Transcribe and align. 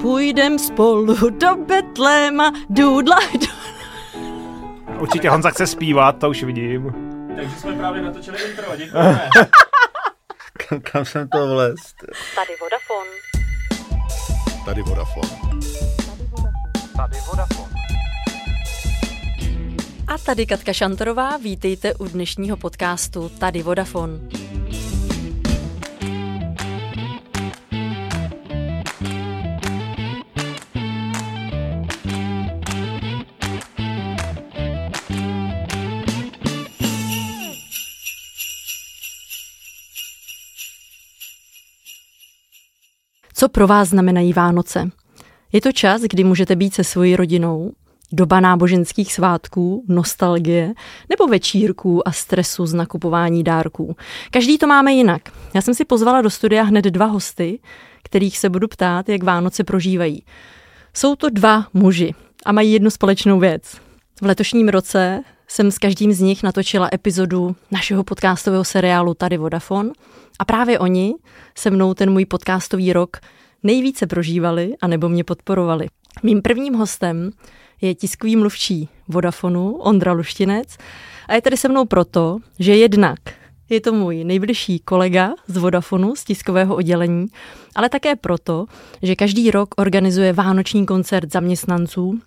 Půjdem 0.00 0.58
spolu 0.58 1.30
do 1.30 1.56
Betléma, 1.56 2.52
dudla, 2.70 3.18
dudla. 3.32 3.62
Určitě 5.00 5.30
Honza 5.30 5.50
chce 5.50 5.66
zpívat, 5.66 6.18
to 6.18 6.30
už 6.30 6.42
vidím. 6.42 6.92
Takže 7.36 7.56
jsme 7.56 7.72
právě 7.72 8.02
natočili 8.02 8.38
intro, 8.50 8.76
děkujeme. 8.76 9.28
kam, 10.68 10.80
kam 10.80 11.04
jsem 11.04 11.28
to 11.28 11.46
vlez? 11.48 11.74
Tady 12.34 12.52
Vodafone. 12.60 13.10
Tady 14.64 14.82
Vodafone. 14.82 15.28
Tady 16.96 17.16
Vodafone. 17.30 17.72
A 20.06 20.18
tady 20.18 20.46
Katka 20.46 20.72
Šantorová, 20.72 21.36
vítejte 21.36 21.94
u 21.94 22.08
dnešního 22.08 22.56
podcastu 22.56 23.28
Tady 23.28 23.62
Vodafone. 23.62 24.41
Co 43.42 43.48
pro 43.48 43.66
vás 43.66 43.88
znamenají 43.88 44.32
Vánoce? 44.32 44.90
Je 45.52 45.60
to 45.60 45.72
čas, 45.72 46.02
kdy 46.02 46.24
můžete 46.24 46.56
být 46.56 46.74
se 46.74 46.84
svojí 46.84 47.16
rodinou, 47.16 47.72
doba 48.12 48.40
náboženských 48.40 49.14
svátků, 49.14 49.84
nostalgie 49.88 50.74
nebo 51.08 51.26
večírků 51.26 52.08
a 52.08 52.12
stresu 52.12 52.66
z 52.66 52.74
nakupování 52.74 53.44
dárků. 53.44 53.96
Každý 54.30 54.58
to 54.58 54.66
máme 54.66 54.92
jinak. 54.92 55.22
Já 55.54 55.60
jsem 55.60 55.74
si 55.74 55.84
pozvala 55.84 56.22
do 56.22 56.30
studia 56.30 56.62
hned 56.62 56.84
dva 56.84 57.06
hosty, 57.06 57.58
kterých 58.02 58.38
se 58.38 58.48
budu 58.48 58.68
ptát, 58.68 59.08
jak 59.08 59.22
Vánoce 59.22 59.64
prožívají. 59.64 60.24
Jsou 60.94 61.16
to 61.16 61.30
dva 61.30 61.66
muži 61.74 62.14
a 62.44 62.52
mají 62.52 62.72
jednu 62.72 62.90
společnou 62.90 63.38
věc. 63.38 63.62
V 64.22 64.26
letošním 64.26 64.68
roce 64.68 65.22
jsem 65.52 65.70
s 65.70 65.78
každým 65.78 66.12
z 66.12 66.20
nich 66.20 66.42
natočila 66.42 66.88
epizodu 66.94 67.56
našeho 67.70 68.04
podcastového 68.04 68.64
seriálu 68.64 69.14
Tady 69.14 69.36
Vodafone 69.36 69.90
a 70.38 70.44
právě 70.44 70.78
oni 70.78 71.14
se 71.54 71.70
mnou 71.70 71.94
ten 71.94 72.10
můj 72.10 72.24
podcastový 72.24 72.92
rok 72.92 73.16
nejvíce 73.62 74.06
prožívali 74.06 74.74
a 74.80 74.86
nebo 74.86 75.08
mě 75.08 75.24
podporovali. 75.24 75.86
Mým 76.22 76.42
prvním 76.42 76.74
hostem 76.74 77.30
je 77.80 77.94
tiskový 77.94 78.36
mluvčí 78.36 78.88
Vodafonu 79.08 79.76
Ondra 79.76 80.12
Luštinec 80.12 80.76
a 81.28 81.34
je 81.34 81.42
tady 81.42 81.56
se 81.56 81.68
mnou 81.68 81.84
proto, 81.84 82.38
že 82.58 82.76
jednak 82.76 83.18
je 83.68 83.80
to 83.80 83.92
můj 83.92 84.24
nejbližší 84.24 84.78
kolega 84.78 85.30
z 85.46 85.56
Vodafonu, 85.56 86.16
z 86.16 86.24
tiskového 86.24 86.76
oddělení, 86.76 87.26
ale 87.74 87.88
také 87.88 88.16
proto, 88.16 88.66
že 89.02 89.16
každý 89.16 89.50
rok 89.50 89.68
organizuje 89.76 90.32
vánoční 90.32 90.86
koncert 90.86 91.32
zaměstnanců, 91.32 92.18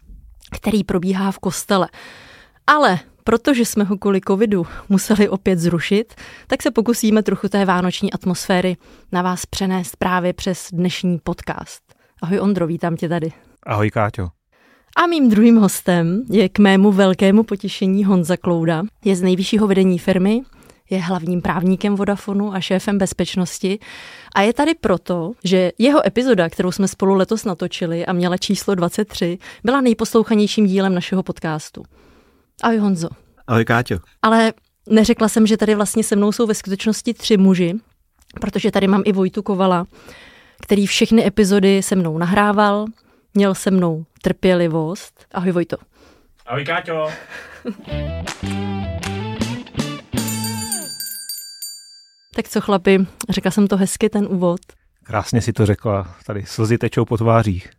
který 0.51 0.83
probíhá 0.83 1.31
v 1.31 1.39
kostele. 1.39 1.87
Ale 2.67 2.99
protože 3.27 3.65
jsme 3.65 3.83
ho 3.83 3.97
kvůli 3.97 4.21
covidu 4.27 4.67
museli 4.89 5.29
opět 5.29 5.59
zrušit, 5.59 6.13
tak 6.47 6.63
se 6.63 6.71
pokusíme 6.71 7.23
trochu 7.23 7.49
té 7.49 7.65
vánoční 7.65 8.13
atmosféry 8.13 8.77
na 9.11 9.21
vás 9.21 9.45
přenést 9.45 9.95
právě 9.97 10.33
přes 10.33 10.67
dnešní 10.73 11.19
podcast. 11.23 11.81
Ahoj 12.21 12.39
Ondro, 12.39 12.67
vítám 12.67 12.95
tě 12.95 13.09
tady. 13.09 13.31
Ahoj 13.63 13.91
Káťo. 13.91 14.29
A 14.97 15.07
mým 15.07 15.29
druhým 15.29 15.55
hostem 15.55 16.23
je 16.29 16.49
k 16.49 16.59
mému 16.59 16.91
velkému 16.91 17.43
potěšení 17.43 18.05
Honza 18.05 18.37
Klouda. 18.37 18.83
Je 19.05 19.15
z 19.15 19.21
nejvyššího 19.21 19.67
vedení 19.67 19.99
firmy, 19.99 20.41
je 20.89 21.01
hlavním 21.01 21.41
právníkem 21.41 21.95
Vodafonu 21.95 22.53
a 22.53 22.59
šéfem 22.59 22.97
bezpečnosti 22.97 23.79
a 24.35 24.41
je 24.41 24.53
tady 24.53 24.73
proto, 24.75 25.31
že 25.43 25.71
jeho 25.77 26.07
epizoda, 26.07 26.49
kterou 26.49 26.71
jsme 26.71 26.87
spolu 26.87 27.13
letos 27.13 27.45
natočili 27.45 28.05
a 28.05 28.13
měla 28.13 28.37
číslo 28.37 28.75
23, 28.75 29.37
byla 29.63 29.81
nejposlouchanějším 29.81 30.65
dílem 30.65 30.95
našeho 30.95 31.23
podcastu. 31.23 31.83
Ahoj 32.63 32.77
Honzo. 32.77 33.09
Ahoj 33.47 33.65
Káťo. 33.65 33.99
Ale 34.21 34.53
neřekla 34.89 35.29
jsem, 35.29 35.47
že 35.47 35.57
tady 35.57 35.75
vlastně 35.75 36.03
se 36.03 36.15
mnou 36.15 36.31
jsou 36.31 36.47
ve 36.47 36.53
skutečnosti 36.53 37.13
tři 37.13 37.37
muži, 37.37 37.73
protože 38.41 38.71
tady 38.71 38.87
mám 38.87 39.01
i 39.05 39.11
Vojtu 39.11 39.41
Kovala, 39.41 39.87
který 40.61 40.87
všechny 40.87 41.27
epizody 41.27 41.83
se 41.83 41.95
mnou 41.95 42.17
nahrával, 42.17 42.85
měl 43.33 43.55
se 43.55 43.71
mnou 43.71 44.05
trpělivost. 44.21 45.25
Ahoj 45.31 45.51
Vojto. 45.51 45.77
Ahoj 46.45 46.65
Káťo. 46.65 47.07
Tak 52.35 52.49
co 52.49 52.61
chlapi, 52.61 53.07
řekla 53.29 53.51
jsem 53.51 53.67
to 53.67 53.77
hezky 53.77 54.09
ten 54.09 54.27
úvod. 54.29 54.59
Krásně 55.03 55.41
si 55.41 55.53
to 55.53 55.65
řekla, 55.65 56.15
tady 56.25 56.45
slzy 56.45 56.77
tečou 56.77 57.05
po 57.05 57.17
tvářích. 57.17 57.69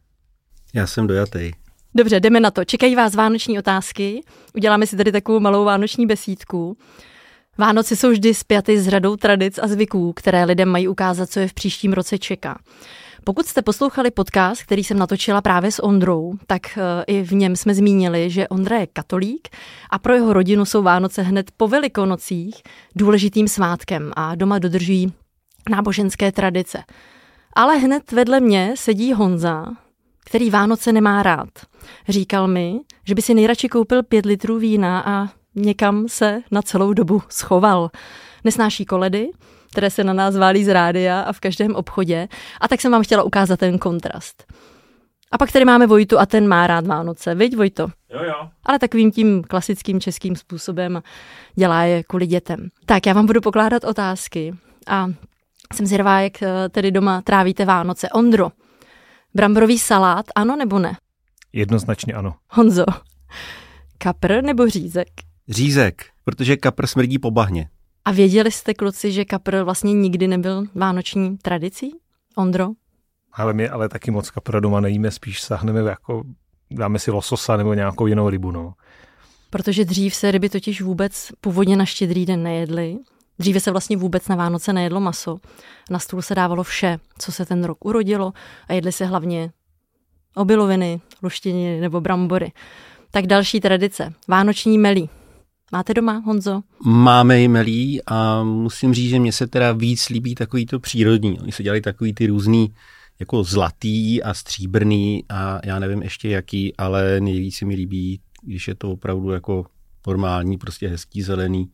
Já 0.75 0.87
jsem 0.87 1.07
dojatý. 1.07 1.51
Dobře, 1.97 2.21
jdeme 2.21 2.41
na 2.41 2.51
to. 2.51 2.65
Čekají 2.65 2.95
vás 2.97 3.15
vánoční 3.15 3.59
otázky. 3.59 4.21
Uděláme 4.55 4.87
si 4.87 4.97
tady 4.97 5.13
takovou 5.13 5.41
malou 5.41 5.65
vánoční 5.65 6.07
besídku. 6.07 6.77
Vánoce 7.59 7.97
jsou 7.97 8.11
vždy 8.11 8.35
spjaty 8.35 8.81
s 8.81 8.89
řadou 8.89 9.17
tradic 9.17 9.59
a 9.63 9.69
zvyků, 9.69 10.13
které 10.13 10.45
lidem 10.45 10.69
mají 10.69 10.89
ukázat, 10.89 11.31
co 11.31 11.41
je 11.41 11.49
v 11.49 11.55
příštím 11.55 11.93
roce 11.93 12.19
čeká. 12.19 12.59
Pokud 13.25 13.47
jste 13.47 13.63
poslouchali 13.63 14.11
podcast, 14.11 14.63
který 14.63 14.85
jsem 14.85 14.99
natočila 14.99 15.41
právě 15.43 15.73
s 15.73 15.83
Ondrou, 15.83 16.35
tak 16.47 16.63
eh, 16.79 17.05
i 17.07 17.23
v 17.23 17.33
něm 17.33 17.57
jsme 17.57 17.75
zmínili, 17.75 18.31
že 18.31 18.49
Ondra 18.49 18.77
je 18.79 18.87
katolík 18.87 19.49
a 19.91 19.99
pro 19.99 20.15
jeho 20.15 20.33
rodinu 20.33 20.65
jsou 20.65 20.83
Vánoce 20.83 21.23
hned 21.23 21.51
po 21.57 21.69
velikonocích 21.69 22.63
důležitým 22.97 23.49
svátkem 23.49 24.13
a 24.17 24.35
doma 24.35 24.59
dodržují 24.59 25.13
náboženské 25.71 26.33
tradice. 26.33 26.83
Ale 27.53 27.77
hned 27.77 28.13
vedle 28.13 28.41
mě 28.41 28.73
sedí 28.77 29.13
Honza, 29.13 29.67
který 30.27 30.51
Vánoce 30.51 30.93
nemá 30.93 31.23
rád. 31.23 31.49
Říkal 32.09 32.49
mi, 32.49 32.81
že 33.05 33.15
by 33.15 33.23
si 33.23 33.35
nejradši 33.35 33.69
koupil 33.69 34.03
pět 34.03 34.27
litrů 34.27 34.59
vína 34.59 35.01
a 35.07 35.29
někam 35.55 36.09
se 36.09 36.43
na 36.51 36.63
celou 36.63 36.93
dobu 36.93 37.23
schoval. 37.29 37.91
Nesnáší 38.45 38.85
koledy, 38.85 39.31
které 39.71 39.91
se 39.91 40.05
na 40.05 40.13
nás 40.13 40.37
válí 40.37 40.65
z 40.65 40.69
rádia 40.69 41.21
a 41.21 41.33
v 41.33 41.41
každém 41.41 41.75
obchodě. 41.75 42.29
A 42.61 42.69
tak 42.69 42.81
jsem 42.81 42.93
vám 42.93 43.03
chtěla 43.03 43.23
ukázat 43.23 43.59
ten 43.59 43.79
kontrast. 43.79 44.45
A 45.33 45.39
pak 45.39 45.53
tady 45.53 45.65
máme 45.65 45.87
Vojtu 45.87 46.19
a 46.19 46.27
ten 46.27 46.49
má 46.49 46.67
rád 46.67 46.87
Vánoce. 46.87 47.35
Viď, 47.35 47.57
Vojto? 47.57 47.89
Jo, 48.11 48.23
jo. 48.23 48.49
Ale 48.65 48.79
takovým 48.79 49.13
tím 49.13 49.43
klasickým 49.43 50.01
českým 50.01 50.37
způsobem 50.37 51.03
dělá 51.55 51.83
je 51.83 52.03
kvůli 52.03 52.27
dětem. 52.27 52.69
Tak 52.87 53.07
já 53.07 53.13
vám 53.13 53.27
budu 53.27 53.41
pokládat 53.41 53.85
otázky 53.85 54.55
a 54.87 55.09
jsem 55.75 55.87
zvědavá, 55.87 56.21
jak 56.21 56.43
eh, 56.43 56.69
tedy 56.69 56.91
doma 56.91 57.23
trávíte 57.23 57.65
Vánoce. 57.65 58.09
Ondro, 58.09 58.51
bramborový 59.37 59.79
salát, 59.79 60.27
ano 60.35 60.57
nebo 60.57 60.79
ne? 60.79 60.97
Jednoznačně 61.53 62.13
ano. 62.13 62.35
Honzo, 62.51 62.85
kapr 63.99 64.43
nebo 64.43 64.69
řízek? 64.69 65.09
Řízek, 65.49 66.07
protože 66.25 66.57
kapr 66.57 66.87
smrdí 66.87 67.19
po 67.19 67.31
bahně. 67.31 67.69
A 68.05 68.13
věděli 68.13 68.51
jste, 68.53 68.75
kluci, 68.75 69.13
že 69.13 69.25
kapr 69.25 69.63
vlastně 69.63 69.93
nikdy 69.93 70.29
nebyl 70.29 70.65
vánoční 70.75 71.39
tradicí? 71.39 71.91
Ondro? 72.37 72.69
Ale 73.33 73.53
my 73.53 73.69
ale 73.69 73.89
taky 73.89 74.11
moc 74.11 74.31
kapra 74.31 74.61
doma 74.61 74.81
nejíme, 74.81 75.11
spíš 75.11 75.43
sahneme 75.43 75.81
jako, 75.81 76.23
dáme 76.71 76.99
si 76.99 77.11
lososa 77.11 77.57
nebo 77.57 77.75
nějakou 77.75 78.07
jinou 78.07 78.29
rybu, 78.29 78.51
no. 78.51 78.75
Protože 79.51 79.85
dřív 79.85 80.15
se 80.15 80.31
ryby 80.31 80.49
totiž 80.49 80.83
vůbec 80.83 81.33
původně 81.41 81.77
na 81.77 81.85
štědrý 81.85 82.27
den 82.27 82.43
nejedly. 82.43 82.97
Dříve 83.39 83.61
se 83.61 83.71
vlastně 83.71 83.97
vůbec 83.97 84.29
na 84.29 84.37
Vánoce 84.37 84.73
nejedlo 84.73 85.01
maso. 85.01 85.39
Na 85.91 85.99
stůl 85.99 86.23
se 86.23 86.35
dávalo 86.35 86.63
vše, 86.63 86.99
co 87.19 87.33
se 87.33 87.47
ten 87.47 87.65
rok 87.65 87.85
urodilo 87.85 88.33
a 88.69 88.73
jedly 88.73 88.93
se 88.93 89.07
hlavně 89.07 89.51
obiloviny, 90.35 91.01
luštěniny 91.23 91.81
nebo 91.81 92.01
brambory. 92.01 92.53
Tak 93.11 93.27
další 93.27 93.61
tradice. 93.61 94.13
Vánoční 94.29 94.79
melí. 94.79 95.09
Máte 95.73 95.95
doma, 95.95 96.23
Honzo? 96.27 96.63
Máme 96.85 97.41
jmelí 97.41 98.01
a 98.07 98.43
musím 98.43 98.95
říct, 98.95 99.11
že 99.11 99.19
mně 99.19 99.33
se 99.33 99.47
teda 99.47 99.73
víc 99.73 100.09
líbí 100.09 100.35
takový 100.35 100.67
to 100.67 100.81
přírodní. 100.81 101.41
Oni 101.41 101.53
se 101.53 101.63
dělali 101.63 101.81
takový 101.81 102.15
ty 102.15 102.27
různý 102.27 102.75
jako 103.19 103.45
zlatý 103.45 104.23
a 104.23 104.35
stříbrný 104.35 105.25
a 105.29 105.61
já 105.65 105.79
nevím 105.79 106.03
ještě 106.03 106.29
jaký, 106.29 106.77
ale 106.77 107.21
nejvíc 107.21 107.57
se 107.57 107.65
mi 107.65 107.75
líbí, 107.75 108.21
když 108.43 108.69
je 108.69 108.75
to 108.75 108.91
opravdu 108.93 109.31
jako 109.31 109.67
normální, 110.07 110.59
prostě 110.59 110.89
hezký 110.89 111.23
zelený, 111.23 111.67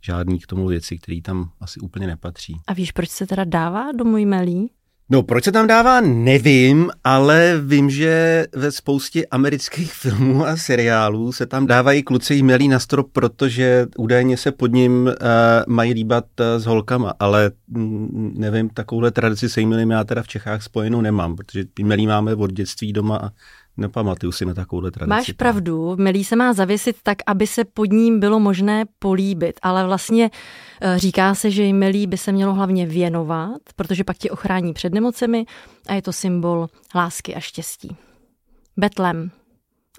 žádný 0.00 0.38
k 0.38 0.46
tomu 0.46 0.66
věci, 0.66 0.98
který 0.98 1.22
tam 1.22 1.50
asi 1.60 1.80
úplně 1.80 2.06
nepatří. 2.06 2.56
A 2.66 2.72
víš, 2.72 2.92
proč 2.92 3.08
se 3.10 3.26
teda 3.26 3.44
dává 3.44 3.92
do 3.92 4.04
můj 4.04 4.24
melí? 4.24 4.70
No, 5.10 5.22
proč 5.22 5.44
se 5.44 5.52
tam 5.52 5.66
dává, 5.66 6.00
nevím, 6.00 6.90
ale 7.04 7.60
vím, 7.64 7.90
že 7.90 8.46
ve 8.54 8.72
spoustě 8.72 9.26
amerických 9.30 9.92
filmů 9.94 10.46
a 10.46 10.56
seriálů 10.56 11.32
se 11.32 11.46
tam 11.46 11.66
dávají 11.66 12.02
kluci 12.02 12.34
jmelí 12.34 12.68
na 12.68 12.78
strop, 12.78 13.12
protože 13.12 13.86
údajně 13.98 14.36
se 14.36 14.52
pod 14.52 14.72
ním 14.72 15.06
uh, 15.06 15.12
mají 15.66 15.92
líbat 15.92 16.24
uh, 16.40 16.46
s 16.62 16.66
holkama, 16.66 17.14
ale 17.18 17.50
mm, 17.68 18.34
nevím, 18.38 18.68
takovouhle 18.68 19.10
tradici 19.10 19.48
se 19.48 19.60
jmelím 19.60 19.90
já 19.90 20.04
teda 20.04 20.22
v 20.22 20.28
Čechách 20.28 20.62
spojenou 20.62 21.00
nemám, 21.00 21.36
protože 21.36 21.64
jmelí 21.78 22.06
máme 22.06 22.34
od 22.34 22.52
dětství 22.52 22.92
doma 22.92 23.16
a 23.16 23.30
nepamatuju 23.78 24.32
si 24.32 24.44
na 24.44 24.54
takovouhle 24.54 24.90
tradici. 24.90 25.10
Máš 25.10 25.32
pravdu, 25.32 25.96
melí 25.96 26.24
se 26.24 26.36
má 26.36 26.52
zavěsit 26.52 26.96
tak, 27.02 27.18
aby 27.26 27.46
se 27.46 27.64
pod 27.64 27.92
ním 27.92 28.20
bylo 28.20 28.40
možné 28.40 28.84
políbit, 28.98 29.60
ale 29.62 29.86
vlastně 29.86 30.30
eh, 30.80 30.98
říká 30.98 31.34
se, 31.34 31.50
že 31.50 31.72
melí 31.72 32.06
by 32.06 32.16
se 32.16 32.32
mělo 32.32 32.54
hlavně 32.54 32.86
věnovat, 32.86 33.60
protože 33.76 34.04
pak 34.04 34.18
tě 34.18 34.30
ochrání 34.30 34.72
před 34.72 34.94
nemocemi 34.94 35.46
a 35.88 35.94
je 35.94 36.02
to 36.02 36.12
symbol 36.12 36.68
lásky 36.94 37.34
a 37.34 37.40
štěstí. 37.40 37.96
Betlem. 38.76 39.30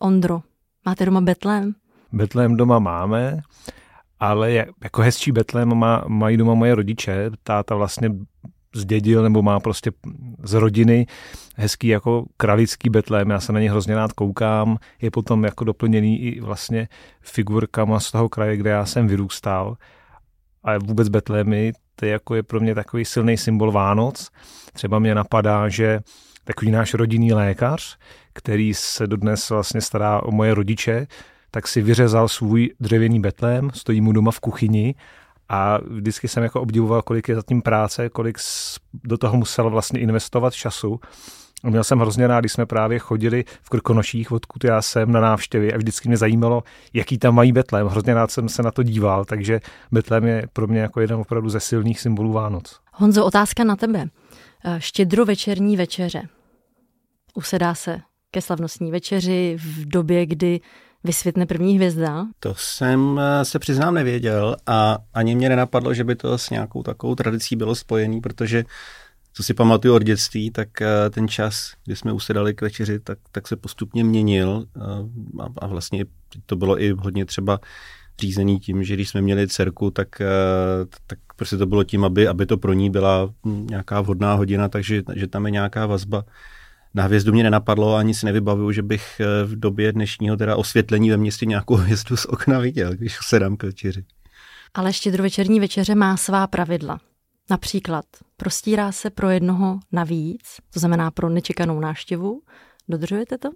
Ondro, 0.02 0.42
máte 0.86 1.06
doma 1.06 1.22
Betlem? 1.22 1.76
Betlém 2.12 2.58
doma 2.58 2.80
máme, 2.80 3.42
ale 4.20 4.52
jako 4.84 5.02
hezčí 5.02 5.32
Betlém 5.32 5.76
má, 5.76 6.04
mají 6.08 6.38
doma 6.38 6.54
moje 6.54 6.76
rodiče. 6.76 7.32
Táta 7.44 7.76
vlastně 7.76 8.10
zdědil 8.76 9.24
nebo 9.24 9.42
má 9.42 9.60
prostě 9.60 9.92
z 10.44 10.54
rodiny 10.54 11.06
hezký 11.56 11.88
jako 11.88 12.26
kralický 12.38 12.90
betlém, 12.90 13.30
já 13.30 13.40
se 13.40 13.54
na 13.54 13.60
ně 13.60 13.72
hrozně 13.72 13.96
rád 13.96 14.14
koukám, 14.14 14.78
je 15.02 15.12
potom 15.12 15.44
jako 15.44 15.64
doplněný 15.64 16.22
i 16.22 16.42
vlastně 16.42 16.88
figurkama 17.22 18.00
z 18.00 18.12
toho 18.12 18.30
kraje, 18.30 18.58
kde 18.58 18.70
já 18.70 18.86
jsem 18.86 19.08
vyrůstal. 19.08 19.78
A 20.64 20.78
vůbec 20.78 21.10
betlémy, 21.10 21.74
to 21.96 22.06
je, 22.06 22.12
jako 22.12 22.36
je 22.36 22.44
pro 22.44 22.60
mě 22.60 22.76
takový 22.76 23.06
silný 23.06 23.38
symbol 23.38 23.72
Vánoc. 23.72 24.30
Třeba 24.74 25.00
mě 25.00 25.16
napadá, 25.16 25.70
že 25.70 26.00
takový 26.44 26.72
náš 26.72 26.94
rodinný 26.94 27.34
lékař, 27.34 27.98
který 28.34 28.74
se 28.74 29.08
dodnes 29.08 29.50
vlastně 29.50 29.82
stará 29.82 30.24
o 30.24 30.32
moje 30.32 30.54
rodiče, 30.54 31.08
tak 31.52 31.68
si 31.68 31.82
vyřezal 31.82 32.28
svůj 32.28 32.74
dřevěný 32.80 33.20
betlém, 33.20 33.70
stojí 33.74 34.02
mu 34.02 34.12
doma 34.12 34.32
v 34.32 34.40
kuchyni 34.40 34.96
a 35.50 35.80
vždycky 35.88 36.28
jsem 36.28 36.44
jako 36.44 36.62
obdivoval, 36.62 37.02
kolik 37.02 37.30
je 37.30 37.36
zatím 37.36 37.62
práce, 37.62 38.10
kolik 38.10 38.38
do 39.04 39.18
toho 39.18 39.38
musel 39.38 39.70
vlastně 39.70 40.00
investovat 40.00 40.54
času. 40.54 41.00
A 41.64 41.70
měl 41.70 41.84
jsem 41.84 42.00
hrozně 42.00 42.28
rád, 42.28 42.40
když 42.40 42.52
jsme 42.52 42.66
právě 42.66 43.00
chodili 43.00 43.46
v 43.62 43.70
Krkonoších, 43.70 44.32
odkud 44.32 44.64
já 44.64 44.82
jsem 44.82 45.12
na 45.12 45.22
návštěvě 45.22 45.74
a 45.74 45.78
vždycky 45.78 46.08
mě 46.08 46.18
zajímalo, 46.18 46.64
jaký 46.94 47.18
tam 47.18 47.36
mají 47.36 47.52
Betlém. 47.52 47.88
Hrozně 47.88 48.14
rád 48.14 48.32
jsem 48.32 48.50
se 48.50 48.64
na 48.64 48.72
to 48.72 48.84
díval, 48.84 49.26
takže 49.26 49.60
Betlém 49.92 50.26
je 50.26 50.48
pro 50.54 50.68
mě 50.68 50.80
jako 50.80 51.02
jeden 51.02 51.20
opravdu 51.20 51.50
ze 51.50 51.60
silných 51.60 52.00
symbolů 52.00 52.32
Vánoc. 52.32 52.80
Honzo, 52.94 53.26
otázka 53.26 53.64
na 53.64 53.76
tebe. 53.76 54.06
Štědrovečerní 54.78 55.78
večeře. 55.78 56.22
Usedá 57.34 57.76
se 57.76 58.02
ke 58.32 58.42
slavnostní 58.42 58.92
večeři 58.92 59.58
v 59.60 59.86
době, 59.86 60.26
kdy 60.26 60.60
vysvětne 61.04 61.46
první 61.46 61.76
hvězda? 61.76 62.26
To 62.40 62.54
jsem 62.58 63.20
eh, 63.20 63.46
se 63.46 63.60
přiznám 63.60 63.94
nevěděl 63.94 64.56
a 64.66 64.98
ani 65.14 65.36
mě 65.36 65.50
nenapadlo, 65.50 65.94
že 65.94 66.04
by 66.04 66.16
to 66.16 66.38
s 66.38 66.50
nějakou 66.50 66.84
takovou 66.84 67.16
tradicí 67.16 67.56
bylo 67.56 67.76
spojený, 67.76 68.22
protože 68.22 68.66
co 69.34 69.44
si 69.44 69.54
pamatuju 69.54 69.96
od 69.96 70.04
dětství, 70.04 70.52
tak 70.52 70.82
eh, 70.82 71.10
ten 71.10 71.28
čas, 71.28 71.72
kdy 71.86 71.96
jsme 71.96 72.14
usedali 72.14 72.54
k 72.54 72.62
večeři, 72.62 73.00
tak, 73.00 73.18
tak 73.32 73.48
se 73.48 73.56
postupně 73.56 74.04
měnil 74.04 74.66
eh, 74.76 74.80
a, 75.44 75.48
a 75.58 75.68
vlastně 75.68 76.06
to 76.46 76.56
bylo 76.56 76.82
i 76.82 76.92
hodně 76.92 77.26
třeba 77.26 77.60
řízený 78.20 78.60
tím, 78.60 78.84
že 78.84 78.94
když 78.94 79.10
jsme 79.10 79.22
měli 79.22 79.48
dcerku, 79.48 79.92
tak, 79.92 80.08
tak 81.08 81.20
prostě 81.36 81.58
to 81.58 81.66
bylo 81.66 81.84
tím, 81.84 82.04
aby, 82.04 82.28
aby 82.28 82.46
to 82.46 82.58
pro 82.58 82.74
ní 82.74 82.90
byla 82.90 83.34
nějaká 83.46 84.02
vhodná 84.02 84.34
hodina, 84.34 84.70
takže 84.70 85.04
že 85.16 85.28
tam 85.28 85.46
je 85.46 85.52
nějaká 85.52 85.86
vazba 85.86 86.24
na 86.94 87.04
hvězdu 87.04 87.34
mě 87.34 87.44
nenapadlo, 87.44 87.96
ani 87.96 88.14
si 88.14 88.26
nevybavuju, 88.26 88.72
že 88.72 88.82
bych 88.82 89.20
eh, 89.20 89.46
v 89.46 89.60
době 89.60 89.94
dnešního 89.94 90.38
teda 90.38 90.56
osvětlení 90.56 91.10
ve 91.10 91.18
městě 91.18 91.46
nějakou 91.46 91.76
hvězdu 91.76 92.18
z 92.18 92.26
okna 92.26 92.60
viděl, 92.60 92.94
když 92.94 93.18
se 93.22 93.40
dám 93.40 93.58
k 93.58 93.64
večeři. 93.64 94.06
Ale 94.74 94.94
štědrovečerní 94.94 95.60
večeře 95.60 95.96
má 95.96 96.18
svá 96.18 96.48
pravidla. 96.48 97.00
Například 97.50 98.06
prostírá 98.38 98.92
se 98.92 99.10
pro 99.10 99.30
jednoho 99.30 99.80
navíc, 99.92 100.42
to 100.74 100.80
znamená 100.80 101.12
pro 101.12 101.30
nečekanou 101.30 101.80
návštěvu. 101.80 102.42
Dodržujete 102.90 103.38
to? 103.38 103.50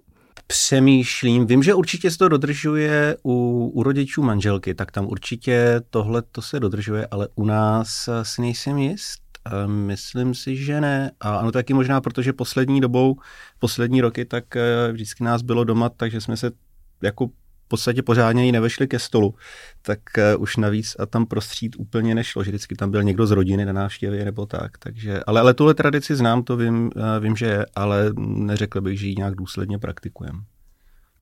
Přemýšlím, 0.46 1.46
vím, 1.46 1.62
že 1.62 1.74
určitě 1.74 2.10
se 2.10 2.18
to 2.18 2.28
dodržuje 2.28 3.16
u, 3.22 3.66
u 3.74 3.82
rodičů 3.82 4.22
manželky, 4.22 4.74
tak 4.74 4.90
tam 4.92 5.06
určitě 5.06 5.80
tohle 5.90 6.22
to 6.22 6.42
se 6.42 6.60
dodržuje, 6.60 7.06
ale 7.10 7.28
u 7.34 7.44
nás 7.44 8.08
si 8.22 8.40
nejsem 8.40 8.78
jist. 8.78 9.23
Myslím 9.66 10.34
si, 10.34 10.56
že 10.56 10.80
ne. 10.80 11.10
A 11.20 11.36
ano, 11.36 11.52
taky 11.52 11.74
možná, 11.74 12.00
protože 12.00 12.32
poslední 12.32 12.80
dobou, 12.80 13.16
poslední 13.58 14.00
roky, 14.00 14.24
tak 14.24 14.56
eh, 14.56 14.92
vždycky 14.92 15.24
nás 15.24 15.42
bylo 15.42 15.64
doma, 15.64 15.88
takže 15.88 16.20
jsme 16.20 16.36
se 16.36 16.50
jako 17.02 17.28
v 17.64 17.68
podstatě 17.68 18.02
pořádně 18.02 18.48
i 18.48 18.52
nevešli 18.52 18.88
ke 18.88 18.98
stolu, 18.98 19.34
tak 19.82 19.98
uh, 20.36 20.42
už 20.42 20.56
navíc 20.56 20.96
a 20.98 21.06
tam 21.06 21.26
prostřít 21.26 21.76
úplně 21.78 22.14
nešlo, 22.14 22.44
že 22.44 22.50
vždycky 22.50 22.74
tam 22.74 22.90
byl 22.90 23.02
někdo 23.02 23.26
z 23.26 23.30
rodiny 23.30 23.64
na 23.64 23.72
návštěvě 23.72 24.24
nebo 24.24 24.46
tak. 24.46 24.78
Takže, 24.78 25.20
ale, 25.26 25.40
ale 25.40 25.54
tuhle 25.54 25.74
tradici 25.74 26.16
znám, 26.16 26.42
to 26.42 26.56
vím, 26.56 26.90
uh, 26.96 27.02
vím, 27.20 27.36
že 27.36 27.46
je, 27.46 27.66
ale 27.74 28.12
neřekl 28.18 28.80
bych, 28.80 29.00
že 29.00 29.06
ji 29.06 29.14
nějak 29.18 29.34
důsledně 29.34 29.78
praktikujem. 29.78 30.44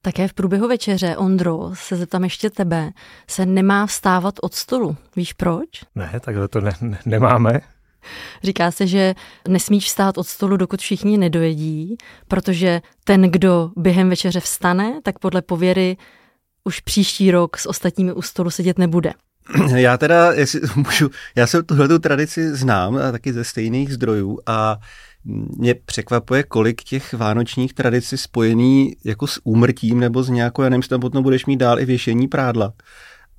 Také 0.02 0.28
v 0.28 0.34
průběhu 0.34 0.68
večeře, 0.68 1.16
Ondro, 1.16 1.70
se 1.74 1.96
zeptám 1.96 2.24
ještě 2.24 2.50
tebe, 2.50 2.90
se 3.28 3.46
nemá 3.46 3.86
vstávat 3.86 4.34
od 4.42 4.54
stolu. 4.54 4.96
Víš 5.16 5.32
proč? 5.32 5.68
Ne, 5.94 6.20
takhle 6.20 6.48
to 6.48 6.60
ne, 6.60 6.72
ne, 6.80 6.98
nemáme. 7.06 7.60
Říká 8.42 8.70
se, 8.70 8.86
že 8.86 9.14
nesmíš 9.48 9.88
stát 9.88 10.18
od 10.18 10.26
stolu, 10.26 10.56
dokud 10.56 10.80
všichni 10.80 11.18
nedojedí, 11.18 11.96
protože 12.28 12.82
ten, 13.04 13.22
kdo 13.22 13.70
během 13.76 14.10
večeře 14.10 14.40
vstane, 14.40 15.00
tak 15.02 15.18
podle 15.18 15.42
pověry 15.42 15.96
už 16.64 16.80
příští 16.80 17.30
rok 17.30 17.58
s 17.58 17.66
ostatními 17.66 18.12
u 18.12 18.22
stolu 18.22 18.50
sedět 18.50 18.78
nebude. 18.78 19.12
Já 19.76 19.96
teda, 19.96 20.32
jestli 20.32 20.60
můžu, 20.76 21.10
já 21.36 21.46
jsem 21.46 21.64
tuhle 21.64 21.98
tradici 21.98 22.56
znám 22.56 22.96
a 22.96 23.12
taky 23.12 23.32
ze 23.32 23.44
stejných 23.44 23.92
zdrojů 23.92 24.38
a 24.46 24.78
mě 25.58 25.74
překvapuje, 25.74 26.42
kolik 26.42 26.82
těch 26.82 27.12
vánočních 27.12 27.74
tradicí 27.74 28.16
spojený 28.16 28.96
jako 29.04 29.26
s 29.26 29.40
úmrtím 29.44 30.00
nebo 30.00 30.22
s 30.22 30.28
nějakou, 30.28 30.62
já 30.62 30.68
nevím, 30.68 30.82
tam 30.82 31.00
potom 31.00 31.22
budeš 31.22 31.46
mít 31.46 31.56
dál 31.56 31.80
i 31.80 31.84
věšení 31.84 32.28
prádla 32.28 32.72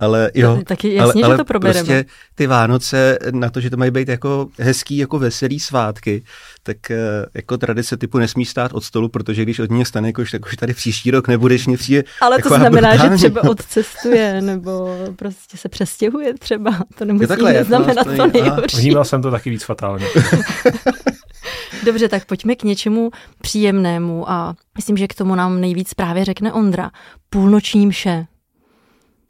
ale 0.04 0.32
jo, 0.34 0.62
taky 0.66 0.94
jasně, 0.94 1.24
ale, 1.24 1.34
že 1.34 1.38
to 1.38 1.46
probereme. 1.46 1.80
prostě 1.80 2.06
ty 2.36 2.48
Vánoce 2.48 3.20
na 3.32 3.50
to, 3.50 3.62
že 3.62 3.70
to 3.70 3.78
mají 3.78 3.92
být 3.92 4.08
jako 4.08 4.48
hezký, 4.60 4.98
jako 4.98 5.20
veselý 5.20 5.60
svátky, 5.60 6.24
tak 6.64 6.92
eh, 6.92 6.98
jako 7.34 7.58
tradice 7.58 7.98
typu 7.98 8.18
nesmí 8.18 8.46
stát 8.46 8.74
od 8.74 8.84
stolu, 8.84 9.10
protože 9.10 9.44
když 9.44 9.60
od 9.60 9.72
něj 9.72 9.86
stane, 9.86 10.10
jako, 10.10 10.24
tak 10.32 10.46
už 10.46 10.56
tady 10.56 10.74
příští 10.74 11.12
rok 11.12 11.28
nebudeš 11.28 11.68
mě 11.68 11.78
přijde 11.78 12.04
Ale 12.22 12.42
to 12.42 12.50
znamená, 12.50 12.90
brutální. 12.90 13.20
že 13.20 13.30
třeba 13.30 13.44
odcestuje, 13.44 14.42
nebo 14.42 14.98
prostě 15.16 15.58
se 15.58 15.70
přestěhuje 15.70 16.34
třeba, 16.34 16.80
to 16.98 17.06
nemusí 17.06 17.28
takhle, 17.28 17.64
znamenat 17.64 18.04
to, 18.04 18.16
to 18.16 18.28
nejhorší. 18.28 18.78
Vnímal 18.78 19.06
jsem 19.06 19.22
to 19.22 19.32
taky 19.32 19.50
víc 19.50 19.64
fatálně. 19.64 20.06
Dobře, 21.86 22.10
tak 22.10 22.26
pojďme 22.26 22.56
k 22.56 22.64
něčemu 22.64 23.12
příjemnému 23.42 24.30
a 24.30 24.56
myslím, 24.78 24.98
že 24.98 25.08
k 25.08 25.14
tomu 25.14 25.36
nám 25.36 25.62
nejvíc 25.62 25.94
právě 25.94 26.26
řekne 26.26 26.54
Ondra. 26.54 26.92
Půlnoční 27.30 27.88
mše 27.88 28.26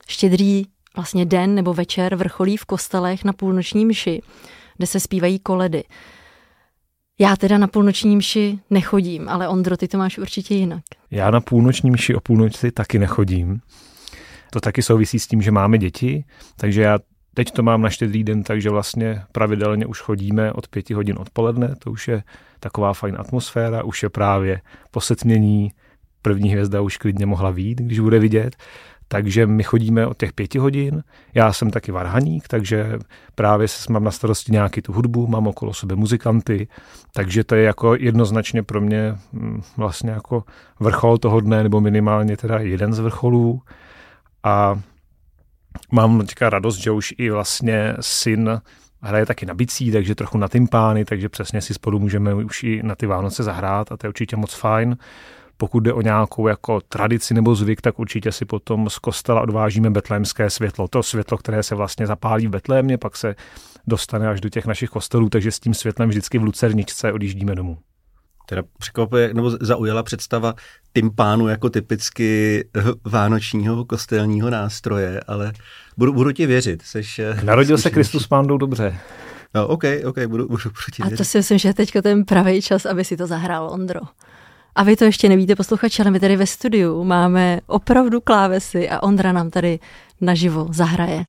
štědrý 0.08 0.64
vlastně 0.96 1.26
den 1.26 1.56
nebo 1.56 1.74
večer 1.74 2.16
vrcholí 2.16 2.58
v 2.58 2.66
kostelech 2.66 3.24
na 3.24 3.34
půlnoční 3.34 3.86
mši, 3.86 4.22
kde 4.78 4.88
se 4.88 5.00
zpívají 5.00 5.40
koledy. 5.40 5.84
Já 7.20 7.36
teda 7.36 7.58
na 7.58 7.68
půlnoční 7.68 8.16
mši 8.16 8.60
nechodím, 8.70 9.30
ale 9.30 9.48
Ondro, 9.48 9.78
ty 9.78 9.88
to 9.88 9.98
máš 9.98 10.18
určitě 10.18 10.56
jinak. 10.56 10.84
Já 11.12 11.32
na 11.32 11.42
půlnoční 11.42 11.92
mši 11.92 12.16
o 12.16 12.20
půlnoci 12.20 12.72
taky 12.72 13.00
nechodím. 13.00 13.62
To 14.52 14.60
taky 14.60 14.82
souvisí 14.82 15.20
s 15.20 15.28
tím, 15.28 15.42
že 15.42 15.52
máme 15.52 15.78
děti, 15.78 16.26
takže 16.58 16.82
já 16.82 17.00
teď 17.34 17.52
to 17.52 17.64
mám 17.64 17.82
na 17.82 17.90
štědrý 17.90 18.24
den, 18.24 18.44
takže 18.44 18.70
vlastně 18.70 19.24
pravidelně 19.32 19.86
už 19.86 20.02
chodíme 20.02 20.54
od 20.54 20.68
pěti 20.68 20.94
hodin 20.94 21.16
odpoledne, 21.20 21.76
to 21.80 21.92
už 21.92 22.08
je 22.08 22.24
taková 22.60 22.94
fajn 22.94 23.16
atmosféra, 23.20 23.84
už 23.84 24.04
je 24.04 24.10
právě 24.10 24.62
posetmění, 24.92 25.72
první 26.22 26.50
hvězda 26.50 26.82
už 26.82 26.98
klidně 26.98 27.26
mohla 27.26 27.52
vít, 27.52 27.82
když 27.82 28.00
bude 28.00 28.20
vidět. 28.20 28.56
Takže 29.14 29.48
my 29.48 29.64
chodíme 29.64 30.08
od 30.08 30.18
těch 30.18 30.34
pěti 30.34 30.60
hodin. 30.60 31.04
Já 31.34 31.54
jsem 31.54 31.72
taky 31.72 31.92
varhaník, 31.92 32.48
takže 32.48 33.00
právě 33.36 33.68
mám 33.90 34.04
na 34.04 34.12
starosti 34.12 34.52
nějaký 34.52 34.82
tu 34.82 34.94
hudbu, 34.94 35.28
mám 35.28 35.48
okolo 35.48 35.74
sebe 35.74 35.96
muzikanty, 35.96 36.68
takže 37.14 37.44
to 37.44 37.56
je 37.56 37.64
jako 37.64 37.96
jednoznačně 37.96 38.64
pro 38.64 38.82
mě 38.82 39.16
mm, 39.32 39.62
vlastně 39.78 40.12
jako 40.12 40.44
vrchol 40.80 41.18
toho 41.18 41.40
dne, 41.40 41.64
nebo 41.64 41.82
minimálně 41.82 42.38
teda 42.38 42.60
jeden 42.60 42.94
z 42.94 43.00
vrcholů. 43.00 43.62
A 44.44 44.80
mám 45.92 46.20
teďka 46.20 46.50
radost, 46.50 46.78
že 46.78 46.92
už 46.92 47.14
i 47.18 47.30
vlastně 47.30 47.94
syn 48.00 48.62
hraje 49.02 49.26
taky 49.26 49.46
na 49.46 49.54
bicí, 49.54 49.92
takže 49.92 50.16
trochu 50.16 50.38
na 50.38 50.48
tympány, 50.48 51.06
takže 51.06 51.30
přesně 51.30 51.62
si 51.62 51.74
spolu 51.74 52.00
můžeme 52.00 52.34
už 52.34 52.64
i 52.64 52.84
na 52.84 52.96
ty 52.96 53.06
Vánoce 53.06 53.44
zahrát 53.44 53.92
a 53.92 53.98
to 53.98 54.08
je 54.08 54.10
určitě 54.10 54.36
moc 54.36 54.54
fajn. 54.54 54.98
Pokud 55.64 55.80
jde 55.80 55.94
o 55.94 56.02
nějakou 56.02 56.48
jako 56.48 56.82
tradici 56.82 57.34
nebo 57.34 57.56
zvyk, 57.56 57.82
tak 57.82 58.00
určitě 58.00 58.32
si 58.32 58.46
potom 58.46 58.90
z 58.90 59.00
kostela 59.00 59.42
odvážíme 59.42 59.90
betlémské 59.90 60.50
světlo. 60.50 60.88
To 60.88 61.04
světlo, 61.04 61.38
které 61.38 61.64
se 61.64 61.76
vlastně 61.76 62.08
zapálí 62.08 62.48
v 62.48 62.50
Betlémě, 62.50 62.98
pak 62.98 63.18
se 63.18 63.36
dostane 63.88 64.28
až 64.28 64.42
do 64.42 64.50
těch 64.50 64.66
našich 64.66 64.90
kostelů, 64.90 65.30
takže 65.30 65.52
s 65.52 65.60
tím 65.60 65.74
světlem 65.74 66.10
vždycky 66.10 66.38
v 66.38 66.44
Lucerničce 66.44 67.12
odjíždíme 67.12 67.56
domů. 67.56 67.78
Teda 68.46 68.64
překvapuje, 68.80 69.34
nebo 69.34 69.50
zaujala 69.50 70.04
představa 70.04 70.54
tympánu 70.94 71.48
jako 71.48 71.70
typicky 71.70 72.64
vánočního 73.06 73.86
kostelního 73.86 74.50
nástroje, 74.50 75.22
ale 75.28 75.54
budu, 75.98 76.14
budu 76.14 76.32
ti 76.32 76.46
věřit. 76.46 76.82
Seš, 76.82 77.20
eh, 77.20 77.40
Narodil 77.44 77.78
se 77.78 77.90
Kristus 77.90 78.28
pándou 78.28 78.58
dobře. 78.58 78.98
No, 79.56 79.68
OK, 79.68 79.84
OK, 80.06 80.18
budu, 80.18 80.48
budu, 80.48 80.64
budu 80.64 80.92
ti 80.94 81.04
A 81.04 81.18
to 81.18 81.24
si 81.24 81.38
myslím, 81.38 81.58
že 81.58 81.70
je 81.70 81.74
teď 81.74 81.94
ten 82.02 82.26
pravý 82.26 82.62
čas, 82.62 82.86
aby 82.86 83.06
si 83.06 83.18
to 83.18 83.28
zahrál, 83.28 83.70
Ondro. 83.70 84.02
A 84.76 84.84
vy 84.84 84.96
to 84.96 85.06
ještě 85.06 85.30
nevíte, 85.30 85.56
posluchači, 85.56 86.02
ale 86.02 86.12
my 86.12 86.20
tady 86.20 86.36
ve 86.36 86.48
studiu 86.48 87.04
máme 87.04 87.60
opravdu 87.68 88.22
klávesy 88.22 88.90
a 88.90 89.04
Ondra 89.04 89.32
nám 89.32 89.50
tady 89.50 89.80
naživo 90.22 90.68
zahraje. 90.72 91.24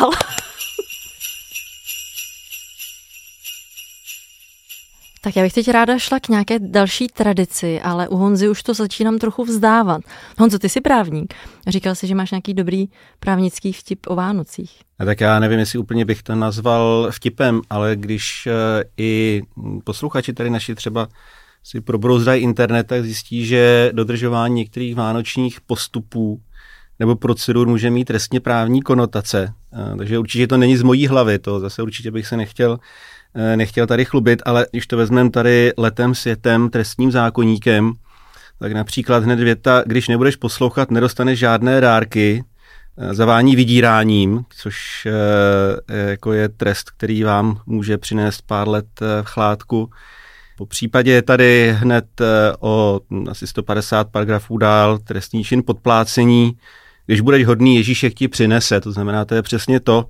Nespíval. 0.00 0.10
Tak 5.22 5.36
já 5.36 5.42
bych 5.42 5.52
teď 5.52 5.68
ráda 5.68 5.98
šla 5.98 6.20
k 6.20 6.28
nějaké 6.28 6.58
další 6.58 7.06
tradici, 7.06 7.80
ale 7.80 8.08
u 8.08 8.16
Honzy 8.16 8.48
už 8.48 8.62
to 8.62 8.74
začínám 8.74 9.18
trochu 9.18 9.44
vzdávat. 9.44 10.02
Honzo, 10.38 10.58
ty 10.58 10.68
jsi 10.68 10.80
právník. 10.80 11.34
Říkal 11.68 11.94
jsi, 11.94 12.06
že 12.06 12.14
máš 12.14 12.30
nějaký 12.30 12.54
dobrý 12.54 12.86
právnický 13.20 13.72
vtip 13.72 14.06
o 14.06 14.14
Vánocích. 14.14 14.82
A 14.98 15.04
tak 15.04 15.20
já 15.20 15.38
nevím, 15.38 15.58
jestli 15.58 15.78
úplně 15.78 16.04
bych 16.04 16.22
to 16.22 16.34
nazval 16.34 17.08
vtipem, 17.10 17.60
ale 17.70 17.96
když 17.96 18.46
uh, 18.46 18.52
i 18.96 19.42
posluchači 19.84 20.32
tady 20.32 20.50
naši 20.50 20.74
třeba 20.74 21.08
si 21.62 21.80
probrouzdají 21.80 22.42
internet, 22.42 22.86
tak 22.86 23.04
zjistí, 23.04 23.46
že 23.46 23.90
dodržování 23.92 24.54
některých 24.54 24.94
vánočních 24.94 25.60
postupů 25.60 26.40
nebo 27.00 27.16
procedur 27.16 27.68
může 27.68 27.90
mít 27.90 28.04
trestně 28.04 28.40
právní 28.40 28.82
konotace. 28.82 29.52
Uh, 29.72 29.96
takže 29.96 30.18
určitě 30.18 30.46
to 30.46 30.56
není 30.56 30.76
z 30.76 30.82
mojí 30.82 31.06
hlavy, 31.06 31.38
to 31.38 31.60
zase 31.60 31.82
určitě 31.82 32.10
bych 32.10 32.26
se 32.26 32.36
nechtěl 32.36 32.70
uh, 32.70 33.56
nechtěl 33.56 33.86
tady 33.86 34.04
chlubit, 34.04 34.42
ale 34.44 34.66
když 34.70 34.86
to 34.86 34.96
vezmeme 34.96 35.30
tady 35.30 35.72
letem 35.76 36.14
světem, 36.14 36.70
trestním 36.70 37.10
zákoníkem, 37.10 37.92
tak 38.58 38.72
například 38.72 39.24
hned 39.24 39.40
věta, 39.40 39.82
když 39.86 40.08
nebudeš 40.08 40.36
poslouchat, 40.36 40.90
nedostaneš 40.90 41.38
žádné 41.38 41.80
dárky, 41.80 42.44
zavání 43.10 43.56
vydíráním, 43.56 44.44
což 44.50 45.08
jako 46.08 46.32
je 46.32 46.48
trest, 46.48 46.90
který 46.90 47.22
vám 47.22 47.60
může 47.66 47.98
přinést 47.98 48.40
pár 48.40 48.68
let 48.68 48.86
v 49.22 49.26
chládku. 49.26 49.90
Po 50.56 50.66
případě 50.66 51.12
je 51.12 51.22
tady 51.22 51.76
hned 51.78 52.04
o 52.60 53.00
asi 53.30 53.46
150 53.46 54.08
paragrafů 54.10 54.58
dál 54.58 54.98
trestní 54.98 55.44
čin 55.44 55.62
podplácení. 55.66 56.56
Když 57.06 57.20
budeš 57.20 57.46
hodný, 57.46 57.76
Ježíšek 57.76 58.14
ti 58.14 58.28
přinese. 58.28 58.80
To 58.80 58.92
znamená, 58.92 59.24
to 59.24 59.34
je 59.34 59.42
přesně 59.42 59.80
to, 59.80 60.04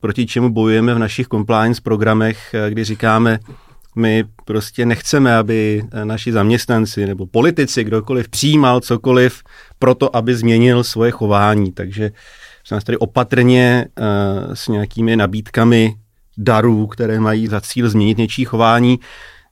proti 0.00 0.26
čemu 0.26 0.50
bojujeme 0.50 0.94
v 0.94 0.98
našich 0.98 1.26
compliance 1.28 1.80
programech, 1.84 2.54
kdy 2.68 2.84
říkáme, 2.84 3.38
my 3.96 4.24
prostě 4.44 4.86
nechceme, 4.86 5.36
aby 5.36 5.82
naši 6.04 6.32
zaměstnanci 6.32 7.06
nebo 7.06 7.26
politici, 7.26 7.84
kdokoliv 7.84 8.28
přijímal 8.28 8.80
cokoliv 8.80 9.42
proto, 9.78 10.16
aby 10.16 10.36
změnil 10.36 10.84
svoje 10.84 11.10
chování. 11.10 11.72
Takže 11.72 12.10
jsme 12.64 12.80
tady 12.80 12.98
opatrně 12.98 13.86
uh, 13.98 14.54
s 14.54 14.68
nějakými 14.68 15.16
nabídkami 15.16 15.94
darů, 16.38 16.86
které 16.86 17.20
mají 17.20 17.46
za 17.46 17.60
cíl 17.60 17.90
změnit 17.90 18.18
něčí 18.18 18.44
chování. 18.44 18.98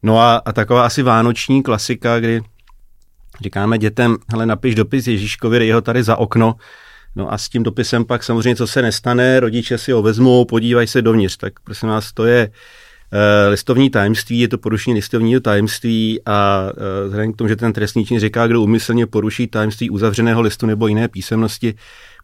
No 0.02 0.18
a, 0.18 0.36
a 0.36 0.52
taková 0.52 0.86
asi 0.86 1.02
vánoční 1.02 1.62
klasika, 1.62 2.20
kdy 2.20 2.40
říkáme 3.42 3.78
dětem, 3.78 4.16
hele, 4.28 4.46
napiš 4.46 4.74
dopis 4.74 5.06
Ježíškovi, 5.06 5.58
dej 5.58 5.70
ho 5.70 5.80
tady 5.80 6.02
za 6.02 6.16
okno, 6.16 6.54
No 7.16 7.32
a 7.32 7.38
s 7.38 7.48
tím 7.48 7.62
dopisem 7.62 8.04
pak 8.04 8.24
samozřejmě, 8.24 8.56
co 8.56 8.66
se 8.66 8.82
nestane, 8.82 9.40
rodiče 9.40 9.78
si 9.78 9.92
ho 9.92 10.02
vezmou, 10.02 10.44
podívají 10.44 10.86
se 10.86 11.02
dovnitř. 11.02 11.36
Tak 11.36 11.52
prosím 11.60 11.88
vás, 11.88 12.12
to 12.12 12.24
je 12.24 12.48
uh, 12.48 13.18
listovní 13.50 13.90
tajemství, 13.90 14.40
je 14.40 14.48
to 14.48 14.58
porušení 14.58 14.94
listovního 14.94 15.40
tajemství 15.40 16.20
a 16.26 16.70
uh, 16.76 17.06
vzhledem 17.06 17.32
k 17.32 17.36
tomu, 17.36 17.48
že 17.48 17.56
ten 17.56 17.72
trestný 17.72 18.04
čin 18.04 18.20
říká, 18.20 18.46
kdo 18.46 18.62
umyslně 18.62 19.06
poruší 19.06 19.46
tajemství 19.46 19.90
uzavřeného 19.90 20.40
listu 20.40 20.66
nebo 20.66 20.86
jiné 20.86 21.08
písemnosti, 21.08 21.74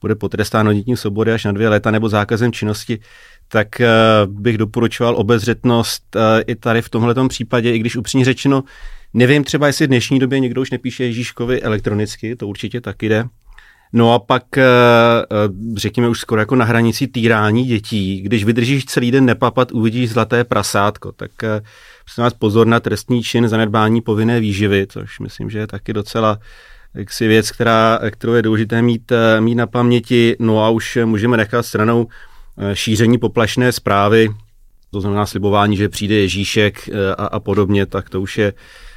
bude 0.00 0.14
potrestán 0.14 0.68
odnětím 0.68 0.96
svobody 0.96 1.32
až 1.32 1.44
na 1.44 1.52
dvě 1.52 1.68
léta 1.68 1.90
nebo 1.90 2.08
zákazem 2.08 2.52
činnosti, 2.52 2.98
tak 3.48 3.68
uh, 3.80 4.32
bych 4.32 4.58
doporučoval 4.58 5.16
obezřetnost 5.16 6.16
i 6.46 6.54
tady 6.54 6.82
v 6.82 6.88
tomhle 6.88 7.14
případě, 7.28 7.72
i 7.72 7.78
když 7.78 7.96
upřímně 7.96 8.24
řečeno, 8.24 8.64
nevím 9.14 9.44
třeba, 9.44 9.66
jestli 9.66 9.86
v 9.86 9.88
dnešní 9.88 10.18
době 10.18 10.40
někdo 10.40 10.60
už 10.60 10.70
nepíše 10.70 11.04
Ježíškovi 11.04 11.62
elektronicky, 11.62 12.36
to 12.36 12.48
určitě 12.48 12.80
taky 12.80 13.08
jde, 13.08 13.24
No 13.92 14.12
a 14.12 14.18
pak, 14.18 14.44
řekněme 15.76 16.08
už 16.08 16.20
skoro 16.20 16.40
jako 16.40 16.56
na 16.56 16.64
hranici 16.64 17.06
týrání 17.06 17.64
dětí, 17.64 18.20
když 18.20 18.44
vydržíš 18.44 18.84
celý 18.84 19.10
den 19.10 19.24
nepapat, 19.24 19.72
uvidíš 19.72 20.10
zlaté 20.10 20.44
prasátko, 20.44 21.12
tak 21.12 21.30
prosím 22.04 22.22
vás 22.22 22.34
pozor 22.34 22.66
na 22.66 22.80
trestní 22.80 23.22
čin 23.22 23.48
zanedbání 23.48 24.00
povinné 24.00 24.40
výživy, 24.40 24.86
což 24.88 25.18
myslím, 25.18 25.50
že 25.50 25.58
je 25.58 25.66
taky 25.66 25.92
docela 25.92 26.38
jaksi 26.94 27.28
věc, 27.28 27.50
která, 27.50 28.00
kterou 28.10 28.32
je 28.32 28.42
důležité 28.42 28.82
mít, 28.82 29.12
mít 29.40 29.54
na 29.54 29.66
paměti. 29.66 30.36
No 30.38 30.64
a 30.64 30.70
už 30.70 30.98
můžeme 31.04 31.36
nechat 31.36 31.66
stranou 31.66 32.06
šíření 32.72 33.18
poplašné 33.18 33.72
zprávy, 33.72 34.28
to 34.90 35.00
znamená 35.00 35.26
slibování, 35.26 35.76
že 35.76 35.88
přijde 35.88 36.14
Ježíšek 36.14 36.88
a, 37.18 37.26
a 37.26 37.40
podobně, 37.40 37.86
tak 37.86 38.10
to 38.10 38.20
už 38.20 38.38
je 38.38 38.52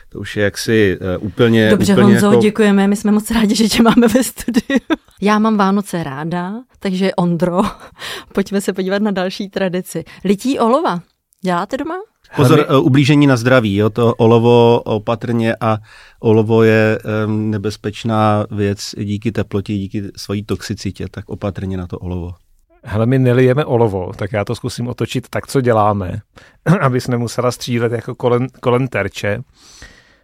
to 0.09 0.19
už 0.19 0.37
je 0.37 0.43
jaksi 0.43 0.99
uh, 1.01 1.27
úplně... 1.27 1.69
Dobře, 1.69 1.93
úplně 1.93 2.05
Honzo, 2.05 2.31
jako... 2.31 2.41
děkujeme, 2.41 2.87
my 2.87 2.95
jsme 2.95 3.11
moc 3.11 3.31
rádi, 3.31 3.55
že 3.55 3.67
tě 3.67 3.83
máme 3.83 4.07
ve 4.07 4.23
studiu. 4.23 4.79
Já 5.21 5.39
mám 5.39 5.57
Vánoce 5.57 6.03
ráda, 6.03 6.53
takže 6.79 7.15
Ondro, 7.15 7.61
pojďme 8.33 8.61
se 8.61 8.73
podívat 8.73 9.01
na 9.01 9.11
další 9.11 9.49
tradici. 9.49 10.03
Lití 10.25 10.59
olova. 10.59 11.01
Děláte 11.41 11.77
doma? 11.77 11.95
Pozor, 12.35 12.65
uh, 12.69 12.85
ublížení 12.85 13.27
na 13.27 13.37
zdraví, 13.37 13.75
jo, 13.75 13.89
to 13.89 14.15
olovo 14.15 14.81
opatrně 14.81 15.55
a 15.61 15.77
olovo 16.19 16.63
je 16.63 16.99
um, 17.25 17.51
nebezpečná 17.51 18.45
věc 18.51 18.95
díky 18.97 19.31
teplotě, 19.31 19.73
díky 19.73 20.03
svojí 20.17 20.43
toxicitě, 20.43 21.05
tak 21.11 21.29
opatrně 21.29 21.77
na 21.77 21.87
to 21.87 21.99
olovo. 21.99 22.33
Hele, 22.83 23.05
my 23.05 23.19
nelijeme 23.19 23.65
olovo, 23.65 24.11
tak 24.15 24.33
já 24.33 24.45
to 24.45 24.55
zkusím 24.55 24.87
otočit 24.87 25.29
tak, 25.29 25.47
co 25.47 25.61
děláme, 25.61 26.21
abys 26.79 27.07
nemusela 27.07 27.51
střílet 27.51 27.91
jako 27.91 28.15
kolem, 28.15 28.47
kolem 28.61 28.87
terče. 28.87 29.41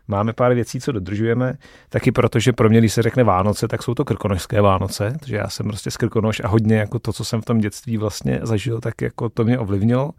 Máme 0.07 0.33
pár 0.33 0.53
věcí, 0.53 0.79
co 0.79 0.91
dodržujeme, 0.91 1.53
taky 1.89 2.11
protože 2.11 2.53
pro 2.53 2.69
mě, 2.69 2.79
když 2.79 2.93
se 2.93 3.01
řekne 3.01 3.23
Vánoce, 3.23 3.67
tak 3.67 3.83
jsou 3.83 3.93
to 3.93 4.05
krkonožské 4.05 4.61
Vánoce, 4.61 5.15
protože 5.19 5.35
já 5.35 5.49
jsem 5.49 5.67
prostě 5.67 5.91
z 5.91 5.97
Krkonož 5.97 6.41
a 6.43 6.47
hodně 6.47 6.75
jako 6.75 6.99
to, 6.99 7.13
co 7.13 7.25
jsem 7.25 7.41
v 7.41 7.45
tom 7.45 7.57
dětství 7.57 7.97
vlastně 7.97 8.39
zažil, 8.43 8.81
tak 8.81 9.01
jako 9.01 9.29
to 9.29 9.43
mě 9.43 9.59
ovlivnilo. 9.59 10.11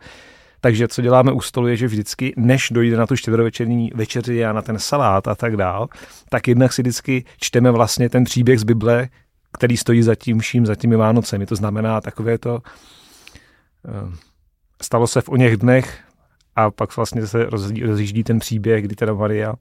Takže 0.60 0.88
co 0.88 1.02
děláme 1.02 1.32
u 1.32 1.40
stolu 1.40 1.66
je, 1.66 1.76
že 1.76 1.86
vždycky, 1.86 2.34
než 2.36 2.68
dojde 2.70 2.96
na 2.96 3.06
tu 3.06 3.16
štědrovečerní 3.16 3.90
večeři 3.94 4.44
a 4.44 4.52
na 4.52 4.62
ten 4.62 4.78
salát 4.78 5.28
a 5.28 5.34
tak 5.34 5.56
dál, 5.56 5.88
tak 6.28 6.48
jednak 6.48 6.72
si 6.72 6.82
vždycky 6.82 7.24
čteme 7.40 7.70
vlastně 7.70 8.08
ten 8.08 8.24
příběh 8.24 8.60
z 8.60 8.64
Bible, 8.64 9.08
který 9.52 9.76
stojí 9.76 10.02
za 10.02 10.14
tím 10.14 10.38
vším, 10.38 10.66
za 10.66 10.74
těmi 10.74 10.96
Vánocemi. 10.96 11.46
To 11.46 11.56
znamená 11.56 12.00
takové 12.00 12.38
to, 12.38 12.58
stalo 14.82 15.06
se 15.06 15.20
v 15.20 15.28
o 15.28 15.36
něch 15.36 15.56
dnech 15.56 15.98
a 16.56 16.70
pak 16.70 16.96
vlastně 16.96 17.26
se 17.26 17.44
rozjíždí 17.82 18.24
ten 18.24 18.38
příběh, 18.38 18.84
kdy 18.84 18.94
teda 18.94 19.14
Maria 19.14 19.54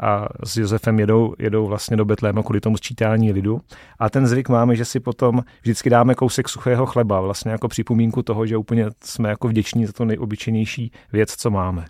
a 0.00 0.28
s 0.44 0.56
Josefem 0.56 1.00
jedou, 1.00 1.34
jedou 1.38 1.66
vlastně 1.66 1.96
do 1.96 2.04
Betléma 2.04 2.42
kvůli 2.42 2.60
tomu 2.60 2.76
sčítání 2.76 3.32
lidu. 3.32 3.60
A 3.98 4.10
ten 4.10 4.26
zvyk 4.26 4.48
máme, 4.48 4.76
že 4.76 4.84
si 4.84 5.00
potom 5.00 5.42
vždycky 5.62 5.90
dáme 5.90 6.14
kousek 6.14 6.48
suchého 6.48 6.86
chleba, 6.86 7.20
vlastně 7.20 7.50
jako 7.50 7.68
připomínku 7.68 8.22
toho, 8.22 8.46
že 8.46 8.56
úplně 8.56 8.86
jsme 9.04 9.28
jako 9.28 9.48
vděční 9.48 9.86
za 9.86 9.92
to 9.92 10.04
nejobyčejnější 10.04 10.92
věc, 11.12 11.34
co 11.36 11.50
máme. 11.50 11.84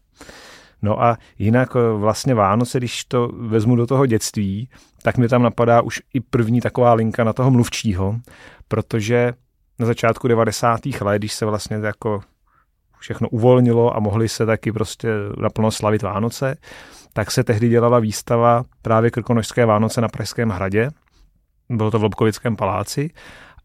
No 0.83 1.02
a 1.02 1.17
jinak 1.38 1.75
vlastně 1.97 2.35
Vánoce, 2.35 2.78
když 2.78 3.05
to 3.05 3.28
vezmu 3.28 3.76
do 3.76 3.87
toho 3.87 4.07
dětství, 4.07 4.69
tak 5.02 5.19
mi 5.19 5.28
tam 5.28 5.43
napadá 5.43 5.81
už 5.81 6.02
i 6.14 6.21
první 6.21 6.61
taková 6.61 6.95
linka 6.95 7.25
na 7.25 7.33
toho 7.33 7.50
mluvčího, 7.50 8.17
protože 8.69 9.33
na 9.78 9.87
začátku 9.87 10.28
90. 10.28 10.81
let, 11.00 11.19
když 11.19 11.33
se 11.33 11.47
vlastně 11.47 11.76
jako 11.76 12.21
všechno 12.99 13.28
uvolnilo 13.28 13.97
a 13.97 14.00
mohli 14.00 14.28
se 14.28 14.47
taky 14.47 14.73
prostě 14.73 15.09
naplno 15.40 15.71
slavit 15.71 16.02
Vánoce, 16.02 16.57
tak 17.12 17.31
se 17.31 17.45
tehdy 17.45 17.69
dělala 17.69 17.99
výstava 17.99 18.64
právě 18.83 19.11
Krkonožské 19.11 19.67
Vánoce 19.67 20.00
na 20.00 20.09
Pražském 20.09 20.49
hradě. 20.49 20.90
Bylo 21.71 21.90
to 21.90 21.99
v 21.99 22.02
Lobkovickém 22.02 22.57
paláci 22.57 23.11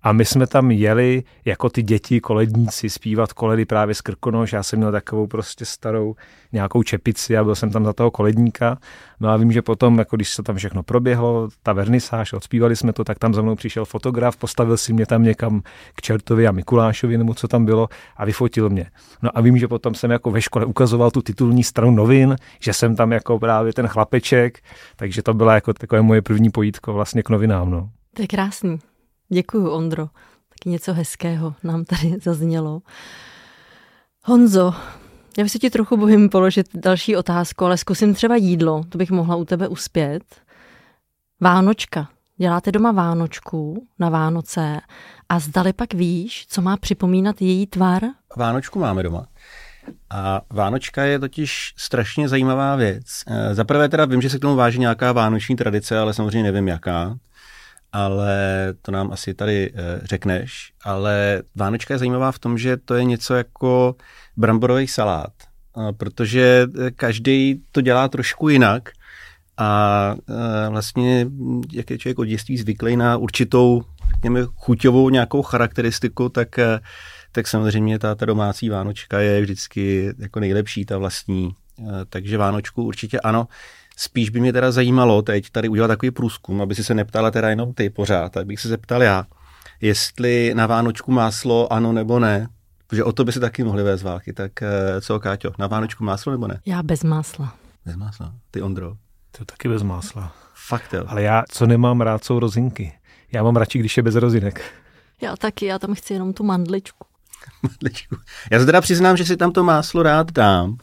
A 0.03 0.11
my 0.11 0.25
jsme 0.25 0.47
tam 0.47 0.71
jeli 0.71 1.23
jako 1.45 1.69
ty 1.69 1.83
děti, 1.83 2.21
koledníci, 2.21 2.89
zpívat 2.89 3.33
koledy 3.33 3.65
právě 3.65 3.95
z 3.95 4.01
Krkonoš. 4.01 4.53
Já 4.53 4.63
jsem 4.63 4.79
měl 4.79 4.91
takovou 4.91 5.27
prostě 5.27 5.65
starou 5.65 6.15
nějakou 6.51 6.83
čepici 6.83 7.37
a 7.37 7.43
byl 7.43 7.55
jsem 7.55 7.71
tam 7.71 7.85
za 7.85 7.93
toho 7.93 8.11
koledníka. 8.11 8.77
No 9.19 9.29
a 9.29 9.37
vím, 9.37 9.51
že 9.51 9.61
potom, 9.61 9.99
jako 9.99 10.15
když 10.15 10.29
se 10.29 10.43
tam 10.43 10.55
všechno 10.55 10.83
proběhlo, 10.83 11.49
ta 11.63 11.73
vernisáž, 11.73 12.33
odspívali 12.33 12.75
jsme 12.75 12.93
to, 12.93 13.03
tak 13.03 13.19
tam 13.19 13.33
za 13.33 13.41
mnou 13.41 13.55
přišel 13.55 13.85
fotograf, 13.85 14.37
postavil 14.37 14.77
si 14.77 14.93
mě 14.93 15.05
tam 15.05 15.23
někam 15.23 15.61
k 15.95 16.01
Čertovi 16.01 16.47
a 16.47 16.51
Mikulášovi, 16.51 17.17
nebo 17.17 17.33
co 17.33 17.47
tam 17.47 17.65
bylo, 17.65 17.89
a 18.17 18.25
vyfotil 18.25 18.69
mě. 18.69 18.85
No 19.21 19.37
a 19.37 19.41
vím, 19.41 19.57
že 19.57 19.67
potom 19.67 19.95
jsem 19.95 20.11
jako 20.11 20.31
ve 20.31 20.41
škole 20.41 20.65
ukazoval 20.65 21.11
tu 21.11 21.21
titulní 21.21 21.63
stranu 21.63 21.91
novin, 21.91 22.35
že 22.59 22.73
jsem 22.73 22.95
tam 22.95 23.11
jako 23.11 23.39
právě 23.39 23.73
ten 23.73 23.87
chlapeček, 23.87 24.59
takže 24.95 25.23
to 25.23 25.33
byla 25.33 25.55
jako 25.55 25.73
takové 25.73 26.01
moje 26.01 26.21
první 26.21 26.49
pojítko 26.49 26.93
vlastně 26.93 27.23
k 27.23 27.29
novinám. 27.29 27.71
No. 27.71 27.89
To 28.13 28.21
je 28.21 28.27
krásný. 28.27 28.79
Děkuji, 29.29 29.71
Ondro. 29.71 30.09
Taky 30.49 30.69
něco 30.69 30.93
hezkého 30.93 31.55
nám 31.63 31.85
tady 31.85 32.17
zaznělo. 32.23 32.81
Honzo, 34.23 34.73
já 35.37 35.47
se 35.47 35.59
ti 35.59 35.69
trochu 35.69 35.97
bojím 35.97 36.29
položit 36.29 36.67
další 36.73 37.15
otázku, 37.15 37.65
ale 37.65 37.77
zkusím 37.77 38.13
třeba 38.13 38.35
jídlo, 38.35 38.83
to 38.89 38.97
bych 38.97 39.11
mohla 39.11 39.35
u 39.35 39.45
tebe 39.45 39.67
uspět. 39.67 40.23
Vánočka. 41.41 42.09
Děláte 42.37 42.71
doma 42.71 42.91
Vánočku 42.91 43.87
na 43.99 44.09
Vánoce 44.09 44.81
a 45.29 45.39
zdali 45.39 45.73
pak 45.73 45.93
víš, 45.93 46.45
co 46.49 46.61
má 46.61 46.77
připomínat 46.77 47.41
její 47.41 47.67
tvar? 47.67 48.01
Vánočku 48.37 48.79
máme 48.79 49.03
doma. 49.03 49.25
A 50.09 50.41
Vánočka 50.49 51.03
je 51.03 51.19
totiž 51.19 51.73
strašně 51.77 52.29
zajímavá 52.29 52.75
věc. 52.75 53.05
Eh, 53.27 53.55
za 53.55 53.63
prvé 53.63 53.89
teda 53.89 54.05
vím, 54.05 54.21
že 54.21 54.29
se 54.29 54.37
k 54.37 54.41
tomu 54.41 54.55
váží 54.55 54.79
nějaká 54.79 55.11
vánoční 55.11 55.55
tradice, 55.55 55.99
ale 55.99 56.13
samozřejmě 56.13 56.43
nevím 56.43 56.67
jaká 56.67 57.15
ale 57.93 58.37
to 58.81 58.91
nám 58.91 59.11
asi 59.11 59.33
tady 59.33 59.73
e, 59.75 59.99
řekneš. 60.03 60.73
Ale 60.83 61.41
Vánočka 61.55 61.93
je 61.93 61.97
zajímavá 61.97 62.31
v 62.31 62.39
tom, 62.39 62.57
že 62.57 62.77
to 62.77 62.95
je 62.95 63.03
něco 63.03 63.35
jako 63.35 63.95
bramborový 64.37 64.87
salát, 64.87 65.33
protože 65.97 66.67
každý 66.95 67.61
to 67.71 67.81
dělá 67.81 68.07
trošku 68.07 68.49
jinak 68.49 68.89
a 69.57 70.15
e, 70.29 70.69
vlastně, 70.69 71.27
jak 71.73 71.89
je 71.89 71.97
člověk 71.97 72.19
od 72.19 72.25
dětství 72.25 72.57
zvyklý 72.57 72.95
na 72.95 73.17
určitou, 73.17 73.83
řekněme, 74.15 74.41
chuťovou 74.55 75.09
nějakou 75.09 75.41
charakteristiku, 75.41 76.29
tak, 76.29 76.59
tak 77.31 77.47
samozřejmě 77.47 77.99
ta, 77.99 78.15
ta 78.15 78.25
domácí 78.25 78.69
Vánočka 78.69 79.19
je 79.19 79.41
vždycky 79.41 80.13
jako 80.19 80.39
nejlepší, 80.39 80.85
ta 80.85 80.97
vlastní. 80.97 81.55
Takže 82.09 82.37
Vánočku 82.37 82.83
určitě 82.83 83.19
ano. 83.19 83.47
Spíš 83.97 84.29
by 84.29 84.39
mě 84.39 84.53
teda 84.53 84.71
zajímalo 84.71 85.21
teď 85.21 85.49
tady 85.49 85.69
udělat 85.69 85.87
takový 85.87 86.11
průzkum, 86.11 86.61
aby 86.61 86.75
si 86.75 86.83
se 86.83 86.93
neptala 86.93 87.31
teda 87.31 87.49
jenom 87.49 87.73
ty 87.73 87.89
pořád, 87.89 88.31
tak 88.31 88.45
bych 88.45 88.59
se 88.59 88.67
zeptal 88.67 89.03
já, 89.03 89.25
jestli 89.81 90.53
na 90.53 90.67
Vánočku 90.67 91.11
máslo 91.11 91.73
ano 91.73 91.93
nebo 91.93 92.19
ne, 92.19 92.47
protože 92.87 93.03
o 93.03 93.11
to 93.11 93.23
by 93.23 93.31
se 93.31 93.39
taky 93.39 93.63
mohli 93.63 93.83
vést 93.83 94.03
války. 94.03 94.33
Tak 94.33 94.61
eh, 94.61 95.01
co, 95.01 95.19
Káťo, 95.19 95.51
na 95.59 95.67
Vánočku 95.67 96.03
máslo 96.03 96.31
nebo 96.31 96.47
ne? 96.47 96.59
Já 96.65 96.83
bez 96.83 97.03
másla. 97.03 97.55
Bez 97.85 97.95
másla. 97.95 98.33
Ty, 98.51 98.61
Ondro? 98.61 98.95
To 99.37 99.45
taky 99.45 99.69
bez 99.69 99.83
másla. 99.83 100.35
Fakt 100.53 100.93
jo. 100.93 101.03
Ale 101.07 101.21
já, 101.21 101.43
co 101.49 101.65
nemám 101.65 102.01
rád, 102.01 102.23
jsou 102.23 102.39
rozinky. 102.39 102.93
Já 103.31 103.43
mám 103.43 103.55
radši, 103.55 103.79
když 103.79 103.97
je 103.97 104.03
bez 104.03 104.15
rozinek. 104.15 104.61
Já 105.21 105.35
taky, 105.35 105.65
já 105.65 105.79
tam 105.79 105.95
chci 105.95 106.13
jenom 106.13 106.33
tu 106.33 106.43
mandličku. 106.43 107.05
mandličku. 107.63 108.15
Já 108.51 108.59
se 108.59 108.65
teda 108.65 108.81
přiznám, 108.81 109.17
že 109.17 109.25
si 109.25 109.37
tam 109.37 109.51
to 109.51 109.63
máslo 109.63 110.03
rád 110.03 110.31
dám, 110.31 110.77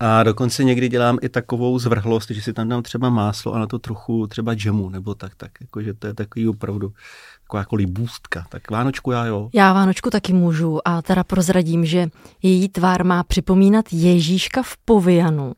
a 0.00 0.22
dokonce 0.22 0.64
někdy 0.64 0.88
dělám 0.88 1.18
i 1.22 1.28
takovou 1.28 1.78
zvrhlost, 1.78 2.30
že 2.30 2.42
si 2.42 2.52
tam 2.52 2.68
dám 2.68 2.82
třeba 2.82 3.10
máslo 3.10 3.54
a 3.54 3.58
na 3.58 3.66
to 3.66 3.78
trochu 3.78 4.26
třeba 4.26 4.54
džemu, 4.54 4.88
nebo 4.88 5.14
tak, 5.14 5.34
tak, 5.34 5.50
jakože 5.60 5.94
to 5.94 6.06
je 6.06 6.14
takový 6.14 6.48
opravdu 6.48 6.92
taková 7.42 7.60
jako 7.60 7.76
libůstka. 7.76 8.46
Tak 8.48 8.70
Vánočku 8.70 9.10
já 9.10 9.26
jo. 9.26 9.50
Já 9.54 9.72
Vánočku 9.72 10.10
taky 10.10 10.32
můžu 10.32 10.88
a 10.88 11.02
teda 11.02 11.24
prozradím, 11.24 11.84
že 11.84 12.08
její 12.42 12.68
tvár 12.68 13.04
má 13.04 13.22
připomínat 13.22 13.84
Ježíška 13.92 14.62
v 14.62 14.76
povianu. 14.84 15.52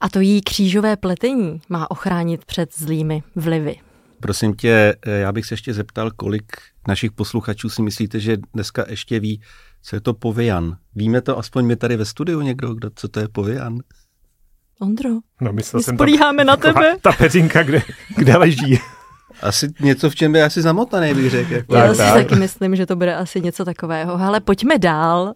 A 0.00 0.08
to 0.08 0.20
její 0.20 0.40
křížové 0.40 0.96
pletení 0.96 1.60
má 1.68 1.90
ochránit 1.90 2.44
před 2.44 2.78
zlými 2.78 3.22
vlivy. 3.36 3.76
Prosím 4.20 4.54
tě, 4.54 4.96
já 5.06 5.32
bych 5.32 5.46
se 5.46 5.54
ještě 5.54 5.74
zeptal, 5.74 6.10
kolik 6.10 6.52
našich 6.88 7.12
posluchačů 7.12 7.68
si 7.68 7.82
myslíte, 7.82 8.20
že 8.20 8.36
dneska 8.54 8.84
ještě 8.88 9.20
ví, 9.20 9.40
co 9.82 9.96
je 9.96 10.00
to 10.00 10.14
povian? 10.14 10.76
Víme 10.94 11.20
to 11.20 11.38
aspoň 11.38 11.64
my 11.64 11.76
tady 11.76 11.96
ve 11.96 12.04
studiu 12.04 12.40
někdo, 12.40 12.74
kdo, 12.74 12.90
co 12.94 13.08
to 13.08 13.20
je 13.20 13.28
povian? 13.28 13.78
Ondro, 14.80 15.10
no, 15.40 15.52
my 15.52 15.62
spolíháme 15.62 16.44
na 16.44 16.56
tebe. 16.56 16.96
Ta 17.02 17.12
peřinka, 17.12 17.62
kde, 17.62 17.82
kde 18.16 18.36
leží. 18.36 18.78
Asi 19.42 19.72
něco, 19.80 20.10
v 20.10 20.14
čem 20.14 20.32
by 20.32 20.42
asi 20.42 20.62
zamotaný, 20.62 21.14
bych 21.14 21.30
řekl. 21.30 21.52
Jako. 21.52 21.74
Já 21.74 21.94
si 21.94 22.00
taky 22.00 22.34
myslím, 22.34 22.76
že 22.76 22.86
to 22.86 22.96
bude 22.96 23.16
asi 23.16 23.40
něco 23.40 23.64
takového. 23.64 24.14
Ale 24.20 24.40
pojďme 24.40 24.78
dál. 24.78 25.34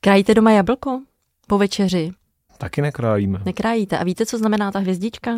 Krajíte 0.00 0.34
doma 0.34 0.50
jablko 0.50 1.02
po 1.46 1.58
večeři? 1.58 2.12
Taky 2.58 2.82
nekrájíme. 2.82 3.42
Nekrájíte. 3.44 3.98
A 3.98 4.04
víte, 4.04 4.26
co 4.26 4.38
znamená 4.38 4.70
ta 4.70 4.78
hvězdička, 4.78 5.30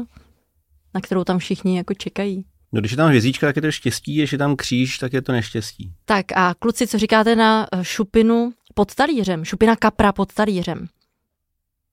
na 0.95 1.01
kterou 1.01 1.25
tam 1.25 1.39
všichni 1.39 1.77
jako 1.77 1.95
čekají? 1.95 2.45
No, 2.73 2.81
když 2.81 2.91
je 2.91 2.97
tam 2.97 3.09
hvězdička, 3.09 3.47
tak 3.47 3.57
je 3.57 3.63
to 3.63 3.73
štěstí, 3.73 4.17
když 4.17 4.33
je 4.33 4.39
tam 4.39 4.57
kříž, 4.57 4.99
tak 4.99 5.13
je 5.13 5.23
to 5.23 5.33
neštěstí. 5.33 5.93
Tak 6.05 6.27
a 6.35 6.55
kluci, 6.59 6.87
co 6.87 6.99
říkáte 6.99 7.37
na 7.37 7.67
eh, 7.73 7.85
šupinu 7.85 8.53
pod 8.75 8.95
talířem? 8.95 9.45
Šupina 9.45 9.77
kapra 9.77 10.13
pod 10.13 10.33
talířem. 10.33 10.89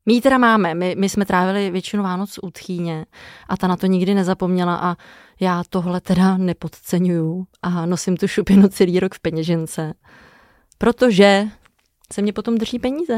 My 0.06 0.14
ji 0.14 0.22
teda 0.22 0.38
máme, 0.38 0.76
my, 0.76 0.96
my 0.98 1.10
jsme 1.10 1.26
trávili 1.26 1.72
většinu 1.72 2.04
Vánoc 2.04 2.40
u 2.44 2.52
tchýně 2.52 3.06
a 3.50 3.58
ta 3.58 3.68
na 3.68 3.78
to 3.78 3.88
nikdy 3.88 4.14
nezapomněla 4.14 4.76
a 4.76 4.96
já 5.40 5.64
tohle 5.70 6.02
teda 6.02 6.38
nepodceňuju 6.38 7.48
a 7.62 7.86
nosím 7.86 8.18
tu 8.18 8.28
šupinu 8.28 8.68
celý 8.68 9.00
rok 9.00 9.16
v 9.16 9.20
peněžence, 9.20 9.94
protože 10.78 11.44
se 12.14 12.22
mě 12.22 12.34
potom 12.34 12.58
drží 12.58 12.80
peníze. 12.80 13.14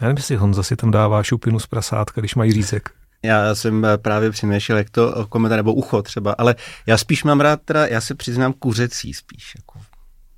Já 0.00 0.06
nevím, 0.06 0.16
jestli 0.16 0.36
Honza 0.36 0.62
si 0.62 0.76
tam 0.76 0.90
dává 0.90 1.22
šupinu 1.22 1.58
z 1.58 1.66
prasátka, 1.66 2.20
když 2.20 2.34
mají 2.34 2.52
řízek. 2.52 2.90
Já 3.22 3.54
jsem 3.54 3.84
eh, 3.84 3.98
právě 3.98 4.30
přemýšlel, 4.30 4.78
jak 4.78 4.90
to 4.90 5.26
komentář, 5.28 5.56
nebo 5.56 5.74
ucho 5.74 6.02
třeba, 6.02 6.32
ale 6.38 6.54
já 6.86 6.98
spíš 6.98 7.24
mám 7.24 7.40
rád, 7.40 7.60
teda, 7.64 7.86
já 7.86 8.00
se 8.00 8.14
přiznám 8.14 8.52
kuřecí 8.52 9.14
spíš, 9.14 9.52
jako, 9.56 9.80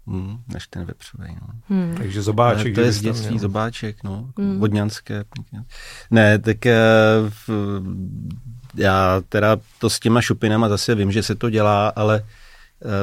hmm, 0.07 0.39
než 0.49 0.67
ten 0.67 0.85
vepřový. 0.85 1.37
No. 1.41 1.49
Hmm. 1.69 1.95
Takže 1.97 2.23
zobáček. 2.23 2.67
Ale 2.67 2.75
to 2.75 2.81
je 2.81 2.93
z 2.93 3.01
dětství, 3.01 3.29
měl. 3.29 3.39
zobáček, 3.39 4.05
no, 4.05 4.31
hmm. 4.39 4.59
vodňanské. 4.59 5.25
Ne, 6.11 6.39
tak 6.39 6.67
eh, 6.67 6.77
v, 7.29 7.51
já 8.75 9.23
teda 9.29 9.57
to 9.79 9.91
s 9.91 10.01
těma 10.01 10.21
šupinama 10.21 10.69
zase 10.69 10.95
vím, 10.95 11.13
že 11.13 11.23
se 11.23 11.35
to 11.35 11.51
dělá, 11.51 11.89
ale 11.89 12.23
Eh, 12.23 12.38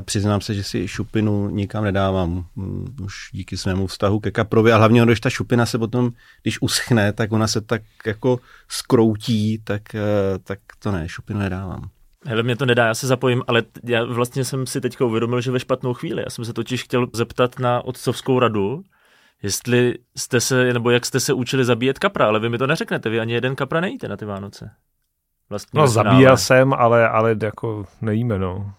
přiznám 0.02 0.42
se, 0.42 0.54
že 0.54 0.64
si 0.64 0.88
šupinu 0.88 1.50
nikam 1.50 1.84
nedávám 1.84 2.46
mm, 2.56 2.96
už 3.04 3.14
díky 3.32 3.58
svému 3.58 3.88
vztahu 3.88 4.20
ke 4.20 4.32
kaprovi 4.32 4.72
a 4.72 4.78
hlavně, 4.78 5.06
když 5.06 5.20
ta 5.20 5.30
šupina 5.30 5.66
se 5.66 5.78
potom, 5.78 6.12
když 6.42 6.62
uschne, 6.62 7.14
tak 7.14 7.32
ona 7.32 7.48
se 7.48 7.62
tak 7.62 7.82
jako 8.06 8.40
skroutí, 8.68 9.62
tak, 9.64 9.96
eh, 9.96 10.02
tak 10.44 10.60
to 10.80 10.92
ne, 10.92 11.10
šupinu 11.10 11.40
nedávám. 11.40 11.90
Hele, 12.26 12.44
mě 12.44 12.56
to 12.56 12.66
nedá, 12.66 12.88
já 12.88 12.94
se 12.94 13.08
zapojím, 13.08 13.44
ale 13.48 13.64
já 13.84 14.04
vlastně 14.04 14.46
jsem 14.46 14.68
si 14.68 14.82
teďka 14.82 15.06
uvědomil, 15.06 15.42
že 15.42 15.52
ve 15.52 15.60
špatnou 15.60 15.94
chvíli. 15.94 16.22
Já 16.22 16.30
jsem 16.30 16.46
se 16.46 16.54
totiž 16.54 16.84
chtěl 16.84 17.08
zeptat 17.14 17.60
na 17.60 17.86
otcovskou 17.86 18.40
radu, 18.40 18.84
jestli 19.44 19.96
jste 20.18 20.42
se, 20.42 20.74
nebo 20.74 20.90
jak 20.90 21.06
jste 21.06 21.20
se 21.20 21.34
učili 21.34 21.66
zabíjet 21.66 22.00
kapra, 22.00 22.28
ale 22.28 22.40
vy 22.40 22.50
mi 22.50 22.58
to 22.58 22.68
neřeknete, 22.68 23.10
vy 23.10 23.20
ani 23.20 23.34
jeden 23.34 23.56
kapra 23.56 23.82
nejíte 23.82 24.08
na 24.08 24.18
ty 24.18 24.26
Vánoce. 24.26 24.72
Vlastně 25.50 25.80
no 25.80 25.88
zabíjel 25.88 26.38
jsem, 26.38 26.74
ale, 26.74 27.10
ale 27.10 27.36
jako 27.44 27.86
nejíme, 28.02 28.40
no. 28.40 28.74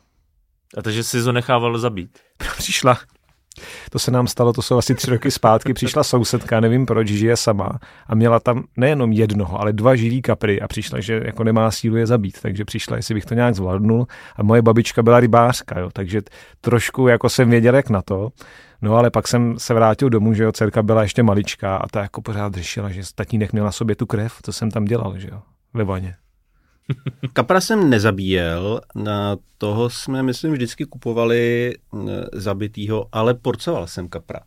A 0.78 0.82
takže 0.82 1.02
si 1.02 1.24
to 1.24 1.32
nechával 1.32 1.78
zabít. 1.78 2.18
Přišla, 2.58 2.98
to 3.90 3.98
se 3.98 4.10
nám 4.10 4.26
stalo, 4.26 4.52
to 4.52 4.62
jsou 4.62 4.78
asi 4.78 4.94
tři 4.94 5.10
roky 5.10 5.30
zpátky, 5.30 5.74
přišla 5.74 6.04
sousedka, 6.04 6.60
nevím 6.60 6.86
proč, 6.86 7.08
žije 7.08 7.36
sama 7.36 7.78
a 8.06 8.14
měla 8.14 8.40
tam 8.40 8.64
nejenom 8.76 9.12
jednoho, 9.12 9.60
ale 9.60 9.72
dva 9.72 9.96
živý 9.96 10.22
kapry 10.22 10.60
a 10.60 10.68
přišla, 10.68 11.00
že 11.00 11.22
jako 11.24 11.44
nemá 11.44 11.70
sílu 11.70 11.96
je 11.96 12.06
zabít, 12.06 12.40
takže 12.40 12.64
přišla, 12.64 12.96
jestli 12.96 13.14
bych 13.14 13.24
to 13.24 13.34
nějak 13.34 13.54
zvládnul. 13.54 14.06
A 14.36 14.42
moje 14.42 14.62
babička 14.62 15.02
byla 15.02 15.20
rybářka, 15.20 15.80
jo, 15.80 15.90
takže 15.92 16.22
trošku 16.60 17.08
jako 17.08 17.28
jsem 17.28 17.50
věděl, 17.50 17.74
jak 17.74 17.90
na 17.90 18.02
to, 18.02 18.28
no 18.82 18.96
ale 18.96 19.10
pak 19.10 19.28
jsem 19.28 19.58
se 19.58 19.74
vrátil 19.74 20.10
domů, 20.10 20.34
že 20.34 20.44
jo, 20.44 20.52
dcerka 20.52 20.82
byla 20.82 21.02
ještě 21.02 21.22
maličká 21.22 21.76
a 21.76 21.88
ta 21.88 22.02
jako 22.02 22.22
pořád 22.22 22.54
řešila, 22.54 22.90
že 22.90 23.02
tatínek 23.14 23.52
měl 23.52 23.64
na 23.64 23.72
sobě 23.72 23.96
tu 23.96 24.06
krev, 24.06 24.34
co 24.42 24.52
jsem 24.52 24.70
tam 24.70 24.84
dělal, 24.84 25.18
že 25.18 25.28
jo, 25.32 25.42
ve 25.74 25.84
vaně. 25.84 26.16
Kapra 27.32 27.60
jsem 27.60 27.90
nezabíjel, 27.90 28.80
na 28.94 29.36
toho 29.58 29.90
jsme, 29.90 30.22
myslím, 30.22 30.52
vždycky 30.52 30.84
kupovali 30.84 31.74
zabitýho, 32.32 33.08
ale 33.12 33.34
porcoval 33.34 33.86
jsem 33.86 34.08
kapra, 34.08 34.40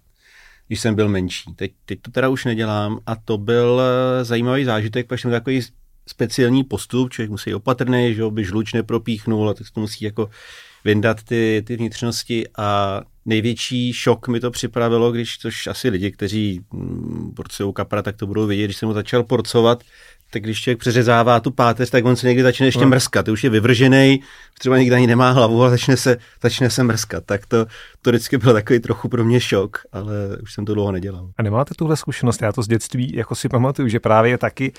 když 0.67 0.79
jsem 0.79 0.95
byl 0.95 1.09
menší. 1.09 1.53
Teď, 1.55 1.71
teď 1.85 2.01
to 2.01 2.11
teda 2.11 2.29
už 2.29 2.45
nedělám 2.45 2.99
a 3.05 3.15
to 3.15 3.37
byl 3.37 3.81
eh, 3.81 4.25
zajímavý 4.25 4.65
zážitek, 4.65 5.07
protože 5.07 5.21
jsem 5.21 5.31
takový 5.31 5.61
speciální 6.07 6.63
postup, 6.63 7.11
člověk 7.11 7.31
musí 7.31 7.53
opatrný, 7.53 8.13
že 8.13 8.23
by 8.29 8.43
žluč 8.43 8.73
nepropíchnul 8.73 9.49
a 9.49 9.53
tak 9.53 9.67
to 9.73 9.81
musí 9.81 10.05
jako 10.05 10.29
vyndat 10.85 11.23
ty, 11.23 11.63
ty 11.67 11.75
vnitřnosti 11.77 12.47
a 12.57 13.01
největší 13.25 13.93
šok 13.93 14.27
mi 14.27 14.39
to 14.39 14.51
připravilo, 14.51 15.11
když, 15.11 15.37
což 15.37 15.67
asi 15.67 15.89
lidi, 15.89 16.11
kteří 16.11 16.61
porcují 17.35 17.73
kapra, 17.73 18.01
tak 18.01 18.15
to 18.15 18.27
budou 18.27 18.47
vědět, 18.47 18.65
když 18.65 18.77
jsem 18.77 18.87
ho 18.87 18.93
začal 18.93 19.23
porcovat, 19.23 19.83
tak 20.29 20.41
když 20.41 20.61
člověk 20.61 20.79
přeřezává 20.79 21.39
tu 21.39 21.51
páteř, 21.51 21.89
tak 21.89 22.05
on 22.05 22.15
se 22.15 22.27
někdy 22.27 22.43
začne 22.43 22.65
ještě 22.67 22.81
no. 22.81 22.87
mrskat. 22.87 23.25
Ty 23.25 23.31
už 23.31 23.43
je 23.43 23.49
vyvržený, 23.49 24.21
třeba 24.59 24.77
někdy 24.77 24.95
ani 24.95 25.07
nemá 25.07 25.31
hlavu, 25.31 25.61
ale 25.61 25.69
začne 25.69 25.97
se, 25.97 26.17
začne 26.43 26.69
se 26.69 26.83
mrskat. 26.83 27.23
Tak 27.25 27.45
to, 27.45 27.65
to 28.01 28.09
vždycky 28.09 28.37
byl 28.37 28.53
takový 28.53 28.79
trochu 28.79 29.09
pro 29.09 29.25
mě 29.25 29.39
šok, 29.39 29.77
ale 29.91 30.13
už 30.43 30.53
jsem 30.53 30.65
to 30.65 30.73
dlouho 30.73 30.91
nedělal. 30.91 31.29
A 31.37 31.43
nemáte 31.43 31.73
tuhle 31.77 31.97
zkušenost? 31.97 32.41
Já 32.41 32.51
to 32.51 32.63
z 32.63 32.67
dětství 32.67 33.15
jako 33.15 33.35
si 33.35 33.49
pamatuju, 33.49 33.87
že 33.87 33.99
právě 33.99 34.37
taky 34.37 34.73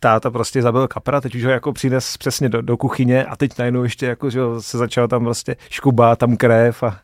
táta 0.00 0.30
prostě 0.30 0.62
zabil 0.62 0.88
kapra, 0.88 1.20
teď 1.20 1.34
už 1.34 1.44
ho 1.44 1.50
jako 1.50 1.72
přines 1.72 2.16
přesně 2.16 2.48
do, 2.48 2.62
do 2.62 2.76
kuchyně 2.76 3.24
a 3.24 3.36
teď 3.36 3.58
najednou 3.58 3.82
ještě 3.82 4.06
jako, 4.06 4.30
že 4.30 4.40
se 4.58 4.78
začal 4.78 5.08
tam 5.08 5.24
prostě 5.24 5.56
škubát 5.70 6.18
tam 6.18 6.36
krev 6.36 6.82
a 6.82 7.00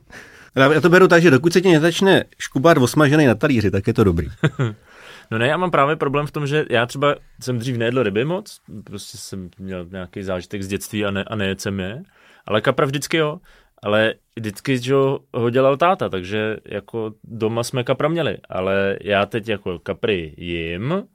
já 0.56 0.80
to 0.80 0.88
beru 0.88 1.08
tak, 1.08 1.22
že 1.22 1.30
dokud 1.30 1.52
se 1.52 1.60
ti 1.60 1.72
nezačne 1.72 2.24
škubat 2.38 2.78
osmažený 2.78 3.26
na 3.26 3.34
talíři, 3.34 3.70
tak 3.70 3.86
je 3.86 3.92
to 3.94 4.04
dobrý. 4.04 4.28
No 5.30 5.38
ne, 5.38 5.46
já 5.46 5.56
mám 5.56 5.70
právě 5.70 5.96
problém 5.96 6.26
v 6.26 6.32
tom, 6.32 6.46
že 6.46 6.64
já 6.70 6.86
třeba 6.86 7.14
jsem 7.40 7.58
dřív 7.58 7.76
nejedl 7.76 8.02
ryby 8.02 8.24
moc, 8.24 8.60
prostě 8.84 9.18
jsem 9.18 9.50
měl 9.58 9.86
nějaký 9.90 10.22
zážitek 10.22 10.62
z 10.62 10.68
dětství 10.68 11.04
a, 11.04 11.10
ne, 11.10 11.24
a 11.24 11.36
nejedl 11.36 11.60
jsem 11.60 11.80
je, 11.80 12.02
ale 12.46 12.60
kapra 12.60 12.86
vždycky 12.86 13.16
jo. 13.16 13.40
Ale 13.82 14.14
vždycky 14.36 14.78
že 14.78 14.94
ho 15.34 15.50
dělal 15.50 15.76
táta, 15.76 16.08
takže 16.08 16.56
jako 16.66 17.14
doma 17.24 17.62
jsme 17.62 17.84
kapra 17.84 18.08
měli, 18.08 18.38
ale 18.48 18.98
já 19.00 19.26
teď 19.26 19.48
jako 19.48 19.78
kapry 19.78 20.34
jim, 20.36 21.08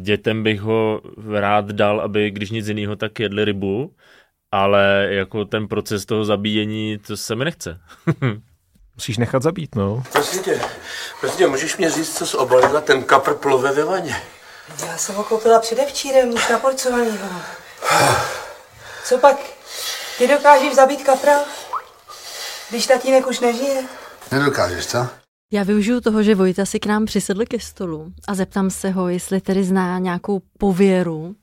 dětem 0.00 0.42
bych 0.42 0.60
ho 0.60 1.02
rád 1.38 1.72
dal, 1.72 2.00
aby 2.00 2.30
když 2.30 2.50
nic 2.50 2.68
jiného, 2.68 2.96
tak 2.96 3.20
jedli 3.20 3.44
rybu, 3.44 3.94
ale 4.52 5.08
jako 5.10 5.44
ten 5.44 5.68
proces 5.68 6.06
toho 6.06 6.24
zabíjení, 6.24 6.98
to 6.98 7.16
se 7.16 7.36
mi 7.36 7.44
nechce. 7.44 7.80
Musíš 9.00 9.18
nechat 9.18 9.42
zabít, 9.42 9.74
no. 9.74 10.02
Prosím 10.12 10.42
tě, 10.42 10.60
prosím 11.20 11.38
tě, 11.38 11.46
můžeš 11.46 11.76
mě 11.76 11.90
říct, 11.90 12.18
co 12.18 12.26
z 12.26 12.34
obalila 12.34 12.80
ten 12.80 13.02
kapr 13.02 13.34
plove 13.34 13.72
ve 13.72 13.84
vaně? 13.84 14.16
Já 14.86 14.96
jsem 14.98 15.14
ho 15.14 15.24
koupila 15.24 15.58
předevčírem, 15.58 16.28
už 16.28 16.48
naporcovanýho. 16.48 17.28
Co 19.04 19.18
pak? 19.18 19.36
Ty 20.18 20.28
dokážeš 20.28 20.74
zabít 20.74 21.02
kapra? 21.02 21.40
Když 22.70 22.86
tatínek 22.86 23.26
už 23.26 23.40
nežije? 23.40 23.84
Nedokážeš, 24.32 24.86
co? 24.86 25.06
Já 25.52 25.62
využiju 25.62 26.00
toho, 26.00 26.22
že 26.22 26.34
Vojta 26.34 26.66
si 26.66 26.80
k 26.80 26.86
nám 26.86 27.06
přisedl 27.06 27.44
ke 27.44 27.60
stolu 27.60 28.12
a 28.28 28.34
zeptám 28.34 28.70
se 28.70 28.90
ho, 28.90 29.08
jestli 29.08 29.40
tedy 29.40 29.64
zná 29.64 29.98
nějakou 29.98 30.42
pověru, 30.58 31.34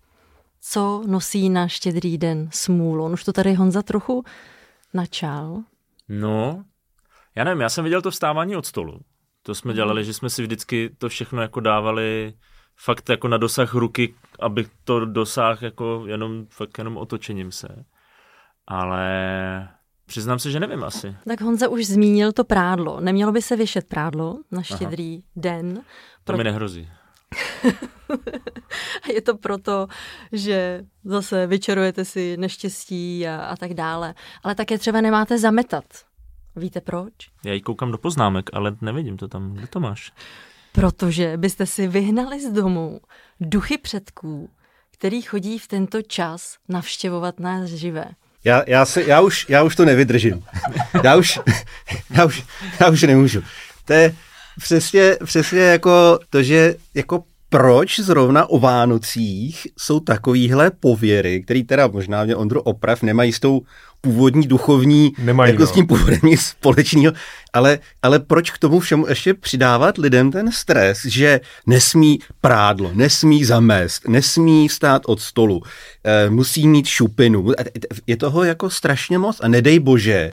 co 0.61 1.03
nosí 1.05 1.49
na 1.49 1.67
štědrý 1.67 2.17
den 2.17 2.49
smůlu. 2.53 3.03
On 3.03 3.13
už 3.13 3.23
to 3.23 3.33
tady 3.33 3.53
Honza 3.53 3.81
trochu 3.81 4.23
načal. 4.93 5.57
No, 6.09 6.63
já 7.37 7.43
nevím, 7.43 7.61
já 7.61 7.69
jsem 7.69 7.83
viděl 7.83 8.01
to 8.01 8.11
vstávání 8.11 8.55
od 8.55 8.65
stolu. 8.65 8.99
To 9.43 9.55
jsme 9.55 9.73
dělali, 9.73 10.05
že 10.05 10.13
jsme 10.13 10.29
si 10.29 10.41
vždycky 10.41 10.89
to 10.97 11.09
všechno 11.09 11.41
jako 11.41 11.59
dávali 11.59 12.33
fakt 12.75 13.09
jako 13.09 13.27
na 13.27 13.37
dosah 13.37 13.73
ruky, 13.73 14.15
aby 14.39 14.65
to 14.83 15.05
dosáhl 15.05 15.57
jako 15.61 16.03
jenom, 16.07 16.45
fakt 16.49 16.77
jenom 16.77 16.97
otočením 16.97 17.51
se. 17.51 17.85
Ale 18.67 19.69
přiznám 20.05 20.39
se, 20.39 20.51
že 20.51 20.59
nevím 20.59 20.83
asi. 20.83 21.15
Tak 21.27 21.41
Honza 21.41 21.69
už 21.69 21.85
zmínil 21.85 22.31
to 22.31 22.43
prádlo. 22.43 22.99
Nemělo 23.01 23.31
by 23.31 23.41
se 23.41 23.55
vyšet 23.55 23.87
prádlo 23.87 24.39
na 24.51 24.61
štědrý 24.61 25.13
Aha. 25.13 25.23
den? 25.35 25.73
Pro... 26.23 26.33
To 26.33 26.37
mi 26.37 26.43
nehrozí. 26.43 26.89
a 29.03 29.11
je 29.13 29.21
to 29.21 29.37
proto, 29.37 29.87
že 30.31 30.85
zase 31.03 31.47
vyčarujete 31.47 32.05
si 32.05 32.37
neštěstí 32.37 33.27
a, 33.27 33.45
a 33.45 33.55
tak 33.55 33.73
dále. 33.73 34.13
Ale 34.43 34.55
také 34.55 34.77
třeba 34.77 35.01
nemáte 35.01 35.37
zametat. 35.37 35.85
Víte 36.57 36.81
proč? 36.81 37.13
Já 37.45 37.53
ji 37.53 37.61
koukám 37.61 37.91
do 37.91 37.97
poznámek, 37.97 38.49
ale 38.53 38.75
nevidím 38.81 39.17
to 39.17 39.27
tam. 39.27 39.53
Kde 39.53 39.67
to 39.67 39.79
máš? 39.79 40.11
Protože 40.71 41.37
byste 41.37 41.65
si 41.65 41.87
vyhnali 41.87 42.41
z 42.41 42.51
domu 42.51 43.01
duchy 43.39 43.77
předků, 43.77 44.49
který 44.91 45.21
chodí 45.21 45.59
v 45.59 45.67
tento 45.67 46.01
čas 46.01 46.57
navštěvovat 46.69 47.39
nás 47.39 47.69
živé. 47.69 48.05
Já, 48.43 48.63
já, 48.67 48.85
se, 48.85 49.03
já, 49.03 49.21
už, 49.21 49.45
já 49.49 49.63
už 49.63 49.75
to 49.75 49.85
nevydržím. 49.85 50.45
Já 51.03 51.15
už, 51.15 51.39
já 52.09 52.25
už, 52.25 52.45
já 52.79 52.89
už 52.89 53.01
nemůžu. 53.01 53.43
To 53.85 53.93
je 53.93 54.15
přesně, 54.59 55.17
přesně 55.25 55.59
jako 55.59 56.19
to, 56.29 56.43
že 56.43 56.75
jako 56.93 57.23
proč 57.49 57.99
zrovna 57.99 58.49
o 58.49 58.59
Vánocích 58.59 59.67
jsou 59.77 59.99
takovýhle 59.99 60.71
pověry, 60.71 61.43
který 61.43 61.63
teda 61.63 61.87
možná 61.87 62.23
mě 62.23 62.35
Ondro 62.35 62.61
oprav, 62.61 63.01
nemají 63.03 63.33
s 63.33 63.39
tou 63.39 63.61
původní 64.01 64.47
duchovní, 64.47 65.13
Nemají, 65.17 65.51
jako 65.51 65.63
no. 65.63 65.67
s 65.67 65.71
tím 65.71 65.87
původem 65.87 66.19
nic 66.23 66.41
společného, 66.41 67.13
ale, 67.53 67.79
ale 68.01 68.19
proč 68.19 68.51
k 68.51 68.57
tomu 68.57 68.79
všemu 68.79 69.07
ještě 69.07 69.33
přidávat 69.33 69.97
lidem 69.97 70.31
ten 70.31 70.51
stres, 70.51 71.05
že 71.05 71.41
nesmí 71.65 72.19
prádlo, 72.41 72.91
nesmí 72.93 73.45
zamést, 73.45 74.07
nesmí 74.07 74.69
stát 74.69 75.01
od 75.05 75.21
stolu, 75.21 75.61
e, 76.03 76.29
musí 76.29 76.67
mít 76.67 76.87
šupinu. 76.87 77.47
Je 78.07 78.17
toho 78.17 78.43
jako 78.43 78.69
strašně 78.69 79.17
moc 79.17 79.37
a 79.41 79.47
nedej 79.47 79.79
bože, 79.79 80.31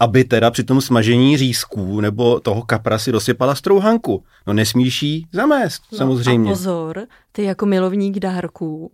aby 0.00 0.24
teda 0.24 0.50
při 0.50 0.64
tom 0.64 0.80
smažení 0.80 1.36
řízků 1.36 2.00
nebo 2.00 2.40
toho 2.40 2.62
kapra 2.62 2.98
si 2.98 3.12
dosypala 3.12 3.54
strouhanku. 3.54 4.24
No 4.46 4.52
nesmíš 4.52 5.02
jí 5.02 5.26
zamést, 5.32 5.82
no, 5.92 5.98
samozřejmě. 5.98 6.50
A 6.50 6.52
pozor, 6.52 7.06
ty 7.32 7.42
jako 7.42 7.66
milovník 7.66 8.18
dárků, 8.18 8.92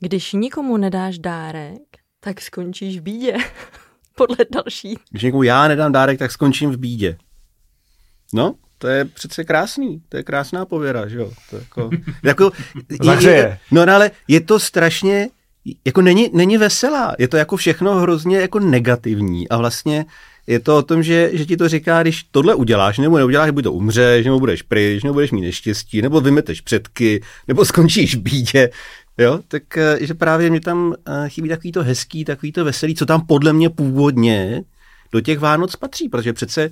když 0.00 0.32
nikomu 0.32 0.76
nedáš 0.76 1.18
dárek, 1.18 1.82
tak 2.20 2.40
skončíš 2.40 2.98
v 2.98 3.02
bídě. 3.02 3.36
Podle 4.16 4.36
další. 4.50 4.98
Když 5.10 5.22
někomu 5.22 5.42
já 5.42 5.68
nedám 5.68 5.92
dárek, 5.92 6.18
tak 6.18 6.32
skončím 6.32 6.70
v 6.70 6.76
bídě. 6.76 7.16
No, 8.34 8.54
to 8.78 8.88
je 8.88 9.04
přece 9.04 9.44
krásný, 9.44 10.02
to 10.08 10.16
je 10.16 10.22
krásná 10.22 10.66
pověra, 10.66 11.08
že 11.08 11.18
jo? 11.18 11.32
To 11.50 11.56
jako, 11.56 11.90
jako, 12.22 12.50
je, 13.20 13.30
je, 13.30 13.58
no, 13.70 13.86
no 13.86 13.94
ale 13.94 14.10
je 14.28 14.40
to 14.40 14.60
strašně, 14.60 15.28
jako 15.84 16.02
není, 16.02 16.30
není 16.32 16.58
veselá, 16.58 17.14
je 17.18 17.28
to 17.28 17.36
jako 17.36 17.56
všechno 17.56 17.94
hrozně 17.94 18.38
jako 18.38 18.58
negativní 18.58 19.48
a 19.48 19.56
vlastně 19.56 20.04
je 20.46 20.60
to 20.60 20.76
o 20.78 20.82
tom, 20.82 21.02
že, 21.02 21.30
že 21.32 21.46
ti 21.46 21.56
to 21.56 21.68
říká, 21.68 22.02
když 22.02 22.22
tohle 22.22 22.54
uděláš, 22.54 22.98
nebo 22.98 23.18
neuděláš, 23.18 23.50
buď 23.50 23.64
to 23.64 23.72
umřeš, 23.72 24.24
nebo 24.24 24.38
budeš 24.38 24.62
pryč, 24.62 25.02
nebo 25.02 25.14
budeš 25.14 25.30
mít 25.30 25.40
neštěstí, 25.40 26.02
nebo 26.02 26.20
vymeteš 26.20 26.60
předky, 26.60 27.22
nebo 27.48 27.64
skončíš 27.64 28.14
v 28.16 28.20
bídě, 28.20 28.70
Jo, 29.18 29.40
tak 29.48 29.78
eh, 29.78 29.98
že 30.00 30.14
právě 30.14 30.50
mě 30.50 30.60
tam 30.60 30.94
eh, 31.06 31.28
chybí 31.28 31.48
takový 31.48 31.72
to 31.72 31.82
hezký, 31.82 32.24
takový 32.24 32.52
to 32.52 32.64
veselý, 32.64 32.94
co 32.94 33.06
tam 33.06 33.26
podle 33.26 33.52
mě 33.52 33.70
původně 33.70 34.62
do 35.12 35.20
těch 35.20 35.38
Vánoc 35.38 35.76
patří, 35.76 36.08
protože 36.08 36.32
přece 36.32 36.70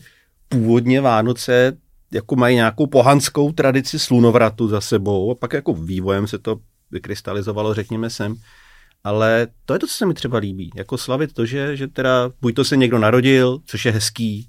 původně 0.48 1.00
Vánoce 1.00 1.76
jako 2.12 2.36
mají 2.36 2.56
nějakou 2.56 2.86
pohanskou 2.86 3.52
tradici 3.52 3.98
slunovratu 3.98 4.68
za 4.68 4.80
sebou 4.80 5.30
a 5.30 5.34
pak 5.34 5.52
jako 5.52 5.74
vývojem 5.74 6.26
se 6.26 6.38
to 6.38 6.56
vykrystalizovalo, 6.90 7.74
řekněme 7.74 8.10
sem. 8.10 8.34
Ale 9.04 9.48
to 9.66 9.72
je 9.72 9.78
to, 9.78 9.86
co 9.86 9.94
se 9.94 10.06
mi 10.06 10.14
třeba 10.14 10.38
líbí. 10.38 10.70
Jako 10.74 10.98
slavit 10.98 11.32
to, 11.32 11.46
že, 11.46 11.76
že 11.76 11.88
teda 11.88 12.30
buď 12.40 12.54
to 12.54 12.64
se 12.64 12.76
někdo 12.76 12.98
narodil, 12.98 13.58
což 13.66 13.84
je 13.84 13.92
hezký, 13.92 14.48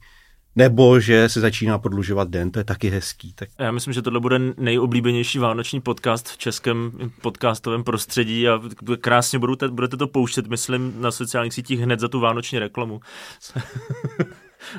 nebo 0.55 0.99
že 0.99 1.29
se 1.29 1.39
začíná 1.39 1.77
prodlužovat 1.77 2.29
den, 2.29 2.51
to 2.51 2.59
je 2.59 2.63
taky 2.63 2.89
hezký. 2.89 3.33
Tak... 3.33 3.49
Já 3.59 3.71
myslím, 3.71 3.93
že 3.93 4.01
tohle 4.01 4.19
bude 4.19 4.39
nejoblíbenější 4.57 5.39
vánoční 5.39 5.81
podcast 5.81 6.27
v 6.27 6.37
českém 6.37 6.91
podcastovém 7.21 7.83
prostředí 7.83 8.47
a 8.47 8.61
krásně 9.01 9.39
budete, 9.39 9.67
budete 9.67 9.97
to 9.97 10.07
pouštět, 10.07 10.47
myslím, 10.47 10.93
na 11.01 11.11
sociálních 11.11 11.53
sítích 11.53 11.79
hned 11.79 11.99
za 11.99 12.07
tu 12.07 12.19
vánoční 12.19 12.59
reklamu. 12.59 12.99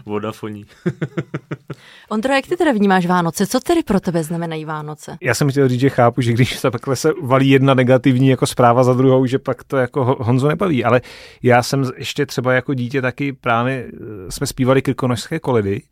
Vodafoní. 0.07 0.67
Ondro, 2.09 2.33
jak 2.33 2.47
ty 2.47 2.57
teda 2.57 2.73
vnímáš 2.73 3.07
Vánoce? 3.07 3.47
Co 3.47 3.61
tedy 3.61 3.83
pro 3.83 4.01
tebe 4.01 4.25
znamenají 4.25 4.65
Vánoce? 4.65 5.17
Já 5.21 5.35
jsem 5.35 5.51
chtěl 5.51 5.69
říct, 5.69 5.81
že 5.81 5.91
chápu, 5.91 6.21
že 6.21 6.33
když 6.33 6.59
se 6.59 6.71
takhle 6.71 6.97
se 6.97 7.13
valí 7.23 7.51
jedna 7.51 7.75
negativní 7.75 8.29
jako 8.29 8.47
zpráva 8.47 8.85
za 8.85 8.93
druhou, 8.95 9.27
že 9.27 9.39
pak 9.39 9.65
to 9.65 9.77
jako 9.77 10.17
Honzo 10.21 10.49
nebaví, 10.49 10.85
ale 10.85 11.01
já 11.43 11.63
jsem 11.63 11.85
ještě 11.97 12.27
třeba 12.27 12.53
jako 12.53 12.75
dítě 12.75 13.03
taky 13.03 13.33
právě 13.33 13.87
eh, 13.87 14.33
jsme 14.33 14.47
zpívali 14.47 14.83
krkonožské 14.83 15.41
koledy 15.41 15.83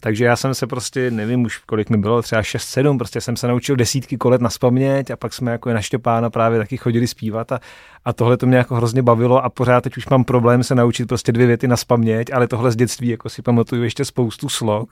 takže 0.00 0.24
já 0.24 0.36
jsem 0.36 0.54
se 0.54 0.66
prostě, 0.66 1.10
nevím 1.10 1.42
už 1.42 1.58
kolik 1.58 1.90
mi 1.90 1.96
bylo, 1.96 2.22
třeba 2.22 2.42
6-7, 2.42 2.98
prostě 2.98 3.20
jsem 3.20 3.36
se 3.36 3.48
naučil 3.48 3.76
desítky 3.76 4.16
kolet 4.16 4.40
na 4.40 4.50
spaměť 4.50 5.10
a 5.10 5.16
pak 5.16 5.32
jsme 5.32 5.52
jako 5.52 5.72
na 5.72 5.80
Štěpána 5.80 6.30
právě 6.30 6.58
taky 6.58 6.76
chodili 6.76 7.06
zpívat 7.06 7.52
a, 7.52 7.60
a 8.04 8.12
tohle 8.12 8.36
to 8.36 8.46
mě 8.46 8.56
jako 8.56 8.74
hrozně 8.74 9.02
bavilo 9.02 9.44
a 9.44 9.50
pořád 9.50 9.80
teď 9.80 9.96
už 9.96 10.08
mám 10.08 10.24
problém 10.24 10.62
se 10.62 10.74
naučit 10.74 11.06
prostě 11.06 11.32
dvě 11.32 11.46
věty 11.46 11.68
na 11.68 11.76
spaměť, 11.76 12.32
ale 12.32 12.48
tohle 12.48 12.70
z 12.70 12.76
dětství 12.76 13.08
jako 13.08 13.28
si 13.28 13.42
pamatuju 13.42 13.82
ještě 13.82 14.04
spoustu 14.04 14.48
slov 14.48 14.88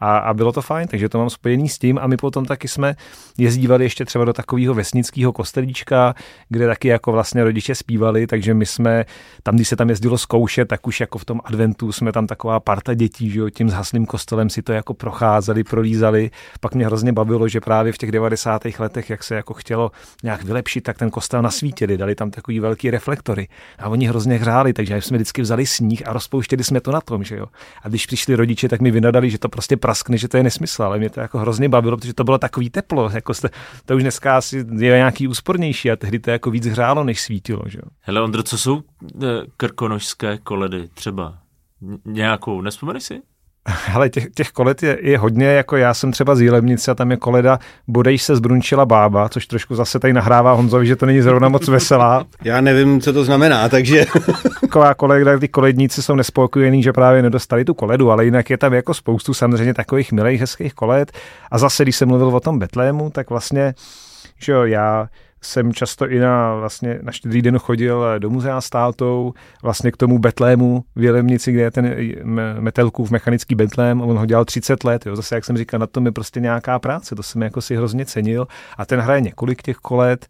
a, 0.00 0.18
a 0.18 0.34
bylo 0.34 0.52
to 0.52 0.62
fajn, 0.62 0.88
takže 0.88 1.08
to 1.08 1.18
mám 1.18 1.30
spojený 1.30 1.68
s 1.68 1.78
tím 1.78 1.98
a 1.98 2.06
my 2.06 2.16
potom 2.16 2.44
taky 2.44 2.68
jsme 2.68 2.94
jezdívali 3.38 3.84
ještě 3.84 4.04
třeba 4.04 4.24
do 4.24 4.32
takového 4.32 4.74
vesnického 4.74 5.32
kostelíčka, 5.32 6.14
kde 6.48 6.66
taky 6.66 6.88
jako 6.88 7.12
vlastně 7.12 7.44
rodiče 7.44 7.74
zpívali, 7.74 8.26
takže 8.26 8.54
my 8.54 8.66
jsme 8.66 9.04
tam, 9.42 9.54
když 9.54 9.68
se 9.68 9.76
tam 9.76 9.88
jezdilo 9.88 10.18
zkoušet, 10.18 10.68
tak 10.68 10.86
už 10.86 11.00
jako 11.00 11.18
v 11.18 11.24
tom 11.24 11.40
adventu 11.44 11.92
jsme 11.92 12.12
tam 12.12 12.26
taková 12.26 12.60
parta 12.60 12.94
dětí, 12.94 13.30
že 13.30 13.40
jo, 13.40 13.50
tím 13.50 13.70
zhaslým 13.70 14.06
kostelem 14.06 14.50
si 14.50 14.62
to 14.62 14.72
jako 14.72 14.94
procházeli, 14.94 15.64
prolízali. 15.64 16.30
Pak 16.60 16.74
mě 16.74 16.86
hrozně 16.86 17.12
bavilo, 17.12 17.48
že 17.48 17.60
právě 17.60 17.92
v 17.92 17.98
těch 17.98 18.12
90. 18.12 18.62
letech, 18.78 19.10
jak 19.10 19.24
se 19.24 19.34
jako 19.34 19.54
chtělo 19.54 19.90
nějak 20.22 20.42
vylepšit, 20.42 20.80
tak 20.80 20.98
ten 20.98 21.10
kostel 21.10 21.42
nasvítili, 21.42 21.98
dali 21.98 22.14
tam 22.14 22.30
takový 22.30 22.60
velký 22.60 22.90
reflektory 22.90 23.48
a 23.78 23.88
oni 23.88 24.06
hrozně 24.06 24.38
hráli, 24.38 24.72
takže 24.72 25.00
jsme 25.00 25.16
vždycky 25.16 25.42
vzali 25.42 25.66
sníh 25.66 26.08
a 26.08 26.12
rozpouštěli 26.12 26.64
jsme 26.64 26.80
to 26.80 26.92
na 26.92 27.00
tom, 27.00 27.24
že 27.24 27.36
jo. 27.36 27.46
A 27.82 27.88
když 27.88 28.06
přišli 28.06 28.34
rodiče, 28.34 28.68
tak 28.68 28.80
mi 28.80 28.90
vynadali, 28.90 29.30
že 29.30 29.38
to 29.38 29.48
prostě 29.48 29.76
praskne, 29.90 30.14
že 30.14 30.30
to 30.30 30.38
je 30.38 30.46
nesmysl, 30.46 30.82
ale 30.82 30.98
mě 30.98 31.10
to 31.10 31.20
jako 31.20 31.38
hrozně 31.38 31.68
bavilo, 31.68 31.96
protože 31.96 32.14
to 32.14 32.24
bylo 32.24 32.38
takový 32.38 32.70
teplo, 32.70 33.10
jako 33.10 33.34
jste, 33.34 33.50
to 33.84 33.96
už 33.96 34.02
dneska 34.02 34.36
asi 34.36 34.56
je 34.56 34.96
nějaký 34.96 35.28
úspornější 35.28 35.90
a 35.90 35.96
tehdy 35.96 36.18
to 36.18 36.30
jako 36.30 36.50
víc 36.50 36.66
hrálo, 36.66 37.04
než 37.04 37.20
svítilo. 37.20 37.62
Že? 37.66 37.78
Hele 38.00 38.22
Ondro, 38.22 38.42
co 38.42 38.58
jsou 38.58 38.82
eh, 39.02 39.26
krkonožské 39.56 40.38
koledy 40.38 40.88
třeba? 40.94 41.38
Nějakou, 42.04 42.60
nespomeneš 42.60 43.02
si? 43.02 43.22
Ale 43.94 44.08
těch, 44.08 44.26
těch 44.34 44.50
kolet 44.50 44.82
je, 44.82 44.98
je 45.00 45.18
hodně, 45.18 45.46
jako 45.46 45.76
já 45.76 45.94
jsem 45.94 46.12
třeba 46.12 46.34
z 46.34 46.40
Jílemnice 46.40 46.90
a 46.90 46.94
tam 46.94 47.10
je 47.10 47.16
koleda 47.16 47.58
Bodej 47.88 48.18
se 48.18 48.36
zbrunčila 48.36 48.86
bába, 48.86 49.28
což 49.28 49.46
trošku 49.46 49.74
zase 49.74 49.98
tady 49.98 50.12
nahrává 50.12 50.52
Honzovi, 50.52 50.86
že 50.86 50.96
to 50.96 51.06
není 51.06 51.20
zrovna 51.20 51.48
moc 51.48 51.68
veselá. 51.68 52.24
Já 52.44 52.60
nevím, 52.60 53.00
co 53.00 53.12
to 53.12 53.24
znamená, 53.24 53.68
takže... 53.68 54.06
Taková 54.60 54.94
koleda, 54.94 55.38
ty 55.38 55.48
koledníci 55.48 56.02
jsou 56.02 56.14
nespokojení, 56.14 56.82
že 56.82 56.92
právě 56.92 57.22
nedostali 57.22 57.64
tu 57.64 57.74
koledu, 57.74 58.10
ale 58.10 58.24
jinak 58.24 58.50
je 58.50 58.58
tam 58.58 58.72
jako 58.72 58.94
spoustu 58.94 59.34
samozřejmě 59.34 59.74
takových 59.74 60.12
milých, 60.12 60.40
hezkých 60.40 60.74
kolet. 60.74 61.12
A 61.50 61.58
zase, 61.58 61.82
když 61.82 61.96
jsem 61.96 62.08
mluvil 62.08 62.28
o 62.28 62.40
tom 62.40 62.58
Betlému, 62.58 63.10
tak 63.10 63.30
vlastně, 63.30 63.74
že 64.38 64.52
jo, 64.52 64.64
já 64.64 65.08
jsem 65.42 65.72
často 65.72 66.08
i 66.08 66.18
na, 66.18 66.54
vlastně, 66.54 66.98
na 67.02 67.12
štědrý 67.12 67.42
den 67.42 67.58
chodil 67.58 68.18
do 68.18 68.30
muzea 68.30 68.60
s 68.60 68.70
tátou, 68.70 69.34
vlastně 69.62 69.92
k 69.92 69.96
tomu 69.96 70.18
Betlému 70.18 70.84
v 70.96 71.02
Jelemnici, 71.02 71.52
kde 71.52 71.62
je 71.62 71.70
ten 71.70 71.96
Metelkův 72.60 73.10
mechanický 73.10 73.54
Betlém, 73.54 74.00
on 74.00 74.18
ho 74.18 74.26
dělal 74.26 74.44
30 74.44 74.84
let, 74.84 75.06
jo. 75.06 75.16
zase 75.16 75.34
jak 75.34 75.44
jsem 75.44 75.56
říkal, 75.56 75.80
na 75.80 75.86
tom 75.86 76.06
je 76.06 76.12
prostě 76.12 76.40
nějaká 76.40 76.78
práce, 76.78 77.14
to 77.14 77.22
jsem 77.22 77.42
jako 77.42 77.60
si 77.60 77.76
hrozně 77.76 78.04
cenil 78.04 78.46
a 78.78 78.86
ten 78.86 79.00
hraje 79.00 79.20
několik 79.20 79.62
těch 79.62 79.76
kolet, 79.76 80.26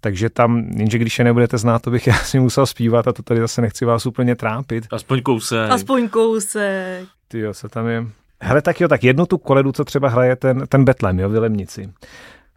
takže 0.00 0.30
tam, 0.30 0.58
jenže 0.76 0.98
když 0.98 1.18
je 1.18 1.24
nebudete 1.24 1.58
znát, 1.58 1.82
to 1.82 1.90
bych 1.90 2.06
já 2.06 2.14
si 2.14 2.40
musel 2.40 2.66
zpívat 2.66 3.08
a 3.08 3.12
to 3.12 3.22
tady 3.22 3.40
zase 3.40 3.60
nechci 3.60 3.84
vás 3.84 4.06
úplně 4.06 4.36
trápit. 4.36 4.86
Aspoň 4.90 5.22
kousek. 5.22 5.70
Aspoň 5.70 6.08
kousek. 6.08 7.04
Ty 7.28 7.38
jo, 7.38 7.54
se 7.54 7.68
tam 7.68 7.86
je. 7.86 8.06
Hele, 8.40 8.62
tak 8.62 8.80
jo, 8.80 8.88
tak 8.88 9.04
jednu 9.04 9.26
tu 9.26 9.38
koledu, 9.38 9.72
co 9.72 9.84
třeba 9.84 10.08
hraje 10.08 10.36
ten, 10.36 10.66
ten 10.68 10.84
Betlem, 10.84 11.18
jo, 11.18 11.28
v 11.28 11.34
Jelemnici. 11.34 11.92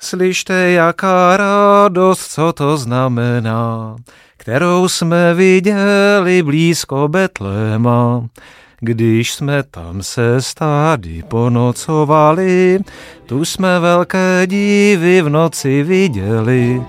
Slyšte, 0.03 0.71
jaká 0.71 1.37
radost, 1.37 2.31
co 2.31 2.53
to 2.53 2.77
znamená, 2.77 3.95
kterou 4.37 4.89
jsme 4.89 5.33
viděli 5.33 6.43
blízko 6.43 7.07
Betléma. 7.07 8.27
Když 8.79 9.33
jsme 9.33 9.63
tam 9.63 10.03
se 10.03 10.41
stády 10.41 11.23
ponocovali, 11.27 12.79
tu 13.25 13.45
jsme 13.45 13.79
velké 13.79 14.47
divy 14.47 15.21
v 15.21 15.29
noci 15.29 15.83
viděli. 15.83 16.83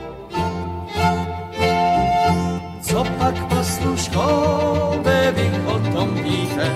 Co 2.82 3.04
pak 3.18 3.46
pasluškové 3.48 5.32
vy 5.36 5.50
o 5.66 5.78
tom 5.78 6.14
víte, 6.14 6.70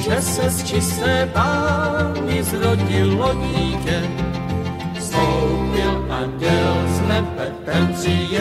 že 0.00 0.22
se 0.22 0.50
z 0.50 0.64
čisté 0.64 1.30
pány 1.32 1.61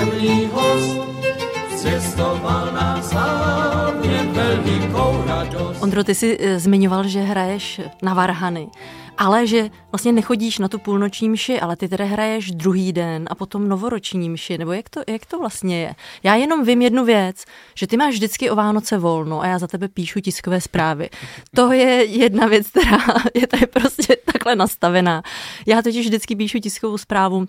příjemný 0.10 0.50
host, 0.54 1.00
cestoval 1.76 2.72
nás 2.74 3.12
hlavně 3.12 4.24
velikou 4.24 5.24
radost. 5.26 5.84
Ondro, 5.84 6.04
ty 6.04 6.16
jsi 6.16 6.38
eh, 6.40 6.60
zmiňoval, 6.60 7.08
že 7.08 7.22
hraješ 7.22 7.82
na 8.02 8.14
varhany, 8.14 8.68
ale 9.18 9.48
že 9.48 9.70
vlastně 9.92 10.12
nechodíš 10.12 10.60
na 10.60 10.68
tu 10.68 10.80
půlnoční 10.80 11.30
mši, 11.30 11.60
ale 11.60 11.76
ty 11.76 11.90
teda 11.90 12.06
hraješ 12.06 12.52
druhý 12.52 12.94
den 12.94 13.26
a 13.30 13.36
potom 13.36 13.68
novoroční 13.68 14.30
mši, 14.30 14.58
nebo 14.58 14.72
jak 14.72 14.90
to, 14.90 15.02
jak 15.08 15.26
to 15.26 15.40
vlastně 15.40 15.82
je? 15.82 15.96
Já 16.24 16.36
jenom 16.36 16.66
vím 16.66 16.82
jednu 16.82 17.06
věc, 17.06 17.46
že 17.76 17.88
ty 17.88 17.98
máš 17.98 18.14
vždycky 18.14 18.50
o 18.50 18.56
Vánoce 18.56 18.98
volno 18.98 19.42
a 19.42 19.48
já 19.48 19.60
za 19.60 19.68
tebe 19.68 19.88
píšu 19.88 20.20
tiskové 20.20 20.62
zprávy. 20.62 21.10
To 21.56 21.72
je 21.72 22.06
jedna 22.06 22.48
věc, 22.48 22.68
která 22.68 22.98
je 23.34 23.48
tady 23.48 23.66
prostě 23.66 24.18
takhle 24.34 24.56
nastavená. 24.56 25.24
Já 25.68 25.82
totiž 25.82 26.06
vždycky 26.06 26.36
píšu 26.36 26.60
tiskovou 26.60 26.98
zprávu 26.98 27.48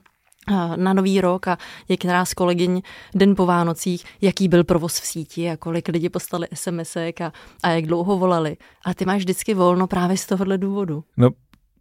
na 0.76 0.92
nový 0.92 1.20
rok 1.20 1.48
a 1.48 1.58
některá 1.88 2.24
z 2.24 2.34
kolegyň 2.34 2.82
den 3.14 3.36
po 3.36 3.46
Vánocích, 3.46 4.04
jaký 4.20 4.48
byl 4.48 4.64
provoz 4.64 5.00
v 5.00 5.06
síti 5.06 5.50
a 5.50 5.56
kolik 5.56 5.88
lidi 5.88 6.08
postali 6.08 6.46
SMSek 6.54 7.20
a, 7.20 7.32
a 7.62 7.70
jak 7.70 7.86
dlouho 7.86 8.18
volali. 8.18 8.56
A 8.84 8.94
ty 8.94 9.04
máš 9.04 9.18
vždycky 9.18 9.54
volno 9.54 9.86
právě 9.86 10.16
z 10.16 10.26
tohohle 10.26 10.58
důvodu. 10.58 11.04
No, 11.16 11.30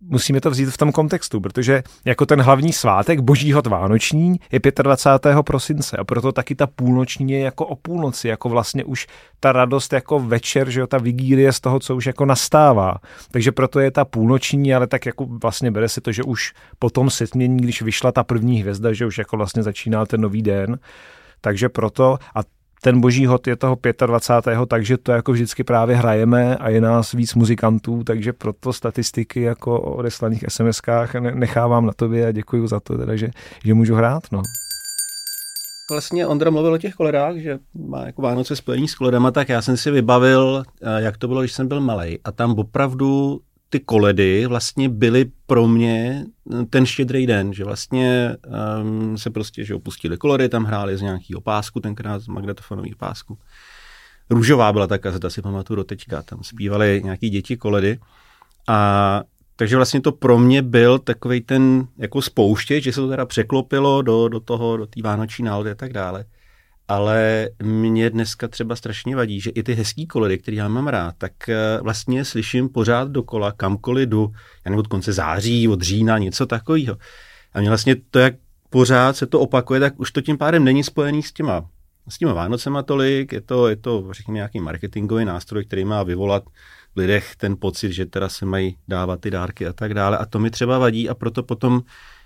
musíme 0.01 0.41
to 0.41 0.51
vzít 0.51 0.69
v 0.69 0.77
tom 0.77 0.91
kontextu, 0.91 1.41
protože 1.41 1.83
jako 2.05 2.25
ten 2.25 2.41
hlavní 2.41 2.73
svátek 2.73 3.19
božího 3.19 3.61
vánoční 3.69 4.39
je 4.51 4.59
25. 4.83 5.43
prosince 5.43 5.97
a 5.97 6.03
proto 6.03 6.31
taky 6.31 6.55
ta 6.55 6.67
půlnoční 6.67 7.31
je 7.31 7.39
jako 7.39 7.65
o 7.65 7.75
půlnoci, 7.75 8.27
jako 8.27 8.49
vlastně 8.49 8.83
už 8.83 9.07
ta 9.39 9.51
radost 9.51 9.93
jako 9.93 10.19
večer, 10.19 10.69
že 10.69 10.79
jo, 10.79 10.87
ta 10.87 10.97
vigílie 10.97 11.53
z 11.53 11.59
toho, 11.59 11.79
co 11.79 11.95
už 11.95 12.05
jako 12.05 12.25
nastává. 12.25 12.95
Takže 13.31 13.51
proto 13.51 13.79
je 13.79 13.91
ta 13.91 14.05
půlnoční, 14.05 14.73
ale 14.73 14.87
tak 14.87 15.05
jako 15.05 15.25
vlastně 15.25 15.71
bere 15.71 15.89
se 15.89 16.01
to, 16.01 16.11
že 16.11 16.23
už 16.23 16.53
po 16.79 16.89
tom 16.89 17.09
setmění, 17.09 17.57
když 17.57 17.81
vyšla 17.81 18.11
ta 18.11 18.23
první 18.23 18.61
hvězda, 18.61 18.93
že 18.93 19.05
už 19.05 19.17
jako 19.17 19.37
vlastně 19.37 19.63
začíná 19.63 20.05
ten 20.05 20.21
nový 20.21 20.41
den, 20.41 20.79
takže 21.41 21.69
proto, 21.69 22.17
a 22.35 22.39
ten 22.84 23.02
boží 23.02 23.26
hod 23.26 23.48
je 23.48 23.56
toho 23.56 23.78
25. 24.06 24.60
takže 24.67 24.98
to 24.98 25.12
jako 25.12 25.32
vždycky 25.32 25.63
právě 25.63 25.96
hrajeme 25.96 26.56
a 26.56 26.70
je 26.70 26.82
nás 26.82 27.12
víc 27.12 27.36
muzikantů, 27.36 28.04
takže 28.04 28.34
proto 28.34 28.74
statistiky 28.74 29.41
jako 29.41 29.82
o 29.82 29.96
odeslaných 29.96 30.44
SMS-kách 30.44 31.36
nechávám 31.36 31.86
na 31.86 31.94
tobě 31.94 32.28
a 32.28 32.32
děkuji 32.32 32.67
za 32.67 32.80
to, 32.80 32.98
teda, 32.98 33.15
že, 33.15 33.30
že 33.65 33.74
můžu 33.74 33.96
hrát. 33.96 34.24
No. 34.32 34.41
Vlastně 35.91 36.28
Ondra 36.28 36.52
mluvil 36.52 36.74
o 36.74 36.78
těch 36.78 36.94
koledách, 36.94 37.36
že 37.36 37.60
má 37.89 38.06
jako 38.06 38.22
Vánoce 38.22 38.56
spojení 38.56 38.88
s 38.88 38.96
koledama, 38.96 39.32
tak 39.32 39.50
já 39.50 39.62
jsem 39.62 39.78
si 39.78 39.91
vybavil, 39.91 40.63
eh, 40.82 41.02
jak 41.02 41.17
to 41.17 41.28
bylo, 41.28 41.41
když 41.41 41.54
jsem 41.54 41.67
byl 41.67 41.82
malý. 41.82 42.20
A 42.24 42.32
tam 42.32 42.52
opravdu 42.52 43.39
ty 43.71 43.79
koledy 43.79 44.45
vlastně 44.45 44.89
byly 44.89 45.31
pro 45.47 45.67
mě 45.67 46.25
ten 46.69 46.86
štědrý 46.86 47.27
den, 47.27 47.53
že 47.53 47.63
vlastně 47.63 48.36
um, 48.81 49.17
se 49.17 49.29
prostě 49.29 49.65
že 49.65 49.75
opustili 49.75 50.17
koledy, 50.17 50.49
tam 50.49 50.63
hráli 50.63 50.97
z 50.97 51.01
nějakého 51.01 51.41
pásku, 51.41 51.79
tenkrát 51.79 52.19
z 52.19 52.27
magnetofonových 52.27 52.95
pásku. 52.95 53.38
Růžová 54.29 54.73
byla 54.73 54.88
ta 54.88 54.97
kazeta, 54.97 55.29
si 55.29 55.41
pamatuju 55.41 55.75
do 55.75 55.84
teďka, 55.84 56.21
tam 56.21 56.43
zpívali 56.43 57.01
nějaký 57.03 57.29
děti 57.29 57.57
koledy 57.57 57.99
a 58.67 59.21
takže 59.55 59.75
vlastně 59.75 60.01
to 60.01 60.12
pro 60.12 60.39
mě 60.39 60.62
byl 60.62 60.99
takový 60.99 61.41
ten 61.41 61.88
jako 61.97 62.21
spouštěč, 62.21 62.84
že 62.84 62.93
se 62.93 63.01
to 63.01 63.10
teda 63.10 63.25
překlopilo 63.25 64.01
do, 64.01 64.27
do 64.27 64.39
toho, 64.39 64.77
do 64.77 64.86
té 64.86 65.01
vánoční 65.01 65.45
nálady 65.45 65.71
a 65.71 65.75
tak 65.75 65.93
dále 65.93 66.25
ale 66.88 67.50
mě 67.63 68.10
dneska 68.10 68.48
třeba 68.48 68.76
strašně 68.76 69.15
vadí, 69.15 69.41
že 69.41 69.50
i 69.50 69.63
ty 69.63 69.74
hezký 69.74 70.08
koledy, 70.08 70.38
které 70.38 70.58
já 70.58 70.67
mám 70.67 70.88
rád, 70.88 71.15
tak 71.17 71.50
eh, 71.50 71.80
vlastně 71.82 72.26
slyším 72.26 72.70
pořád 72.70 73.08
dokola, 73.08 73.52
kamkoliv 73.52 74.10
jdu, 74.10 74.32
já 74.65 74.70
nevím, 74.70 74.80
od 74.80 74.88
konce 74.88 75.13
září, 75.13 75.67
od 75.67 75.82
října, 75.82 76.17
něco 76.17 76.46
takového. 76.46 76.98
A 77.54 77.60
mě 77.60 77.70
vlastně 77.70 77.96
to, 77.96 78.20
jak 78.20 78.34
pořád 78.70 79.15
se 79.17 79.28
to 79.28 79.39
opakuje, 79.39 79.80
tak 79.80 80.00
už 80.00 80.12
to 80.12 80.22
tím 80.22 80.38
pádem 80.38 80.63
není 80.63 80.84
spojený 80.84 81.24
s 81.24 81.34
těma, 81.34 81.65
s 82.10 82.17
těma 82.17 82.34
Vánocema 82.34 82.84
tolik, 82.84 83.34
je 83.34 83.41
to, 83.41 83.67
je 83.67 83.76
to 83.76 84.08
řekněme, 84.12 84.36
nějaký 84.36 84.60
marketingový 84.60 85.26
nástroj, 85.26 85.65
který 85.65 85.86
má 85.86 86.04
vyvolat 86.04 86.44
v 86.96 87.00
lidech 87.00 87.36
ten 87.36 87.56
pocit, 87.60 87.91
že 87.91 88.06
teda 88.06 88.30
se 88.30 88.46
mají 88.46 88.78
dávat 88.88 89.22
ty 89.22 89.32
dárky 89.32 89.67
a 89.67 89.74
tak 89.74 89.94
dále. 89.94 90.17
A 90.17 90.26
to 90.26 90.39
mi 90.39 90.50
třeba 90.50 90.78
vadí 90.78 91.10
a 91.10 91.15
proto 91.15 91.44
potom 91.44 91.82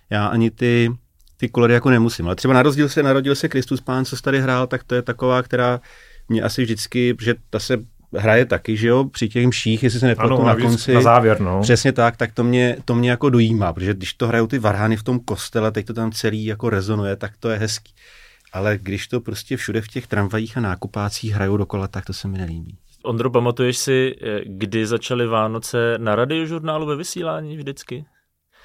já 0.10 0.28
ani 0.28 0.52
ty 0.52 0.92
ty 1.38 1.50
koledy 1.50 1.74
jako 1.74 1.90
nemusím. 1.90 2.26
Ale 2.26 2.36
třeba 2.36 2.54
narodil 2.54 2.90
se, 2.90 3.04
narodil 3.04 3.36
se 3.36 3.50
Kristus 3.50 3.82
Pán, 3.82 4.06
co 4.06 4.16
tady 4.16 4.42
hrál, 4.42 4.68
tak 4.68 4.84
to 4.84 4.96
je 4.96 5.02
taková, 5.02 5.44
která 5.44 5.82
mě 6.30 6.42
asi 6.42 6.64
vždycky, 6.64 7.18
že 7.22 7.36
ta 7.50 7.60
se 7.60 7.78
hraje 8.18 8.46
taky, 8.46 8.78
že 8.78 8.88
jo, 8.88 9.04
při 9.04 9.30
těch 9.30 9.48
mších, 9.48 9.84
jestli 9.84 10.00
se 10.00 10.08
nepletu 10.08 10.44
na 10.44 10.56
konci. 10.56 10.94
Na 10.94 11.02
závěr, 11.02 11.42
no. 11.42 11.62
Přesně 11.62 11.92
tak, 11.92 12.18
tak 12.18 12.32
to 12.32 12.44
mě, 12.44 12.78
to 12.86 12.96
mě 12.96 13.10
jako 13.10 13.30
dojímá, 13.30 13.74
protože 13.74 13.94
když 13.94 14.14
to 14.14 14.28
hrajou 14.28 14.48
ty 14.48 14.60
varhány 14.60 14.98
v 14.98 15.04
tom 15.04 15.20
kostele, 15.20 15.72
teď 15.72 15.86
to 15.86 15.94
tam 15.94 16.12
celý 16.12 16.46
jako 16.46 16.70
rezonuje, 16.70 17.16
tak 17.16 17.32
to 17.40 17.50
je 17.50 17.58
hezký. 17.58 17.94
Ale 18.54 18.78
když 18.78 19.08
to 19.08 19.22
prostě 19.22 19.58
všude 19.58 19.82
v 19.82 19.88
těch 19.88 20.08
tramvajích 20.08 20.58
a 20.58 20.62
nákupácích 20.62 21.34
hrajou 21.34 21.58
dokola, 21.58 21.88
tak 21.88 22.06
to 22.06 22.14
se 22.14 22.28
mi 22.28 22.38
nelíbí. 22.38 22.78
Ondro, 23.04 23.30
pamatuješ 23.30 23.78
si, 23.78 24.16
eh, 24.22 24.42
kdy 24.46 24.86
začaly 24.86 25.28
Vánoce 25.28 25.98
na 25.98 26.16
radiožurnálu 26.16 26.86
ve 26.86 26.96
vysílání 26.96 27.58
vždycky? 27.58 28.06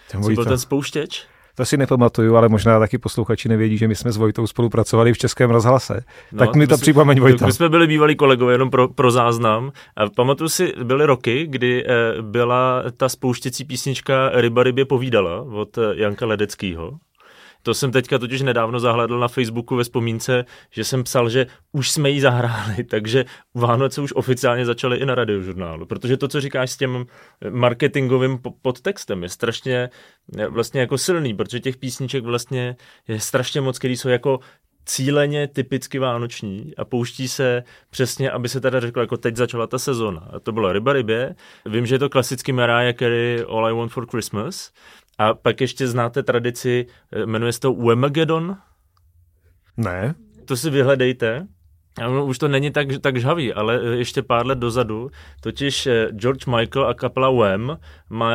Co 0.09 0.19
byl 0.19 0.45
ten 0.45 0.59
spouštěč? 0.59 1.27
To 1.61 1.67
si 1.67 1.77
nepamatuju, 1.77 2.37
ale 2.37 2.49
možná 2.49 2.79
taky 2.79 2.99
posluchači 2.99 3.49
nevědí, 3.49 3.79
že 3.79 3.89
my 3.89 3.95
jsme 3.95 4.13
s 4.13 4.17
Vojtou 4.17 4.47
spolupracovali 4.47 5.13
v 5.13 5.19
Českém 5.19 5.51
rozhlase. 5.51 6.05
No, 6.33 6.39
tak 6.39 6.57
mi 6.57 6.67
to 6.67 6.77
si, 6.77 6.81
připomeň, 6.81 7.21
Vojta. 7.21 7.47
My 7.47 7.53
jsme 7.53 7.69
byli 7.69 7.87
bývalí 7.87 8.17
kolegové, 8.17 8.53
jenom 8.53 8.71
pro, 8.71 8.89
pro 8.89 9.11
záznam. 9.11 9.73
A 9.97 10.11
pamatuju 10.11 10.49
si, 10.49 10.73
byly 10.85 11.07
roky, 11.07 11.47
kdy 11.47 11.85
eh, 11.87 12.23
byla 12.23 12.83
ta 12.97 13.09
spouštěcí 13.09 13.65
písnička 13.65 14.31
Ryba 14.35 14.63
rybě 14.63 14.85
povídala 14.85 15.43
od 15.43 15.79
eh, 15.79 15.83
Janka 15.95 16.27
Ledeckého. 16.27 16.93
To 17.63 17.75
jsem 17.75 17.93
teďka 17.93 18.19
totiž 18.19 18.43
nedávno 18.43 18.81
zahledl 18.81 19.19
na 19.19 19.29
Facebooku 19.29 19.77
ve 19.77 19.85
vzpomínce, 19.85 20.45
že 20.71 20.85
jsem 20.85 21.05
psal, 21.05 21.29
že 21.29 21.47
už 21.73 21.91
jsme 21.91 22.11
ji 22.11 22.21
zahráli, 22.21 22.85
takže 22.91 23.25
Vánoce 23.55 24.01
už 24.01 24.13
oficiálně 24.13 24.67
začaly 24.67 24.97
i 24.97 25.07
na 25.07 25.15
radiožurnálu. 25.15 25.87
Protože 25.87 26.17
to, 26.17 26.29
co 26.29 26.41
říkáš 26.41 26.71
s 26.71 26.77
tím 26.77 27.07
marketingovým 27.51 28.39
podtextem, 28.63 29.23
je 29.23 29.29
strašně 29.29 29.91
vlastně 30.49 30.81
jako 30.81 30.99
silný, 30.99 31.35
protože 31.35 31.61
těch 31.61 31.77
písniček 31.77 32.25
vlastně 32.25 32.77
je 33.09 33.21
strašně 33.21 33.61
moc, 33.61 33.79
který 33.79 33.97
jsou 33.97 34.09
jako 34.09 34.41
cíleně 34.85 35.49
typicky 35.49 35.99
vánoční 35.99 36.73
a 36.77 36.85
pouští 36.85 37.29
se 37.29 37.63
přesně, 37.91 38.31
aby 38.31 38.49
se 38.49 38.61
teda 38.61 38.81
řeklo, 38.81 39.03
jako 39.03 39.17
teď 39.17 39.37
začala 39.37 39.67
ta 39.67 39.79
sezona. 39.79 40.29
A 40.33 40.41
to 40.41 40.53
bylo 40.53 40.73
Ryba 40.73 40.93
rybě. 40.93 41.35
Vím, 41.67 41.87
že 41.87 41.95
je 41.95 41.99
to 41.99 42.09
klasický 42.09 42.53
Mariah 42.53 42.97
Carey 42.97 43.45
All 43.49 43.67
I 43.67 43.73
Want 43.73 43.93
for 43.93 44.07
Christmas. 44.07 44.73
A 45.21 45.35
pak 45.35 45.61
ještě 45.61 45.89
znáte 45.89 46.23
tradici, 46.23 46.87
eh, 47.13 47.27
jmenuje 47.27 47.53
se 47.53 47.61
to 47.61 47.75
Wemageddon. 47.75 48.57
Ne, 49.77 50.15
To 50.45 50.57
si 50.57 50.71
vyhledejte. 50.71 51.47
Už 52.25 52.39
to 52.39 52.49
není 52.49 52.71
tak, 52.71 52.89
tak 53.01 53.21
žhavý, 53.21 53.55
ale 53.55 53.81
eh, 53.83 53.97
ještě 53.97 54.23
pár 54.23 54.47
let 54.47 54.59
dozadu, 54.59 55.11
totiž 55.41 55.87
eh, 55.87 56.09
George 56.13 56.47
Michael 56.47 56.87
a 56.87 56.95
kapela 56.95 57.31
Wham 57.31 57.79
má 58.11 58.31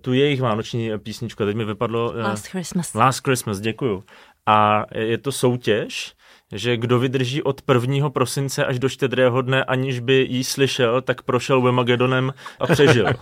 tu 0.00 0.12
jejich 0.12 0.40
vánoční 0.40 0.98
písničku, 0.98 1.44
teď 1.44 1.56
mi 1.56 1.64
vypadlo... 1.64 2.12
Last 2.16 2.46
Christmas. 2.46 2.94
Last 2.94 3.24
Christmas, 3.24 3.60
děkuju. 3.60 4.04
A 4.46 4.84
je 4.94 5.18
to 5.18 5.32
soutěž, 5.32 6.14
že 6.52 6.76
kdo 6.76 6.98
vydrží 6.98 7.42
od 7.42 7.62
1. 7.72 8.10
prosince 8.10 8.64
až 8.64 8.78
do 8.78 8.88
štědrého 8.88 9.42
dne, 9.42 9.64
aniž 9.64 10.00
by 10.00 10.26
jí 10.30 10.44
slyšel, 10.44 11.00
tak 11.00 11.22
prošel 11.22 11.62
Wemagedonem 11.62 12.32
a 12.60 12.66
přežil. 12.66 13.06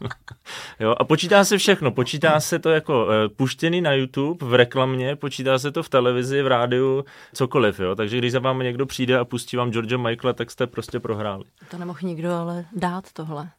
jo, 0.82 0.94
a 0.98 1.04
počítá 1.04 1.44
se 1.44 1.58
všechno. 1.58 1.90
Počítá 1.90 2.40
se 2.40 2.58
to 2.58 2.70
jako 2.70 3.04
uh, 3.04 3.12
puštěný 3.36 3.80
na 3.80 3.92
YouTube, 3.92 4.46
v 4.46 4.54
reklamě, 4.54 5.16
počítá 5.16 5.58
se 5.58 5.72
to 5.72 5.82
v 5.82 5.88
televizi, 5.88 6.42
v 6.42 6.46
rádiu, 6.46 7.04
cokoliv. 7.34 7.80
Jo? 7.80 7.94
Takže 7.94 8.18
když 8.18 8.32
za 8.32 8.38
vámi 8.38 8.64
někdo 8.64 8.86
přijde 8.86 9.18
a 9.18 9.24
pustí 9.24 9.56
vám 9.56 9.70
George 9.70 9.96
Michaela, 9.96 10.32
tak 10.32 10.50
jste 10.50 10.66
prostě 10.66 11.00
prohráli. 11.00 11.44
To 11.70 11.78
nemohl 11.78 11.98
nikdo 12.02 12.32
ale 12.32 12.64
dát 12.72 13.12
tohle. 13.12 13.50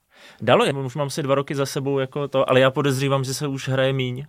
Dalo 0.42 0.66
je, 0.66 0.74
už 0.74 0.96
mám 0.96 1.10
si 1.10 1.24
dva 1.24 1.36
roky 1.36 1.56
za 1.56 1.66
sebou 1.66 2.00
jako 2.00 2.28
to, 2.28 2.50
ale 2.50 2.60
já 2.60 2.72
podezřívám, 2.72 3.24
že 3.24 3.34
se 3.34 3.48
už 3.48 3.70
hraje 3.70 3.94
míň. 3.94 4.26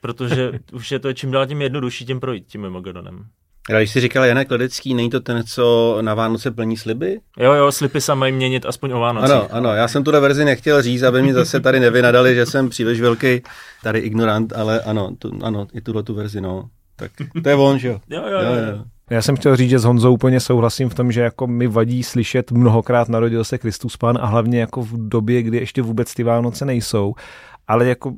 Protože 0.00 0.52
už 0.72 0.92
je 0.92 0.98
to 0.98 1.12
čím 1.12 1.30
dál 1.30 1.46
tím 1.46 1.62
jednodušší 1.62 2.06
tím 2.06 2.20
projít 2.20 2.46
tím 2.46 2.62
Wemagedonem. 2.62 3.26
Ale 3.70 3.80
když 3.80 3.90
jsi 3.90 4.00
říkal 4.00 4.24
Janek 4.24 4.50
Ledecký, 4.50 4.94
není 4.94 5.10
to 5.10 5.20
ten, 5.20 5.42
co 5.46 5.98
na 6.00 6.14
Vánoce 6.14 6.50
plní 6.50 6.76
sliby? 6.76 7.20
Jo, 7.38 7.52
jo, 7.52 7.72
slipy 7.72 8.00
se 8.00 8.14
mají 8.14 8.32
měnit 8.32 8.66
aspoň 8.66 8.92
o 8.92 9.00
Vánocích. 9.00 9.30
Ano, 9.30 9.48
ano, 9.50 9.74
já 9.74 9.88
jsem 9.88 10.04
tuhle 10.04 10.20
verzi 10.20 10.44
nechtěl 10.44 10.82
říct, 10.82 11.02
aby 11.02 11.22
mi 11.22 11.32
zase 11.32 11.60
tady 11.60 11.80
nevynadali, 11.80 12.34
že 12.34 12.46
jsem 12.46 12.68
příliš 12.68 13.00
velký 13.00 13.42
tady 13.82 13.98
ignorant, 13.98 14.52
ale 14.52 14.80
ano, 14.80 15.10
tu, 15.18 15.38
ano, 15.42 15.66
i 15.72 15.80
tuhle 15.80 16.02
tu 16.02 16.14
verzi, 16.14 16.40
no. 16.40 16.68
Tak 16.96 17.10
to 17.42 17.48
je 17.48 17.54
on, 17.54 17.78
že 17.78 17.88
jo? 17.88 18.00
Jo, 18.10 18.22
jo, 18.26 18.40
jo. 18.40 18.54
jo. 18.76 18.84
Já 19.10 19.22
jsem 19.22 19.36
chtěl 19.36 19.56
říct, 19.56 19.70
že 19.70 19.78
s 19.78 19.84
Honzou 19.84 20.14
úplně 20.14 20.40
souhlasím 20.40 20.88
v 20.88 20.94
tom, 20.94 21.12
že 21.12 21.20
jako 21.20 21.46
mi 21.46 21.66
vadí 21.66 22.02
slyšet 22.02 22.50
mnohokrát 22.50 23.08
narodil 23.08 23.44
se 23.44 23.58
Kristus 23.58 23.96
Pán 23.96 24.18
a 24.20 24.26
hlavně 24.26 24.60
jako 24.60 24.82
v 24.82 25.08
době, 25.08 25.42
kdy 25.42 25.56
ještě 25.58 25.82
vůbec 25.82 26.14
ty 26.14 26.22
Vánoce 26.22 26.64
nejsou, 26.64 27.14
ale 27.68 27.86
jako 27.86 28.12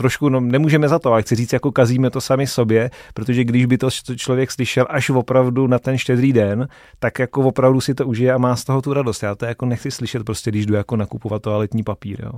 trošku, 0.00 0.28
no 0.28 0.40
nemůžeme 0.40 0.88
za 0.88 0.98
to, 0.98 1.12
ale 1.12 1.22
chci 1.22 1.34
říct, 1.34 1.52
jako 1.52 1.72
kazíme 1.72 2.10
to 2.10 2.20
sami 2.20 2.46
sobě, 2.46 2.90
protože 3.14 3.44
když 3.44 3.66
by 3.66 3.78
to 3.78 3.90
člověk 4.16 4.50
slyšel 4.50 4.86
až 4.88 5.10
opravdu 5.10 5.66
na 5.66 5.78
ten 5.78 5.98
štědrý 5.98 6.32
den, 6.32 6.68
tak 6.98 7.18
jako 7.18 7.42
opravdu 7.42 7.80
si 7.80 7.94
to 7.94 8.06
užije 8.06 8.32
a 8.32 8.38
má 8.38 8.56
z 8.56 8.64
toho 8.64 8.82
tu 8.82 8.92
radost. 8.92 9.22
Já 9.22 9.34
to 9.34 9.44
jako 9.44 9.66
nechci 9.66 9.90
slyšet 9.90 10.24
prostě, 10.24 10.50
když 10.50 10.66
jdu 10.66 10.74
jako 10.74 10.96
nakupovat 10.96 11.42
toaletní 11.42 11.82
papír, 11.82 12.24
jo. 12.24 12.32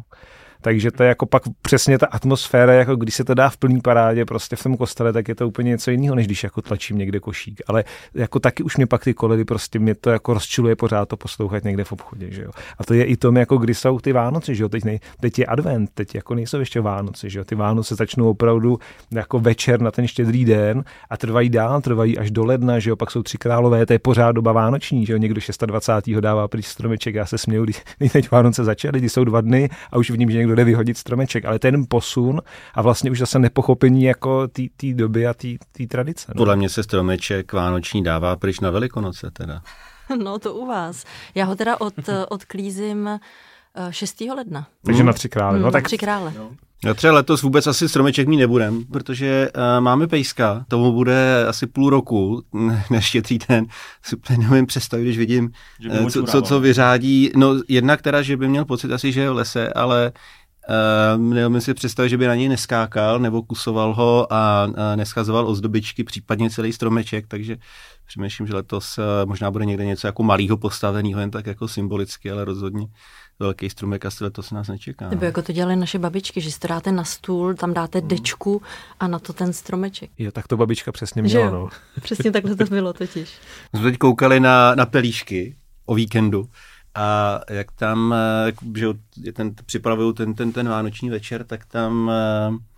Takže 0.63 0.91
to 0.91 1.03
je 1.03 1.09
jako 1.09 1.27
pak 1.27 1.43
přesně 1.63 1.99
ta 1.99 2.07
atmosféra, 2.07 2.73
jako 2.73 2.97
když 2.97 3.15
se 3.15 3.25
to 3.25 3.35
dá 3.35 3.51
v 3.51 3.57
plný 3.57 3.81
parádě 3.81 4.25
prostě 4.25 4.57
v 4.57 4.63
tom 4.63 4.77
kostele, 4.77 5.13
tak 5.13 5.29
je 5.29 5.35
to 5.35 5.49
úplně 5.49 5.69
něco 5.69 5.91
jiného, 5.91 6.15
než 6.15 6.27
když 6.27 6.45
jako 6.45 6.63
tlačím 6.63 6.99
někde 6.99 7.21
košík. 7.21 7.63
Ale 7.67 7.85
jako 8.15 8.41
taky 8.41 8.63
už 8.63 8.77
mě 8.77 8.87
pak 8.87 9.05
ty 9.05 9.15
koledy 9.15 9.45
prostě 9.45 9.79
mě 9.79 9.95
to 9.95 10.11
jako 10.11 10.35
rozčiluje 10.35 10.77
pořád 10.77 11.09
to 11.09 11.17
poslouchat 11.17 11.65
někde 11.65 11.85
v 11.85 11.93
obchodě, 11.93 12.31
že 12.31 12.43
jo. 12.43 12.51
A 12.79 12.85
to 12.85 12.95
je 12.95 13.05
i 13.05 13.17
tom, 13.17 13.37
jako 13.37 13.57
kdy 13.57 13.75
jsou 13.75 13.99
ty 13.99 14.13
Vánoce, 14.13 14.55
že 14.55 14.63
jo. 14.63 14.69
Teď, 14.69 14.85
nej, 14.85 15.01
teď 15.21 15.39
je 15.39 15.47
advent, 15.47 15.91
teď 15.95 16.15
jako 16.15 16.35
nejsou 16.35 16.59
ještě 16.59 16.81
Vánoce, 16.81 17.31
že 17.31 17.39
jo. 17.39 17.45
Ty 17.45 17.55
Vánoce 17.55 17.95
začnou 17.95 18.31
opravdu 18.31 18.79
jako 19.11 19.41
večer 19.41 19.81
na 19.81 19.91
ten 19.91 20.07
štědrý 20.07 20.45
den 20.45 20.85
a 21.11 21.17
trvají 21.17 21.51
dál, 21.51 21.81
trvají 21.81 22.19
až 22.19 22.31
do 22.31 22.45
ledna, 22.45 22.79
že 22.79 22.91
jo. 22.91 22.97
Pak 22.97 23.11
jsou 23.11 23.23
tři 23.23 23.39
králové, 23.39 23.87
to 23.87 23.93
je 23.93 23.99
pořád 23.99 24.33
doba 24.33 24.53
vánoční, 24.53 25.07
že 25.07 25.13
jo. 25.13 25.19
Někdo 25.19 25.41
26. 25.67 26.21
dává 26.21 26.49
pryč 26.49 26.67
stromeček, 26.67 27.15
já 27.15 27.27
se 27.27 27.39
směju, 27.39 27.65
když 27.65 27.83
teď 28.13 28.31
Vánoce 28.31 28.65
začaly, 28.65 29.09
jsou 29.09 29.25
dva 29.25 29.41
dny 29.41 29.69
a 29.91 29.99
už 29.99 30.11
vidím, 30.11 30.31
že 30.31 30.39
někdo 30.39 30.52
jde 30.55 30.65
vyhodit 30.65 30.99
stromeček, 30.99 31.45
ale 31.45 31.59
ten 31.59 31.85
posun 31.89 32.41
a 32.75 32.83
vlastně 32.83 33.11
už 33.11 33.19
zase 33.19 33.39
nepochopení 33.39 34.05
jako 34.05 34.49
té 34.49 34.95
doby 34.95 35.27
a 35.27 35.35
té 35.35 35.87
tradice. 35.89 36.27
No. 36.29 36.35
Podle 36.39 36.57
mě 36.57 36.69
se 36.69 36.83
stromeček 36.83 37.53
vánoční 37.53 38.03
dává 38.05 38.37
pryč 38.37 38.61
na 38.61 38.71
Velikonoce 38.71 39.31
teda. 39.31 39.63
No 40.25 40.39
to 40.39 40.55
u 40.55 40.67
vás. 40.67 41.05
Já 41.35 41.45
ho 41.45 41.57
teda 41.57 41.81
od, 41.81 41.95
odklízím 42.29 43.09
eh, 43.09 43.21
6. 43.91 44.21
ledna. 44.21 44.67
Takže 44.85 45.05
na 45.05 45.13
tři 45.13 45.29
krále. 45.29 45.53
Hmm, 45.55 45.63
No 45.63 45.73
tak 45.73 45.85
Tři 45.85 45.99
krále. 45.99 46.33
Já 46.85 46.95
třeba 46.95 47.13
letos 47.13 47.43
vůbec 47.43 47.67
asi 47.67 47.89
stromeček 47.89 48.29
mít 48.29 48.37
nebudem, 48.37 48.85
protože 48.85 49.49
uh, 49.57 49.63
máme 49.85 50.07
pejska, 50.07 50.65
tomu 50.69 50.93
bude 50.93 51.47
asi 51.47 51.67
půl 51.67 51.91
roku, 51.91 52.43
než 52.91 53.05
štětrý 53.05 53.39
ten, 53.39 53.67
si 54.03 54.17
úplně 54.17 54.39
neumím 54.39 54.67
představit, 54.67 55.03
když 55.03 55.19
vidím, 55.19 55.53
eh, 55.91 56.11
co, 56.11 56.23
co, 56.23 56.43
co 56.43 56.61
vyřádí. 56.61 57.31
No 57.37 57.55
jednak 57.69 58.03
teda, 58.03 58.23
že 58.23 58.37
by 58.37 58.49
měl 58.49 58.65
pocit 58.65 58.93
asi, 58.93 59.13
že 59.13 59.21
je 59.21 59.31
v 59.31 59.35
lese, 59.37 59.73
ale 59.73 60.13
Uh, 60.15 60.42
neumím 61.17 61.61
si 61.61 61.75
představit, 61.75 62.09
že 62.09 62.19
by 62.19 62.27
na 62.27 62.35
něj 62.35 62.49
neskákal 62.49 63.19
nebo 63.19 63.43
kusoval 63.43 63.95
ho 63.95 64.33
a 64.33 64.67
uh, 64.67 64.75
neschazoval 64.97 65.49
ozdobičky, 65.49 66.05
případně 66.05 66.51
celý 66.51 66.73
stromeček, 66.73 67.27
takže 67.27 67.57
přemýšlím, 68.07 68.47
že 68.47 68.55
letos 68.55 68.99
uh, 68.99 69.05
možná 69.25 69.51
bude 69.51 69.65
někde 69.65 69.85
něco 69.85 70.07
jako 70.07 70.23
malého 70.23 70.57
postaveného, 70.57 71.21
jen 71.21 71.31
tak 71.31 71.47
jako 71.47 71.69
symbolicky, 71.69 72.31
ale 72.31 72.45
rozhodně 72.45 72.87
velký 73.39 73.71
stromek 73.71 74.07
asi 74.07 74.25
letos 74.25 74.51
nás 74.51 74.69
nečeká. 74.69 75.09
Nebo 75.09 75.25
jako 75.25 75.43
to 75.43 75.53
dělaly 75.53 75.77
naše 75.77 75.99
babičky, 75.99 76.41
že 76.41 76.51
si 76.51 76.59
to 76.59 76.69
dáte 76.69 76.93
na 76.93 77.05
stůl, 77.05 77.55
tam 77.55 77.75
dáte 77.75 78.01
dečku 78.01 78.63
a 79.01 79.07
na 79.09 79.19
to 79.19 79.33
ten 79.33 79.53
stromeček. 79.53 80.11
jo, 80.19 80.33
tak 80.33 80.49
to 80.49 80.57
babička 80.57 80.93
přesně 80.93 81.23
měla, 81.23 81.51
no. 81.51 81.69
Přesně 82.01 82.33
takhle 82.33 82.57
to 82.57 82.65
bylo 82.71 82.93
totiž. 82.93 83.31
My 83.73 83.79
jsme 83.79 83.91
teď 83.91 83.99
koukali 83.99 84.41
na, 84.41 84.75
na 84.75 84.87
pelíšky 84.87 85.57
o 85.87 85.95
víkendu 85.95 86.49
a 86.95 87.41
jak 87.51 87.73
tam, 87.73 88.15
eh, 88.15 88.53
že 88.77 89.33
ten, 89.33 89.55
připravují 89.67 90.15
ten, 90.15 90.35
ten, 90.35 90.53
ten 90.53 90.69
vánoční 90.69 91.11
večer, 91.11 91.45
tak 91.45 91.65
tam 91.65 92.11
eh, 92.11 92.72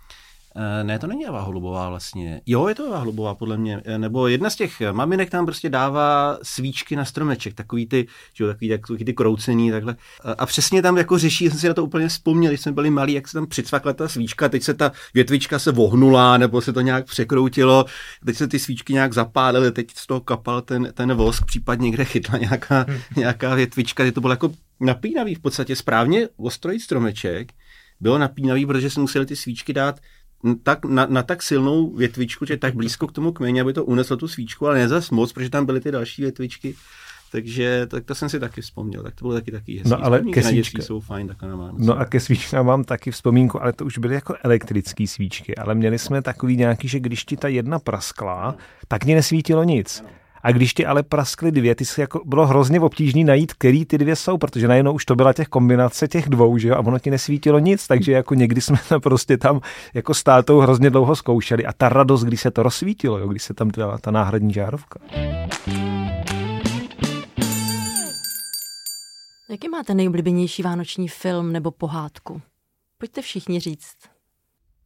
ne, 0.83 0.99
to 0.99 1.07
není 1.07 1.25
Eva 1.27 1.41
Holubová 1.41 1.89
vlastně. 1.89 2.41
Jo, 2.45 2.67
je 2.67 2.75
to 2.75 2.85
Eva 2.87 2.97
Holubová 2.97 3.35
podle 3.35 3.57
mě. 3.57 3.81
Eh, 3.85 3.97
Nebo 3.97 4.27
jedna 4.27 4.49
z 4.49 4.55
těch 4.55 4.81
maminek 4.91 5.29
tam 5.29 5.45
prostě 5.45 5.69
dává 5.69 6.37
svíčky 6.43 6.95
na 6.95 7.05
stromeček, 7.05 7.53
takový 7.53 7.85
ty, 7.85 8.07
jo, 8.39 8.47
takový, 8.47 8.69
takový 8.69 9.05
ty 9.05 9.13
kroucený 9.13 9.71
takhle. 9.71 9.95
A, 10.23 10.31
a 10.31 10.45
přesně 10.45 10.81
tam 10.81 10.97
jako 10.97 11.17
řeší, 11.17 11.49
jsem 11.49 11.59
si 11.59 11.67
na 11.67 11.73
to 11.73 11.83
úplně 11.83 12.07
vzpomněl, 12.07 12.51
když 12.51 12.61
jsme 12.61 12.71
byli 12.71 12.89
malí, 12.89 13.13
jak 13.13 13.27
se 13.27 13.33
tam 13.37 13.47
přicvakla 13.47 13.93
ta 13.93 14.07
svíčka, 14.07 14.49
teď 14.49 14.63
se 14.63 14.73
ta 14.73 14.91
větvička 15.13 15.59
se 15.59 15.71
vohnula, 15.71 16.37
nebo 16.37 16.61
se 16.61 16.73
to 16.73 16.81
nějak 16.81 17.05
překroutilo, 17.05 17.85
teď 18.25 18.37
se 18.37 18.47
ty 18.47 18.59
svíčky 18.59 18.93
nějak 18.93 19.13
zapálily, 19.13 19.71
teď 19.71 19.87
z 19.95 20.07
toho 20.07 20.21
kapal 20.21 20.61
ten, 20.61 20.91
ten 20.93 21.13
vosk, 21.13 21.45
případně 21.45 21.85
někde 21.85 22.05
chytla 22.05 22.37
nějaká, 22.37 22.85
nějaká 23.15 23.55
větvička, 23.55 24.03
teď 24.03 24.13
to 24.13 24.21
bylo 24.21 24.33
jako 24.33 24.51
napínavý 24.79 25.35
v 25.35 25.39
podstatě 25.39 25.75
správně 25.75 26.27
ostrojit 26.37 26.79
stromeček, 26.79 27.51
bylo 27.99 28.17
napínavý, 28.17 28.65
protože 28.65 28.89
se 28.89 28.99
museli 28.99 29.25
ty 29.25 29.35
svíčky 29.35 29.73
dát 29.73 29.99
tak, 30.63 30.85
na, 30.85 31.05
na, 31.05 31.23
tak 31.23 31.43
silnou 31.43 31.95
větvičku, 31.95 32.45
že 32.45 32.57
tak 32.57 32.75
blízko 32.75 33.07
k 33.07 33.11
tomu 33.11 33.31
kmeni, 33.31 33.61
aby 33.61 33.73
to 33.73 33.85
uneslo 33.85 34.17
tu 34.17 34.27
svíčku, 34.27 34.67
ale 34.67 34.75
ne 34.75 34.87
zas 34.87 35.09
moc, 35.09 35.33
protože 35.33 35.49
tam 35.49 35.65
byly 35.65 35.81
ty 35.81 35.91
další 35.91 36.21
větvičky. 36.21 36.75
Takže 37.31 37.87
tak 37.87 38.05
to 38.05 38.15
jsem 38.15 38.29
si 38.29 38.39
taky 38.39 38.61
vzpomněl. 38.61 39.03
Tak 39.03 39.15
to 39.15 39.25
bylo 39.25 39.33
taky 39.33 39.51
taky 39.51 39.73
hezký. 39.73 39.89
No, 39.89 40.05
ale 40.05 40.17
Vzpomínky 40.17 40.39
kesíčka. 40.39 40.55
dětství 40.55 40.81
jsou 40.81 40.99
fajn 40.99 41.27
takhle 41.27 41.49
na 41.49 41.55
Vánoce. 41.55 41.85
No 41.85 41.99
a 41.99 42.05
ke 42.05 42.19
svíčkám 42.19 42.65
mám 42.65 42.83
taky 42.83 43.11
vzpomínku, 43.11 43.61
ale 43.61 43.73
to 43.73 43.85
už 43.85 43.97
byly 43.97 44.15
jako 44.15 44.35
elektrické 44.43 45.07
svíčky, 45.07 45.55
ale 45.55 45.75
měli 45.75 45.99
jsme 45.99 46.21
takový 46.21 46.57
nějaký, 46.57 46.87
že 46.87 46.99
když 46.99 47.25
ti 47.25 47.37
ta 47.37 47.47
jedna 47.47 47.79
praskla, 47.79 48.55
tak 48.87 49.05
mě 49.05 49.15
nesvítilo 49.15 49.63
nic. 49.63 50.03
A 50.45 50.51
když 50.51 50.73
ti 50.73 50.85
ale 50.85 51.03
praskly 51.03 51.51
dvě, 51.51 51.75
ty 51.75 51.85
si 51.85 52.01
jako 52.01 52.21
bylo 52.25 52.47
hrozně 52.47 52.79
obtížný 52.79 53.23
najít, 53.23 53.53
který 53.53 53.85
ty 53.85 53.97
dvě 53.97 54.15
jsou, 54.15 54.37
protože 54.37 54.67
najednou 54.67 54.93
už 54.93 55.05
to 55.05 55.15
byla 55.15 55.33
těch 55.33 55.47
kombinace 55.47 56.07
těch 56.07 56.29
dvou, 56.29 56.57
že 56.57 56.67
jo, 56.67 56.75
a 56.75 56.79
ono 56.79 56.99
ti 56.99 57.11
nesvítilo 57.11 57.59
nic, 57.59 57.87
takže 57.87 58.11
jako 58.11 58.35
někdy 58.35 58.61
jsme 58.61 58.77
to 58.89 58.99
prostě 58.99 59.37
tam 59.37 59.61
jako 59.93 60.13
s 60.13 60.23
tátou 60.23 60.59
hrozně 60.59 60.89
dlouho 60.89 61.15
zkoušeli 61.15 61.65
a 61.65 61.73
ta 61.73 61.89
radost, 61.89 62.23
když 62.23 62.41
se 62.41 62.51
to 62.51 62.63
rozsvítilo, 62.63 63.17
jo, 63.17 63.27
když 63.27 63.43
se 63.43 63.53
tam 63.53 63.71
dala 63.77 63.97
ta 63.97 64.11
náhradní 64.11 64.53
žárovka. 64.53 64.99
Jaký 69.49 69.69
máte 69.69 69.93
nejoblíbenější 69.93 70.63
vánoční 70.63 71.07
film 71.07 71.51
nebo 71.51 71.71
pohádku? 71.71 72.41
Pojďte 72.97 73.21
všichni 73.21 73.59
říct. 73.59 73.97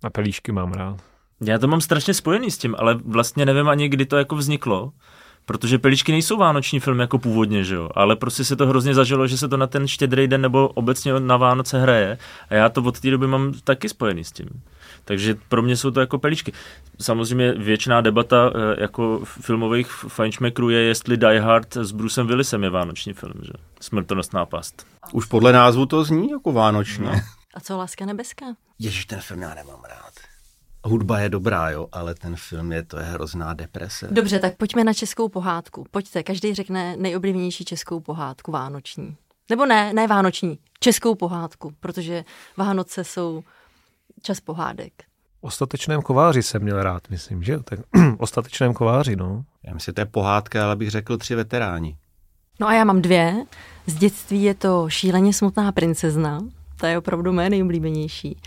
A 0.04 0.10
pelíšky 0.10 0.52
mám 0.52 0.72
rád. 0.72 0.98
Já 1.42 1.60
to 1.60 1.68
mám 1.68 1.82
strašně 1.82 2.14
spojený 2.14 2.52
s 2.52 2.58
tím, 2.58 2.76
ale 2.78 2.96
vlastně 2.96 3.46
nevím 3.46 3.68
ani, 3.68 3.90
kdy 3.90 4.06
to 4.06 4.18
jako 4.18 4.36
vzniklo. 4.36 4.92
Protože 5.50 5.80
Pelíčky 5.80 6.12
nejsou 6.12 6.38
vánoční 6.38 6.80
film 6.80 7.00
jako 7.00 7.20
původně, 7.20 7.64
že 7.64 7.76
jo? 7.76 7.90
Ale 7.96 8.16
prostě 8.16 8.44
se 8.44 8.56
to 8.56 8.68
hrozně 8.68 8.94
zažilo, 8.94 9.28
že 9.28 9.38
se 9.38 9.48
to 9.48 9.58
na 9.58 9.68
ten 9.68 9.88
štědrý 9.88 10.28
den 10.28 10.42
nebo 10.42 10.68
obecně 10.68 11.20
na 11.20 11.38
Vánoce 11.38 11.82
hraje. 11.82 12.18
A 12.50 12.54
já 12.54 12.70
to 12.70 12.82
od 12.82 13.00
té 13.00 13.12
doby 13.12 13.28
mám 13.28 13.54
taky 13.64 13.90
spojený 13.90 14.24
s 14.24 14.32
tím. 14.32 14.50
Takže 15.06 15.36
pro 15.48 15.62
mě 15.62 15.78
jsou 15.78 15.92
to 15.92 16.00
jako 16.00 16.20
pelíčky. 16.20 16.54
Samozřejmě 17.02 17.52
většiná 17.52 18.02
debata 18.02 18.52
eh, 18.56 18.82
jako 18.82 19.22
filmových 19.26 19.88
fajnšmekrů 19.88 20.70
je, 20.70 20.80
jestli 20.80 21.18
Die 21.18 21.42
Hard 21.42 21.78
s 21.78 21.92
Brucem 21.92 22.28
Willisem 22.28 22.64
je 22.64 22.70
vánoční 22.70 23.14
film, 23.14 23.34
že? 23.42 23.54
Smrtonostná 23.82 24.46
past. 24.46 24.86
Už 25.12 25.26
podle 25.26 25.54
názvu 25.54 25.86
to 25.86 26.04
zní 26.04 26.30
jako 26.30 26.52
vánočně. 26.52 27.06
No. 27.06 27.12
A 27.54 27.60
co 27.60 27.78
Láska 27.78 28.06
nebeská? 28.06 28.46
Ježíš, 28.80 29.06
ten 29.06 29.22
film 29.22 29.42
já 29.42 29.54
nemám 29.56 29.82
rád. 29.90 30.09
Hudba 30.86 31.20
je 31.20 31.30
dobrá, 31.30 31.70
jo, 31.70 31.88
ale 31.92 32.16
ten 32.16 32.36
film 32.36 32.72
je, 32.72 32.84
to 32.84 32.98
je 32.98 33.04
hrozná 33.04 33.54
deprese. 33.54 34.08
Dobře, 34.12 34.40
tak 34.40 34.58
pojďme 34.58 34.84
na 34.84 34.94
českou 34.94 35.30
pohádku. 35.30 35.86
Pojďte, 35.92 36.24
každý 36.24 36.54
řekne 36.54 36.96
nejoblíbenější 36.98 37.66
českou 37.66 38.00
pohádku 38.00 38.52
vánoční. 38.52 39.18
Nebo 39.50 39.66
ne, 39.66 39.94
ne 39.94 40.08
vánoční, 40.08 40.60
českou 40.80 41.16
pohádku, 41.16 41.74
protože 41.80 42.24
Vánoce 42.58 43.04
jsou 43.04 43.44
čas 44.22 44.40
pohádek. 44.40 44.94
O 45.42 45.52
statečném 45.52 46.02
kováři 46.02 46.44
jsem 46.44 46.62
měl 46.62 46.84
rád, 46.84 47.10
myslím, 47.10 47.44
že 47.44 47.54
jo? 47.54 47.64
Tak 47.64 47.80
o 48.18 48.28
statečném 48.28 48.74
kováři, 48.74 49.16
no. 49.16 49.44
Já 49.64 49.74
myslím, 49.74 49.92
že 49.92 49.94
to 49.94 50.02
je 50.02 50.06
pohádka, 50.06 50.66
ale 50.66 50.76
bych 50.76 50.90
řekl 50.90 51.18
tři 51.18 51.36
veteráni. 51.36 51.98
No 52.60 52.68
a 52.68 52.74
já 52.74 52.84
mám 52.84 53.02
dvě. 53.02 53.46
Z 53.88 53.96
dětství 53.96 54.44
je 54.44 54.54
to 54.54 54.90
Šíleně 54.90 55.34
smutná 55.34 55.72
princezna, 55.72 56.40
ta 56.80 56.88
je 56.88 56.98
opravdu 56.98 57.32
mé 57.34 57.50
nejoblíbenější. 57.50 58.38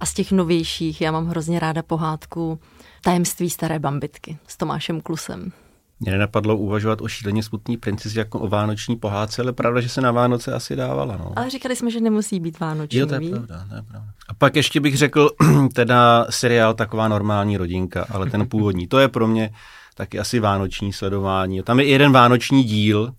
A 0.00 0.06
z 0.06 0.14
těch 0.14 0.32
novějších 0.32 1.00
já 1.00 1.12
mám 1.12 1.26
hrozně 1.26 1.60
ráda 1.60 1.82
pohádku 1.82 2.60
Tajemství 3.02 3.50
staré 3.50 3.78
bambitky 3.78 4.38
s 4.46 4.56
Tomášem 4.56 5.00
Klusem. 5.00 5.52
Mě 6.00 6.12
nenapadlo 6.12 6.56
uvažovat 6.56 7.00
o 7.00 7.08
šíleně 7.08 7.42
smutný 7.42 7.76
princezi 7.76 8.18
jako 8.18 8.38
o 8.38 8.48
vánoční 8.48 8.96
pohádce, 8.96 9.42
ale 9.42 9.52
pravda, 9.52 9.80
že 9.80 9.88
se 9.88 10.00
na 10.00 10.12
Vánoce 10.12 10.52
asi 10.52 10.76
dávala. 10.76 11.16
No. 11.16 11.32
Ale 11.36 11.50
říkali 11.50 11.76
jsme, 11.76 11.90
že 11.90 12.00
nemusí 12.00 12.40
být 12.40 12.60
vánoční. 12.60 12.98
Jo, 12.98 13.06
to 13.06 13.14
je 13.14 13.20
pravda, 13.30 13.64
to 13.68 13.74
je 13.74 13.82
pravda. 13.82 14.08
A 14.28 14.34
pak 14.34 14.56
ještě 14.56 14.80
bych 14.80 14.96
řekl 14.96 15.30
teda 15.74 16.26
seriál 16.30 16.74
Taková 16.74 17.08
normální 17.08 17.56
rodinka, 17.56 18.06
ale 18.10 18.30
ten 18.30 18.48
původní. 18.48 18.86
To 18.86 18.98
je 18.98 19.08
pro 19.08 19.26
mě 19.26 19.50
taky 19.94 20.18
asi 20.18 20.40
vánoční 20.40 20.92
sledování. 20.92 21.62
Tam 21.62 21.80
je 21.80 21.86
i 21.86 21.90
jeden 21.90 22.12
vánoční 22.12 22.64
díl, 22.64 23.14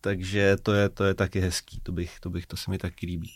takže 0.00 0.56
to 0.62 0.72
je, 0.72 0.88
to 0.88 1.04
je 1.04 1.14
taky 1.14 1.40
hezký. 1.40 1.80
To 1.82 1.92
bych, 1.92 2.20
to 2.20 2.30
bych, 2.30 2.46
to 2.46 2.56
se 2.56 2.70
mi 2.70 2.78
taky 2.78 3.06
líbí. 3.06 3.30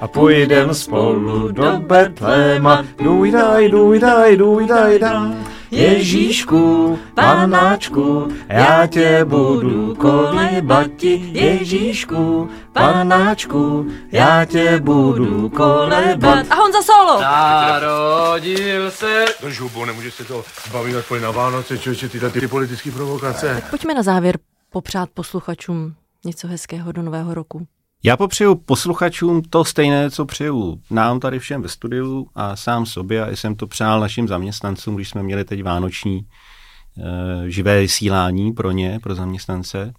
A 0.00 0.08
půjdem 0.08 0.74
spolu 0.74 1.52
do 1.52 1.80
Betléma, 1.80 2.84
dujdaj, 3.02 3.68
dujdaj, 3.68 4.36
dujdaj, 4.36 4.98
daj. 4.98 5.32
Ježíšku, 5.70 6.98
panáčku, 7.14 8.28
já 8.48 8.86
tě 8.86 9.24
budu 9.24 9.94
kolebati. 9.94 11.30
Ježíšku, 11.32 12.48
panáčku, 12.72 13.86
já 14.12 14.44
tě 14.44 14.80
budu 14.80 15.48
kolebat. 15.48 16.46
A 16.50 16.54
Honza 16.54 16.82
Solo! 16.82 17.20
Narodil 17.20 18.90
se... 18.90 19.24
Drž 19.40 19.60
hubu, 19.60 19.84
nemůžeš 19.84 20.14
se 20.14 20.24
to 20.24 20.44
bavit 20.72 20.96
aspoň 20.96 21.22
na 21.22 21.30
Vánoce, 21.30 21.78
člověče, 21.78 22.08
tyhle 22.08 22.30
ty 22.30 22.48
politické 22.48 22.90
provokace. 22.90 23.62
Pojďme 23.70 23.94
na 23.94 24.02
závěr 24.02 24.38
popřát 24.70 25.08
posluchačům 25.14 25.94
něco 26.24 26.48
hezkého 26.48 26.92
do 26.92 27.02
nového 27.02 27.34
roku. 27.34 27.66
Já 28.04 28.16
popřeju 28.16 28.54
posluchačům 28.54 29.42
to 29.42 29.64
stejné, 29.64 30.10
co 30.10 30.24
přeju 30.24 30.80
nám 30.90 31.20
tady 31.20 31.38
všem 31.38 31.62
ve 31.62 31.68
studiu 31.68 32.26
a 32.34 32.56
sám 32.56 32.86
sobě 32.86 33.24
a 33.24 33.30
jsem 33.30 33.54
to 33.54 33.66
přál 33.66 34.00
našim 34.00 34.28
zaměstnancům, 34.28 34.94
když 34.94 35.08
jsme 35.08 35.22
měli 35.22 35.44
teď 35.44 35.62
vánoční 35.62 36.18
e, 36.18 37.50
živé 37.50 37.80
vysílání 37.80 38.52
pro 38.52 38.70
ně, 38.70 38.98
pro 39.02 39.14
zaměstnance, 39.14 39.94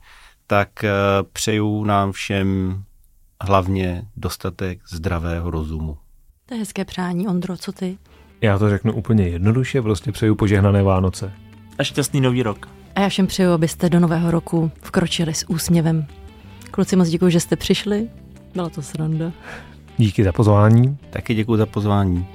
tak 0.47 0.83
e, 0.83 0.91
přeju 1.33 1.83
nám 1.83 2.11
všem 2.11 2.79
hlavně 3.41 4.03
dostatek 4.17 4.79
zdravého 4.89 5.51
rozumu. 5.51 5.97
To 6.45 6.53
je 6.53 6.59
hezké 6.59 6.85
přání. 6.85 7.27
Ondro, 7.27 7.57
co 7.57 7.71
ty? 7.71 7.97
Já 8.41 8.59
to 8.59 8.69
řeknu 8.69 8.93
úplně 8.93 9.27
jednoduše, 9.27 9.81
prostě 9.81 10.11
přeju 10.11 10.35
požehnané 10.35 10.83
Vánoce. 10.83 11.33
A 11.79 11.83
šťastný 11.83 12.21
nový 12.21 12.43
rok. 12.43 12.69
A 12.95 12.99
já 13.01 13.09
všem 13.09 13.27
přeju, 13.27 13.51
abyste 13.51 13.89
do 13.89 13.99
nového 13.99 14.31
roku 14.31 14.71
vkročili 14.81 15.33
s 15.33 15.49
úsměvem. 15.49 16.07
Kluci, 16.79 16.95
moc 16.95 17.09
děkuji, 17.09 17.31
že 17.31 17.39
jste 17.39 17.55
přišli. 17.55 18.07
Byla 18.53 18.69
to 18.69 18.81
sranda. 18.81 19.31
Díky 19.97 20.23
za 20.23 20.31
pozvání. 20.31 20.97
Taky 21.09 21.33
děkuji 21.35 21.57
za 21.57 21.65
pozvání. 21.65 22.25